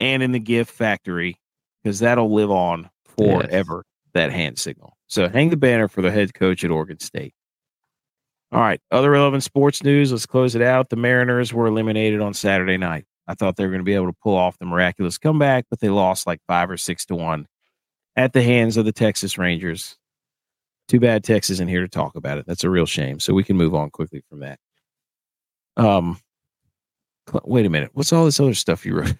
[0.00, 1.36] and in the gift factory
[1.82, 3.40] because that'll live on Yes.
[3.46, 3.84] forever.
[4.14, 4.96] That hand signal.
[5.06, 7.34] So hang the banner for the head coach at Oregon State.
[8.50, 10.10] All right, other relevant sports news.
[10.10, 10.88] Let's close it out.
[10.88, 13.04] The Mariners were eliminated on Saturday night.
[13.26, 15.80] I thought they were going to be able to pull off the miraculous comeback, but
[15.80, 17.46] they lost like five or six to one
[18.16, 19.98] at the hands of the Texas Rangers.
[20.88, 22.46] Too bad Texas isn't here to talk about it.
[22.46, 23.20] That's a real shame.
[23.20, 24.58] So we can move on quickly from that.
[25.76, 26.18] Um,
[27.44, 27.90] wait a minute.
[27.92, 29.14] What's all this other stuff you wrote?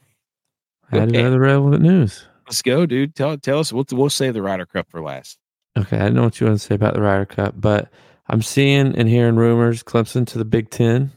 [0.91, 1.25] Added Okay.
[1.25, 2.25] other relevant news.
[2.47, 3.15] Let's go, dude.
[3.15, 3.75] Tell tell us.
[3.75, 5.39] We'll we'll save the Ryder Cup for last.
[5.79, 7.91] Okay, I don't know what you want to say about the Ryder Cup, but
[8.29, 11.13] I'm seeing and hearing rumors Clemson to the Big Ten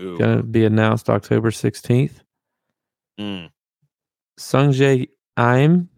[0.00, 0.18] Ooh.
[0.18, 2.20] going to be announced October 16th.
[3.18, 3.50] Mm.
[4.36, 5.88] Sung Jae Im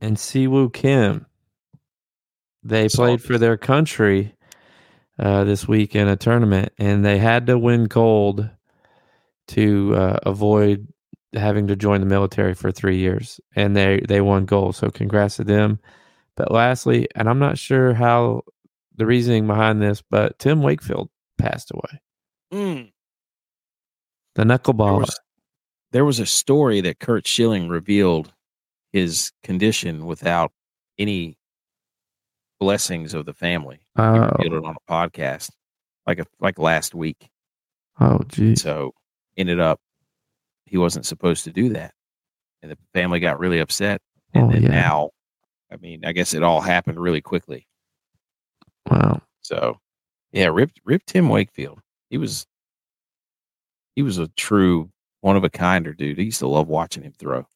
[0.00, 1.26] and Siwoo Kim.
[2.62, 3.26] They Saw played this.
[3.26, 4.34] for their country
[5.18, 8.48] uh, this week in a tournament, and they had to win gold
[9.48, 10.88] to uh, avoid
[11.34, 14.76] having to join the military for three years, and they they won gold.
[14.76, 15.78] So congrats to them.
[16.36, 18.42] But lastly, and I'm not sure how
[18.98, 21.08] the reasoning behind this, but Tim Wakefield
[21.38, 22.00] passed away.
[22.52, 22.92] Mm.
[24.34, 24.98] The There knuckleball.
[25.00, 25.20] was,
[25.92, 28.32] there was a story that Curt Schilling revealed
[28.92, 30.52] his condition without
[30.98, 31.38] any
[32.60, 33.78] blessings of the family.
[33.96, 35.50] He Oh, revealed it on a podcast,
[36.06, 37.30] like a like last week.
[38.00, 38.62] oh, geez.
[38.62, 38.92] So
[39.36, 39.80] ended up
[40.66, 41.94] he wasn't supposed to do that,
[42.62, 44.00] and the family got really upset.
[44.34, 44.68] And Oh, then yeah.
[44.70, 45.10] now,
[45.72, 47.66] I mean, I guess it all happened really quickly.
[48.90, 49.22] Wow.
[49.42, 49.78] So,
[50.32, 51.80] yeah, rip rip Tim Wakefield.
[52.10, 52.46] He was
[53.96, 54.90] he was a true
[55.20, 56.18] one of a kinder dude.
[56.18, 57.46] I used to love watching him throw.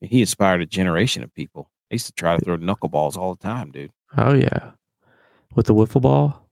[0.00, 1.70] He inspired a generation of people.
[1.90, 3.92] I used to try to throw knuckleballs all the time, dude.
[4.16, 4.72] Oh yeah.
[5.54, 6.46] With the wiffle ball?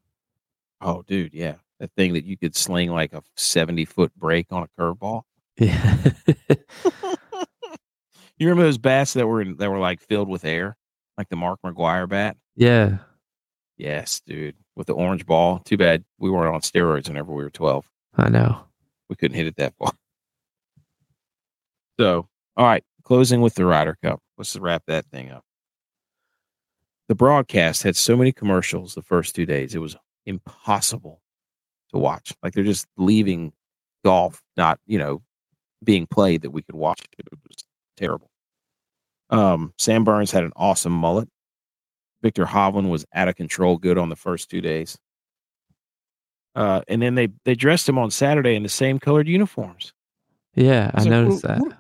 [0.81, 4.65] Oh, dude, yeah, that thing that you could sling like a seventy foot break on
[4.65, 5.23] a curveball.
[5.59, 5.97] Yeah.
[8.39, 10.77] You remember those bats that were in, that were like filled with air,
[11.17, 12.37] like the Mark McGwire bat?
[12.55, 12.99] yeah.
[13.77, 15.59] Yes, dude, with the orange ball.
[15.61, 17.87] Too bad we weren't on steroids whenever we were twelve.
[18.17, 18.61] I know.
[19.11, 19.93] we couldn't hit it that far.
[21.99, 24.21] So, all right, closing with the Ryder Cup.
[24.37, 25.45] Let's wrap that thing up.
[27.09, 29.97] The broadcast had so many commercials the first two days, it was
[30.27, 31.23] impossible
[31.93, 32.35] to watch.
[32.43, 33.53] Like they're just leaving
[34.05, 35.23] golf, not, you know,
[35.85, 37.01] being played that we could watch.
[37.19, 37.65] It was
[37.97, 38.31] terrible.
[39.31, 41.29] Um, Sam Burns had an awesome mullet.
[42.23, 44.99] Viktor Hovland was out of control good on the first two days.
[46.55, 49.93] Uh, and then they they dressed him on Saturday in the same colored uniforms.
[50.55, 51.79] Yeah, I like, noticed "Who- that.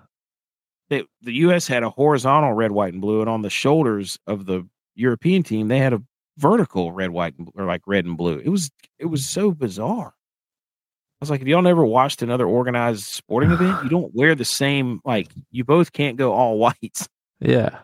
[0.88, 1.66] They, the U.S.
[1.66, 5.66] had a horizontal red, white, and blue, and on the shoulders of the European team,
[5.66, 6.00] they had a
[6.38, 8.38] vertical red, white, and, or like red and blue.
[8.38, 10.12] It was it was so bizarre.
[10.12, 14.44] I was like, if y'all never watched another organized sporting event, you don't wear the
[14.44, 15.00] same.
[15.04, 17.08] Like, you both can't go all whites.
[17.40, 17.78] Yeah.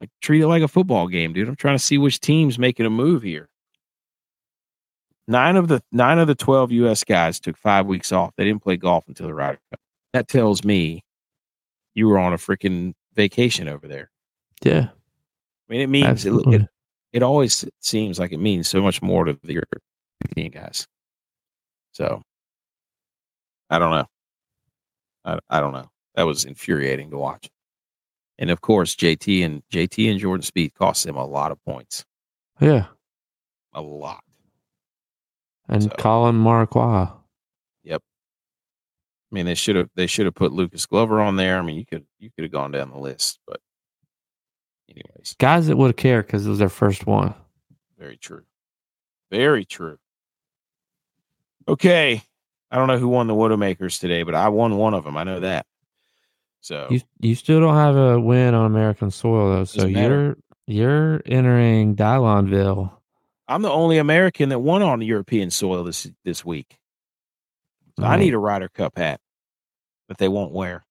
[0.00, 1.48] Like, treat it like a football game, dude.
[1.48, 3.48] I'm trying to see which team's making a move here.
[5.28, 7.02] Nine of the nine of the twelve U.S.
[7.02, 8.32] guys took five weeks off.
[8.36, 9.80] They didn't play golf until the Ryder Cup.
[10.12, 11.02] That tells me
[11.94, 14.10] you were on a freaking vacation over there.
[14.62, 14.88] Yeah.
[14.90, 16.62] I mean, it means it, it,
[17.12, 20.86] it always seems like it means so much more to the European guys.
[21.92, 22.22] So
[23.68, 24.06] I don't know.
[25.24, 25.90] I, I don't know.
[26.14, 27.48] That was infuriating to watch.
[28.38, 32.04] And of course, JT and JT and Jordan Spieth cost them a lot of points.
[32.60, 32.86] yeah.
[33.72, 34.22] A lot.
[35.68, 37.12] And So- Colin Marquis.
[37.92, 41.58] I mean, they should have they should have put Lucas Glover on there.
[41.58, 43.60] I mean, you could you could have gone down the list, but
[44.88, 47.34] anyways, Guys that would have cared because it was their first one.
[47.98, 48.44] very true.
[49.32, 49.98] Very true.
[51.68, 52.22] Okay.
[52.70, 55.16] I don't know who won the Widowmakers today, but I won one of them.
[55.16, 55.66] I know that.
[56.66, 60.36] So You you still don't have a win on American soil though, so you're
[60.66, 62.90] you're entering Dylonville.
[63.46, 66.76] I'm the only American that won on European soil this this week.
[67.96, 69.20] So I need a Ryder Cup hat
[70.08, 70.84] that they won't wear.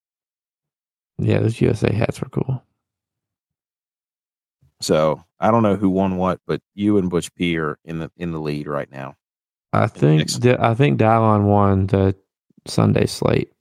[1.18, 2.62] Yeah, those USA hats were cool.
[4.80, 8.10] So I don't know who won what, but you and Butch P are in the
[8.16, 9.14] in the lead right now.
[9.74, 10.22] I think
[10.58, 12.16] I think Dylon won the
[12.66, 13.52] Sunday slate.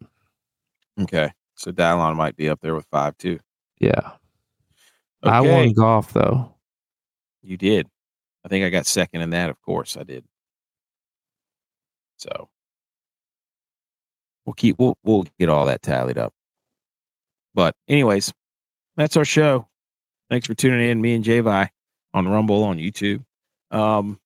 [1.01, 1.33] Okay.
[1.55, 3.39] So Dylon might be up there with five too.
[3.79, 4.11] Yeah.
[5.23, 6.53] I won golf though.
[7.41, 7.87] You did.
[8.43, 9.49] I think I got second in that.
[9.49, 10.23] Of course, I did.
[12.17, 12.49] So
[14.45, 16.33] we'll keep we'll we'll get all that tallied up.
[17.53, 18.33] But anyways,
[18.97, 19.67] that's our show.
[20.29, 21.69] Thanks for tuning in, me and Javi
[22.13, 23.23] on Rumble on YouTube.
[23.71, 24.19] Um,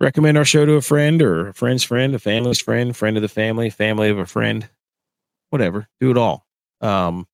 [0.00, 3.22] recommend our show to a friend or a friend's friend, a family's friend, friend of
[3.22, 4.68] the family, family of a friend,
[5.52, 5.86] whatever.
[6.00, 6.46] Do it all.
[6.80, 7.26] Um,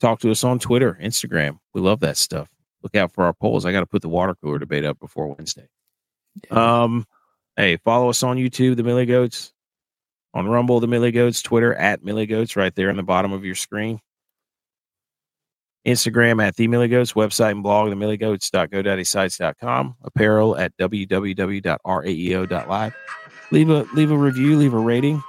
[0.00, 1.58] talk to us on Twitter, Instagram.
[1.74, 2.48] We love that stuff.
[2.82, 3.66] Look out for our polls.
[3.66, 5.66] I got to put the water cooler debate up before Wednesday.
[6.50, 7.06] Um,
[7.56, 9.52] hey, follow us on YouTube, the Millie Goats,
[10.32, 13.44] on Rumble, the Millie Goats, Twitter at Millie Goats, right there in the bottom of
[13.44, 13.98] your screen.
[15.84, 22.94] Instagram at the Millie Goats, website and blog, the milliegoats.godaddysites.com, apparel at www.raeo.live.
[23.52, 25.22] Leave a leave a review, leave a rating,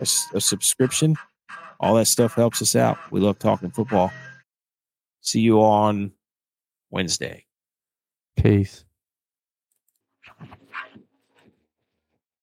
[0.00, 1.14] A subscription.
[1.80, 2.98] All that stuff helps us out.
[3.10, 4.12] We love talking football.
[5.20, 6.12] See you on
[6.90, 7.46] Wednesday.
[8.36, 8.84] Peace.